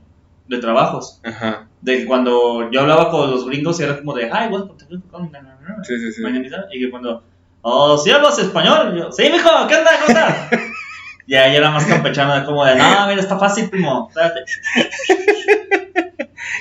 de 0.49 0.59
trabajos. 0.59 1.20
Ajá, 1.24 1.68
De 1.82 1.99
que 1.99 2.07
cuando 2.07 2.70
yo 2.70 2.80
hablaba 2.80 3.11
con 3.11 3.30
los 3.30 3.46
gringos 3.46 3.78
y 3.78 3.84
era 3.84 3.99
como 3.99 4.14
de, 4.14 4.26
hi, 4.26 4.51
the 4.51 4.99
company", 5.11 5.38
sí, 5.84 5.99
sí, 5.99 6.12
sí. 6.12 6.22
mañanita, 6.22 6.66
y 6.72 6.80
que 6.80 6.90
cuando, 6.90 7.22
oh, 7.62 7.96
¿sí 7.99 8.11
hablas 8.11 8.38
español? 8.38 8.94
Y 8.94 8.99
yo, 9.01 9.12
sí, 9.12 9.28
mijo, 9.30 9.49
¿qué 9.68 9.76
onda? 9.76 9.90
¿Cómo 10.01 10.09
estás? 10.18 10.49
y 11.26 11.34
ahí 11.34 11.55
era 11.57 11.70
más 11.70 11.84
campechano, 11.84 12.44
como 12.46 12.64
de, 12.64 12.74
no, 12.76 13.07
mira, 13.07 13.20
está 13.20 13.38
fácil, 13.38 13.68
primo, 13.70 14.09
espérate. 14.09 14.44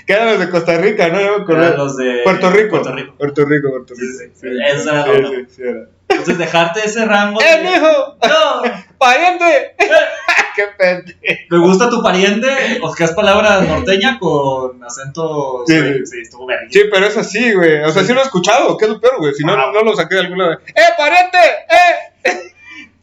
Que 0.05 0.13
eran 0.13 0.27
los 0.29 0.39
de 0.39 0.49
Costa 0.49 0.77
Rica, 0.77 1.09
¿no? 1.09 1.19
Eran 1.19 1.77
los 1.77 1.97
de 1.97 2.21
Puerto 2.23 2.49
Rico. 2.49 2.69
Puerto 2.81 2.93
Rico. 2.93 3.13
Puerto 3.17 3.45
Rico, 3.45 3.69
Puerto 3.69 3.95
Sí, 3.95 4.01
Rico. 4.01 4.33
sí, 4.35 4.39
sí. 4.39 4.47
Eso 4.65 4.89
era 4.91 5.03
sí, 5.03 5.21
lo- 5.21 5.29
sí, 5.29 5.35
sí, 5.49 5.61
era. 5.63 5.89
Entonces, 6.09 6.37
dejarte 6.37 6.81
ese 6.85 7.05
rango. 7.05 7.39
¡Eh, 7.41 7.57
de- 7.57 7.63
mijo! 7.63 8.17
No, 8.27 8.61
¡Pariente! 8.97 9.75
¡Qué 10.55 10.63
pendejo! 10.77 11.19
¿Me 11.51 11.57
gusta 11.59 11.89
tu 11.89 12.01
pariente? 12.01 12.47
¿O 12.81 12.93
que 12.93 13.03
es 13.03 13.11
palabra 13.11 13.61
norteña 13.61 14.17
con 14.19 14.83
acento? 14.83 15.63
Sí, 15.67 15.77
Sí, 15.79 16.05
sí. 16.05 16.21
estuvo 16.23 16.45
verga. 16.47 16.65
Sí, 16.71 16.81
pero 16.91 17.05
es 17.05 17.17
así, 17.17 17.53
güey. 17.53 17.83
O 17.83 17.91
sea, 17.91 18.03
sí, 18.03 18.13
lo 18.13 18.21
he 18.21 18.23
escuchado. 18.23 18.75
¿Qué 18.77 18.85
es 18.85 18.91
lo 18.91 18.99
peor, 19.01 19.17
güey? 19.19 19.33
Si 19.33 19.43
no, 19.43 19.53
Ah. 19.53 19.71
no 19.73 19.81
lo 19.83 19.95
saqué 19.95 20.15
de 20.15 20.21
alguna 20.21 20.49
vez. 20.49 20.59
¡Eh, 20.67 20.81
pariente! 20.97 21.37
¡Eh! 21.69 22.53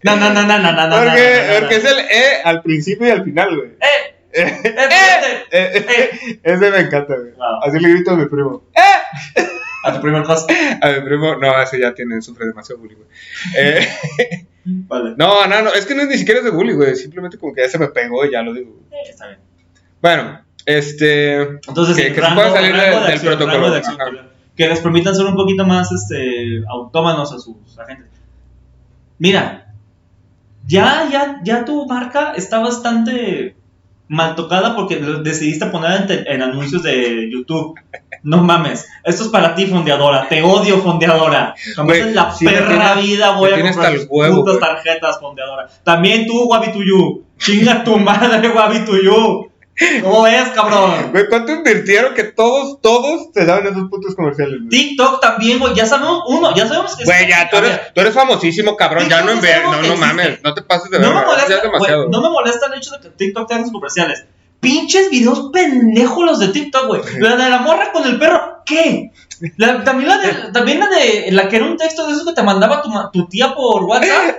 No, 0.02 0.16
no, 0.16 0.30
no, 0.30 0.42
no, 0.42 0.58
no, 0.58 0.72
no, 0.72 0.86
no. 0.88 0.96
Porque, 0.96 1.42
no, 1.46 1.46
no, 1.46 1.54
no, 1.54 1.60
porque 1.60 1.76
es 1.76 1.84
el 1.84 1.98
E 1.98 2.42
al 2.44 2.62
principio 2.62 3.06
y 3.06 3.10
al 3.10 3.24
final, 3.24 3.56
güey. 3.56 3.68
¡Eh! 3.80 4.14
Eh, 4.36 4.60
¡Eh, 4.64 4.74
eh, 5.52 5.86
eh, 5.88 6.40
Ese 6.42 6.70
me 6.70 6.78
encanta, 6.80 7.14
güey. 7.14 7.32
Wow. 7.32 7.62
Así 7.62 7.78
le 7.78 7.88
grito 7.90 8.10
a 8.10 8.16
mi 8.16 8.26
primo. 8.26 8.64
A 9.84 9.92
tu 9.94 10.00
primer 10.00 10.24
cosa. 10.24 10.46
A 10.80 10.90
mi 10.90 11.00
primo, 11.02 11.36
no, 11.36 11.62
ese 11.62 11.78
ya 11.78 11.94
tiene, 11.94 12.20
sufre 12.20 12.46
demasiado 12.46 12.80
bullying, 12.80 12.96
güey. 12.96 13.08
Eh, 13.56 13.86
Vale. 14.64 15.14
no, 15.18 15.46
no, 15.46 15.62
no, 15.62 15.72
es 15.72 15.86
que 15.86 15.94
no 15.94 16.02
es 16.02 16.08
ni 16.08 16.16
siquiera 16.18 16.40
es 16.40 16.44
de 16.44 16.50
bullying, 16.50 16.74
güey. 16.76 16.96
Simplemente 16.96 17.38
como 17.38 17.54
que 17.54 17.60
ya 17.62 17.68
se 17.68 17.78
me 17.78 17.88
pegó 17.88 18.24
y 18.24 18.32
ya 18.32 18.42
lo 18.42 18.52
digo. 18.54 18.74
Eh, 18.90 18.96
Está 19.10 19.26
bien. 19.28 19.38
Bueno, 20.02 20.40
este. 20.66 21.40
Entonces, 21.68 21.96
Que- 21.96 22.12
que 22.12 22.20
se 22.22 22.34
pueda 22.34 22.50
salir 22.50 22.74
de- 22.74 23.00
del 23.10 23.20
protocolo. 23.20 23.70
de 23.70 23.76
acción, 23.78 23.98
que 24.56 24.68
les 24.68 24.80
permitan 24.80 25.14
ser 25.14 25.26
un 25.26 25.34
poquito 25.36 25.64
más 25.66 25.90
este, 25.92 26.62
autómanos 26.68 27.32
a 27.32 27.38
sus 27.38 27.78
agentes. 27.78 28.08
Mira, 29.18 29.72
ya, 30.66 31.08
ya, 31.10 31.40
ya 31.44 31.64
tu 31.64 31.86
marca 31.86 32.32
está 32.36 32.58
bastante 32.60 33.54
mal 34.08 34.34
tocada 34.36 34.76
porque 34.76 34.96
decidiste 34.96 35.66
poner 35.66 36.02
en, 36.02 36.06
te- 36.06 36.32
en 36.32 36.42
anuncios 36.42 36.82
de 36.82 37.28
YouTube. 37.32 37.74
No 38.22 38.38
mames, 38.42 38.86
esto 39.04 39.24
es 39.24 39.28
para 39.28 39.54
ti, 39.54 39.66
fondeadora. 39.66 40.28
Te 40.28 40.42
odio, 40.42 40.78
fondeadora. 40.78 41.54
Jamás 41.76 41.96
en 42.08 42.14
la 42.14 42.34
perra 42.38 42.94
tienes- 42.94 43.04
vida 43.06 43.30
voy 43.36 43.50
a 43.50 43.56
comprar 43.74 43.92
tus 44.00 44.06
huevo, 44.10 44.58
tarjetas, 44.58 45.20
fondeadora. 45.20 45.68
También 45.82 46.26
tú, 46.26 46.44
Wabi 46.48 46.72
Tuyu. 46.72 47.24
Chinga 47.38 47.84
tu 47.84 47.98
madre, 47.98 48.48
Wabi 48.48 48.80
Tuyu. 48.84 49.50
¿Cómo 50.02 50.22
ves, 50.22 50.50
cabrón? 50.54 51.10
Güey, 51.10 51.28
¿cuánto 51.28 51.52
invirtieron 51.52 52.14
que 52.14 52.24
todos, 52.24 52.80
todos 52.80 53.32
te 53.32 53.44
daban 53.44 53.66
esos 53.66 53.88
puntos 53.90 54.14
comerciales, 54.14 54.58
güey? 54.58 54.68
TikTok 54.68 55.20
también, 55.20 55.58
güey. 55.58 55.74
Ya 55.74 55.84
sabemos, 55.84 56.22
uno, 56.28 56.54
ya 56.54 56.66
sabemos 56.68 56.94
que. 56.96 57.04
Güey, 57.04 57.28
ya, 57.28 57.48
tú 57.50 57.56
eres, 57.56 57.80
tú 57.92 58.00
eres 58.00 58.14
famosísimo, 58.14 58.76
cabrón. 58.76 59.08
Ya 59.08 59.22
no 59.22 59.32
en 59.32 59.40
ver, 59.40 59.64
no, 59.64 59.82
no 59.82 59.96
mames, 59.96 60.38
no 60.44 60.54
te 60.54 60.62
pases 60.62 60.90
de 60.90 61.00
No 61.00 61.12
me, 61.12 61.24
molesta, 61.24 61.60
demasiado. 61.60 62.02
güey, 62.02 62.10
no 62.12 62.22
me 62.22 62.30
molesta 62.30 62.66
el 62.66 62.74
hecho 62.74 62.92
de 62.92 63.00
que 63.00 63.08
TikTok 63.10 63.48
te 63.48 63.54
haga 63.54 63.64
sus 63.64 63.72
comerciales. 63.72 64.24
Pinches 64.60 65.10
videos 65.10 65.50
pendejos 65.52 66.24
los 66.24 66.38
de 66.38 66.48
TikTok, 66.48 66.86
güey. 66.86 67.02
La 67.18 67.36
de 67.36 67.50
la 67.50 67.58
morra 67.58 67.90
con 67.92 68.04
el 68.06 68.18
perro, 68.18 68.53
¿qué? 68.64 69.10
La- 69.56 69.82
también, 69.84 70.08
la 70.08 70.18
de, 70.18 70.32
también 70.52 70.78
la 70.80 70.88
de 70.88 71.30
la 71.32 71.48
que 71.48 71.56
era 71.56 71.64
un 71.66 71.76
texto 71.76 72.06
de 72.06 72.12
esos 72.14 72.24
que 72.26 72.32
te 72.34 72.42
mandaba 72.42 72.82
tu, 73.12 73.26
tía 73.28 73.54
por 73.54 73.82
WhatsApp. 73.84 74.36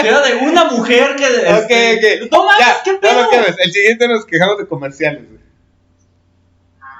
era 0.08 0.20
de 0.22 0.34
una 0.36 0.64
mujer 0.64 1.14
que. 1.16 1.24
Ok, 1.24 1.70
este, 1.70 2.22
ok. 2.24 2.32
No 2.32 2.44
mames, 2.46 2.66
Ya, 2.66 2.76
¿qué 2.84 2.92
no 2.92 3.00
pedo? 3.00 3.30
quemes. 3.30 3.56
El 3.58 3.72
siguiente 3.72 4.08
nos 4.08 4.24
quejamos 4.26 4.58
de 4.58 4.66
comerciales, 4.66 5.22
güey. 5.28 5.40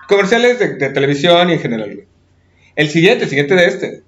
Comerciales 0.09 0.59
de, 0.59 0.75
de 0.75 0.89
televisión 0.91 1.49
y 1.51 1.55
en 1.55 1.61
general, 1.61 1.95
güey. 1.95 2.07
El 2.77 2.91
siguiente, 2.91 3.25
el 3.25 3.31
siguiente 3.31 3.55
de 3.55 3.67
este. 3.67 4.03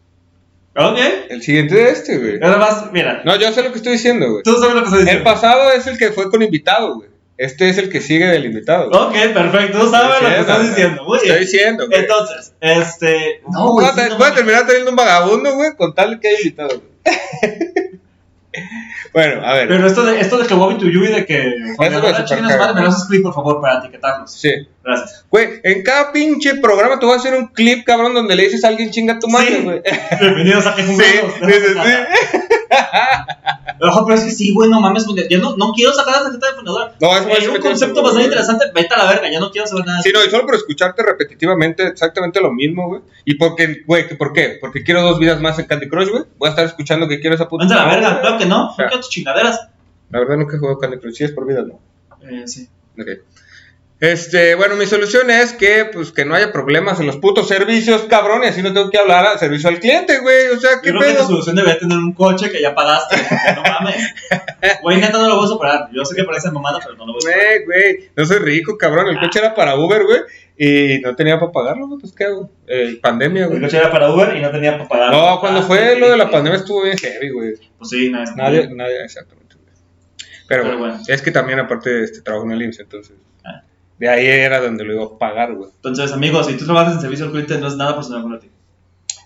Ok. 0.79 0.99
El 1.31 1.43
siguiente 1.43 1.75
de 1.75 1.91
este, 1.91 2.19
güey. 2.19 2.39
Nada 2.39 2.59
más, 2.59 2.93
mira. 2.93 3.23
No, 3.25 3.37
yo 3.37 3.51
sé 3.53 3.63
lo 3.63 3.71
que 3.71 3.79
estoy 3.79 3.93
diciendo, 3.93 4.31
güey. 4.31 4.43
Tú 4.43 4.53
sabes 4.61 4.75
lo 4.75 4.81
que 4.83 4.87
estoy 4.89 4.99
El 5.01 5.05
diciendo. 5.07 5.25
pasado 5.25 5.73
es 5.73 5.87
el 5.87 5.97
que 5.97 6.11
fue 6.13 6.31
con 6.31 6.43
invitado, 6.43 6.97
güey. 6.97 7.09
Este 7.39 7.69
es 7.69 7.77
el 7.79 7.91
que 7.91 8.01
sigue 8.01 8.27
del 8.27 8.47
invitado. 8.47 8.89
Ok, 8.91 9.13
perfecto. 9.35 9.79
Tú 9.81 9.91
sabes 9.91 10.23
lo 10.23 10.29
que 10.29 10.41
estás 10.41 10.69
diciendo. 10.69 11.05
Muy 11.05 11.17
Estoy 11.19 11.31
bien. 11.33 11.41
diciendo, 11.43 11.87
güey. 11.87 12.01
Entonces, 12.01 12.53
este. 12.61 13.43
No, 13.53 13.73
güey, 13.73 13.85
voy 13.85 13.85
a 13.87 13.89
sí, 13.95 14.01
te- 14.01 14.09
no 14.09 14.17
voy 14.17 14.27
a 14.27 14.29
mames. 14.31 14.35
terminar 14.37 14.67
teniendo 14.67 14.91
un 14.91 14.97
vagabundo, 14.97 15.55
güey, 15.55 15.75
con 15.77 15.95
tal 15.95 16.19
que 16.19 16.29
haya 16.29 16.39
invitado, 16.39 16.69
güey. 16.81 16.87
Bueno, 19.13 19.47
a 19.47 19.53
ver. 19.55 19.69
Pero 19.69 19.87
esto 19.87 20.03
de, 20.05 20.19
esto 20.21 20.37
de 20.39 20.47
que 20.47 20.55
Bobby 20.55 20.79
to 20.79 20.87
you 20.87 21.05
y 21.05 21.09
de 21.09 21.25
que. 21.27 21.39
Eso 21.47 21.75
Ahora, 21.79 21.97
es 21.99 22.59
madre, 22.59 22.75
me 22.75 22.81
lo 22.83 22.89
haces 22.89 23.05
clip, 23.09 23.23
por 23.23 23.35
favor, 23.35 23.61
para 23.63 23.79
etiquetarlos. 23.81 24.31
Sí. 24.33 24.51
Gracias. 24.83 25.25
Güey, 25.31 25.61
en 25.63 25.83
cada 25.83 26.11
pinche 26.13 26.55
programa 26.57 26.99
te 26.99 27.05
voy 27.07 27.15
a 27.15 27.19
hacer 27.19 27.35
un 27.35 27.49
clip, 27.49 27.85
cabrón, 27.87 28.15
donde 28.15 28.35
le 28.35 28.45
dices 28.45 28.65
a 28.65 28.69
alguien 28.69 28.91
chinga 28.91 29.19
tu 29.19 29.29
madre, 29.29 29.57
Sí. 29.59 29.63
güey. 29.63 29.83
Bienvenidos 30.21 30.67
a 30.67 30.75
que 30.75 30.83
Sí, 30.83 30.93
jugamos. 30.93 31.35
sí, 31.35 31.53
sí. 31.53 31.79
Ojo, 33.81 34.05
pero 34.05 34.19
es 34.19 34.25
que 34.25 34.31
sí, 34.31 34.55
güey, 34.55 34.71
no 34.71 34.81
mames, 34.81 35.07
ya 35.29 35.39
no, 35.39 35.57
no 35.57 35.73
quiero 35.73 35.93
sacar 35.93 36.17
la 36.17 36.23
tarjeta 36.25 36.47
de 36.47 36.53
fundador. 36.55 36.93
No, 37.01 37.17
eso 37.17 37.29
Hay 37.29 37.47
un 37.49 37.61
concepto 37.61 38.03
bastante 38.03 38.25
interesante, 38.25 38.67
vete 38.75 38.95
a 38.95 38.99
la 38.99 39.11
verga, 39.11 39.31
ya 39.31 39.41
no 39.41 39.51
quiero 39.51 39.67
saber 39.67 39.87
nada. 39.87 40.03
Sí, 40.03 40.11
no, 40.13 40.25
y 40.25 40.31
solo 40.31 40.47
por 40.47 40.55
escucharte 40.55 41.03
repetitivamente 41.03 41.87
exactamente 41.87 42.41
lo 42.41 42.53
mismo, 42.53 42.89
güey. 42.89 43.03
Y 43.25 43.35
porque, 43.35 43.83
güey, 43.87 44.17
¿por 44.17 44.33
qué? 44.33 44.59
Porque 44.61 44.83
quiero 44.83 45.03
dos 45.03 45.19
vidas 45.19 45.41
más 45.41 45.59
en 45.59 45.67
Candy 45.67 45.89
Crush, 45.89 46.09
güey. 46.09 46.25
Voy 46.39 46.47
a 46.49 46.51
estar 46.51 46.65
escuchando 46.65 47.09
que 47.09 47.21
quiero 47.21 47.35
esa 47.35 47.49
puta. 47.49 47.65
Vete 47.65 47.75
a 47.75 47.85
la 47.85 47.93
verga, 47.93 48.21
claro 48.21 48.39
que 48.39 48.47
no, 48.47 48.69
no 48.69 48.77
quiero 48.77 49.01
tus 49.01 49.11
chingaderas. 49.11 49.69
La 50.11 50.21
verdad 50.21 50.37
nunca 50.37 50.57
he 50.57 50.59
jugado 50.59 50.79
Candy 50.79 50.99
Crush, 50.99 51.15
sí 51.15 51.25
es 51.25 51.33
por 51.33 51.47
vidas, 51.47 51.67
¿no? 51.67 51.81
Eh, 52.29 52.47
sí. 52.47 52.69
Ok. 52.99 53.09
Este, 53.99 54.55
bueno, 54.57 54.77
mi 54.77 54.85
solución 54.85 55.31
es 55.31 55.55
que, 55.55 55.87
pues, 55.91 56.13
que 56.13 56.27
no 56.27 56.35
haya 56.35 56.53
problemas 56.53 57.01
en 57.01 57.07
los 57.07 57.17
putos 57.17 57.49
servicios, 57.49 58.03
cabrón, 58.03 58.43
y 58.45 58.49
así 58.49 58.63
no 58.63 58.75
tengo 58.75 58.91
que 58.91 58.99
hablar 58.99 59.25
al 59.25 59.39
servicio 59.39 59.71
al 59.71 59.81
cliente, 59.81 60.19
güey. 60.19 60.49
O 60.49 60.61
sea, 60.61 60.83
¿qué 60.83 60.93
Yo 60.93 60.99
creo 60.99 61.01
que 61.01 61.09
tu 61.13 61.15
pedo? 61.21 61.27
solución 61.29 61.57
debería 61.57 61.79
tener 61.79 61.97
un 61.97 62.13
coche 62.13 62.51
que 62.51 62.61
ya 62.61 62.75
pagaste. 62.75 63.17
No 63.57 63.63
mames. 63.63 63.97
Güey, 64.83 64.99
neta, 65.01 65.17
no 65.19 65.29
lo 65.29 65.37
voy 65.37 65.47
a 65.47 65.49
superar. 65.49 65.89
Yo 65.93 66.05
sé 66.05 66.15
que 66.15 66.25
parece 66.25 66.51
mamada, 66.51 66.79
pero 66.83 66.95
no 66.97 67.07
lo 67.07 67.13
voy 67.15 67.19
a 67.19 67.21
superar. 67.23 67.65
Güey, 67.65 67.95
güey, 67.95 68.11
no 68.15 68.25
soy 68.27 68.39
rico, 68.39 68.77
cabrón. 68.77 69.09
El 69.09 69.19
coche 69.19 69.39
era 69.39 69.55
para 69.55 69.77
Uber, 69.77 70.03
güey, 70.05 70.21
y 70.59 71.01
no 71.01 71.17
tenía 71.17 71.39
para 71.41 71.53
pagarlo, 71.53 71.87
güey, 71.89 71.99
pues, 72.01 72.13
¿qué 72.13 72.25
hago? 72.25 72.51
Eh, 72.67 72.99
pandemia, 73.01 73.45
El 73.45 73.49
güey. 73.49 73.63
coche 73.63 73.79
era 73.79 73.91
para 73.91 74.11
Uber 74.13 74.37
y 74.37 74.43
no 74.43 74.51
tenía 74.51 74.73
para 74.77 74.89
pagar. 74.89 75.11
No, 75.13 75.41
cuando 75.41 75.61
Ah, 75.61 75.63
fue 75.63 75.95
sí, 75.95 76.01
lo 76.01 76.11
de 76.11 76.17
la 76.19 76.31
pandemia 76.31 76.59
estuvo 76.59 76.83
bien 76.83 76.99
heavy, 76.99 77.31
güey. 77.31 77.55
Pues 77.79 77.89
sí, 77.91 78.11
nadie. 78.11 78.33
Nadie, 78.37 78.69
nadie, 78.75 79.03
exactamente. 79.05 79.55
güey. 79.57 79.67
Pero, 80.49 80.63
Pero 80.65 80.79
bueno, 80.79 80.95
bueno. 80.97 81.05
es 81.09 81.23
que 81.23 81.31
también 81.31 81.61
aparte 81.61 82.03
este 82.05 82.21
trabajo 82.21 82.45
en 82.45 82.53
el 82.53 82.63
IMSS, 82.63 82.81
entonces. 82.81 83.17
Ah. 83.45 83.63
De 83.99 84.09
ahí 84.09 84.27
era 84.27 84.61
donde 84.61 84.85
lo 84.85 84.93
iba 84.95 85.05
a 85.05 85.19
pagar, 85.19 85.55
güey. 85.55 85.71
Entonces, 85.77 86.13
amigos, 86.13 86.47
si 86.47 86.55
tú 86.57 86.65
trabajas 86.67 86.95
en 86.95 87.01
servicio 87.01 87.25
al 87.27 87.31
cliente, 87.33 87.59
no 87.59 87.67
es 87.69 87.77
nada 87.77 87.95
personal 87.95 88.23
con 88.23 88.39
ti. 88.41 88.51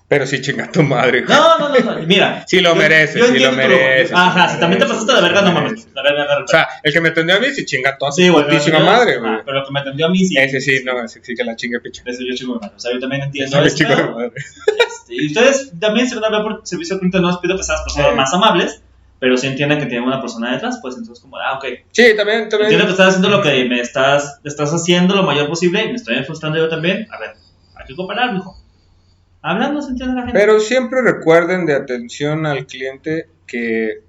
Pero 0.07 0.27
sí, 0.27 0.41
chinga 0.41 0.71
tu 0.73 0.83
madre, 0.83 1.23
güey. 1.23 1.37
No, 1.39 1.59
no, 1.59 1.69
no, 1.69 1.79
no. 1.79 2.07
Mira. 2.07 2.45
Sí 2.47 2.61
lo 2.61 2.71
yo- 2.71 2.77
mereces, 2.77 3.15
yo 3.15 3.27
sí 3.29 3.39
lo 3.39 3.53
mereces, 3.53 4.11
Ajá, 4.13 4.49
si 4.49 4.59
también 4.59 4.81
te 4.83 4.87
pasaste 4.89 5.13
de 5.15 5.23
verga, 5.23 5.43
no 5.43 5.53
mames. 5.53 5.87
La 5.95 6.03
verga, 6.03 6.19
la 6.25 6.29
verga. 6.31 6.45
O 6.45 6.49
sea, 6.49 6.69
el 6.83 6.93
que 6.93 7.01
me 7.01 7.11
atendió 7.11 7.37
a 7.37 7.39
mí 7.39 7.47
sí 7.53 7.65
chinga 7.65 7.97
toda 7.97 8.11
Sí, 8.11 8.29
güey. 8.29 8.45
madre, 8.85 9.19
güey. 9.19 9.31
ah, 9.33 9.43
Pero 9.45 9.61
lo 9.61 9.67
que 9.67 9.73
me 9.73 9.79
atendió 9.81 10.07
a 10.07 10.09
mí 10.11 10.25
sí. 10.25 10.37
Ese 10.37 10.61
sí, 10.61 10.83
no, 10.85 11.01
ese 11.05 11.21
sí 11.23 11.35
que 11.37 11.45
la 11.45 11.55
chingue 11.55 11.79
picha. 11.81 12.03
Ese 12.07 12.25
yo 12.29 12.35
chico 12.35 12.55
de 12.55 12.59
madre. 12.61 12.75
O 12.77 12.81
sea, 12.81 12.93
yo 12.93 12.99
también 12.99 13.23
entiendo. 13.23 13.63
Eso, 13.65 13.77
de 13.77 13.87
pero, 13.87 14.13
madre. 14.17 14.33
este, 14.37 15.15
y 15.15 15.27
ustedes 15.29 15.73
también 15.79 16.09
se 16.09 16.17
van 16.19 16.25
a 16.33 16.39
ver 16.39 16.43
por 16.43 16.61
servicio 16.67 16.95
al 16.95 17.01
cliente. 17.01 17.21
No 17.21 17.29
les 17.29 17.37
pido 17.39 17.55
las 17.57 17.67
personas 17.69 18.11
Sí. 18.11 18.17
más 18.17 18.35
amables, 18.35 18.83
pero 19.21 19.37
sí 19.37 19.47
entiendan 19.47 19.79
que 19.79 19.87
tienen 19.87 20.09
una 20.09 20.21
persona 20.21 20.53
detrás. 20.53 20.81
Pues 20.83 20.97
entonces, 20.97 21.23
como, 21.23 21.37
ah, 21.37 21.59
ok. 21.59 21.65
Sí, 21.93 22.17
también, 22.17 22.43
Entiendo 22.45 22.67
también. 22.67 22.81
que 22.87 22.91
estás 22.91 23.09
haciendo 23.09 23.29
lo 23.29 23.43
que 23.43 23.65
me 23.67 23.81
estás, 23.81 24.41
estás 24.43 24.73
haciendo 24.73 25.15
lo 25.15 25.23
mayor 25.23 25.49
posible 25.49 25.85
y 25.85 25.89
me 25.89 25.95
estoy 25.95 26.25
frustrando 26.25 26.59
yo 26.59 26.69
también. 26.69 27.07
A 27.13 27.21
ver, 27.21 27.31
hay 27.77 27.87
que 27.87 27.95
cooperar, 27.95 28.33
mijo. 28.33 28.57
Hablando 29.43 29.81
se 29.83 29.91
entiende 29.91 30.15
la 30.17 30.23
gente. 30.23 30.39
Pero 30.39 30.59
siempre 30.59 31.03
recuerden 31.03 31.67
de 31.67 31.75
atención 31.75 32.47
al 32.47 32.67
cliente 32.67 33.29
que. 33.47 34.03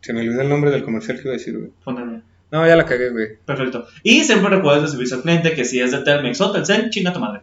Se 0.00 0.12
me 0.12 0.20
olvidó 0.20 0.40
el 0.40 0.48
nombre 0.48 0.70
del 0.70 0.84
comercial 0.84 1.16
que 1.16 1.24
iba 1.24 1.34
a 1.34 1.38
decir, 1.38 1.56
güey. 1.58 1.70
Póngale. 1.84 2.22
No, 2.50 2.66
ya 2.66 2.76
la 2.76 2.86
cagué, 2.86 3.10
güey. 3.10 3.36
Perfecto. 3.44 3.86
Y 4.02 4.22
siempre 4.22 4.50
recuerden 4.50 4.84
de 4.84 4.90
servicio 4.90 5.16
al 5.16 5.22
cliente 5.22 5.52
que 5.54 5.64
si 5.64 5.80
es 5.80 5.90
de 5.90 5.98
Telmex 5.98 6.40
o 6.40 6.52
Telcel, 6.52 6.90
chinga 6.90 7.12
tu 7.12 7.18
madre. 7.20 7.40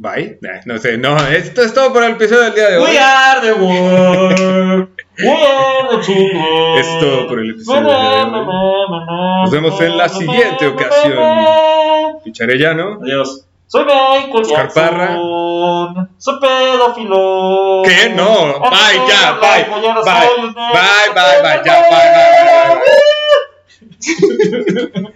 Bye. 0.00 0.38
No 0.64 0.78
sé, 0.78 0.96
no, 0.96 1.14
esto 1.28 1.60
es 1.60 1.74
todo 1.74 1.92
por 1.92 2.02
el 2.02 2.12
episodio 2.12 2.44
del 2.44 2.54
día 2.54 2.70
de 2.70 2.78
hoy. 2.78 2.90
We 2.90 2.98
are 2.98 3.40
the 3.42 3.52
world. 3.52 4.88
We 5.18 5.28
are 5.28 5.88
the 5.90 6.00
children. 6.02 6.78
Es 6.78 6.98
todo 7.00 7.28
por 7.28 7.38
el 7.38 7.50
episodio 7.50 7.80
del 7.82 7.86
día 7.86 8.24
de 8.24 8.38
hoy. 8.38 9.42
Nos 9.42 9.50
vemos 9.50 9.78
en 9.82 9.98
la 9.98 10.08
siguiente 10.08 10.68
ocasión. 10.68 11.18
Picharellano. 12.24 13.00
Adiós. 13.02 13.44
Soy 13.66 13.84
Michael 13.84 14.42
Oscar. 14.42 14.72
Parra. 14.72 15.18
Soy 16.16 16.40
pedófilo. 16.40 17.82
¿Qué? 17.84 18.08
No. 18.16 18.58
Bye, 18.58 19.02
ya, 19.06 19.38
bye. 19.38 19.66
Bye. 20.02 20.28
Bye, 20.56 21.10
bye, 21.14 21.42
bye, 21.42 21.60
ya, 21.62 21.74
bye, 21.90 22.08
bye, 24.88 25.02
bye. 25.02 25.12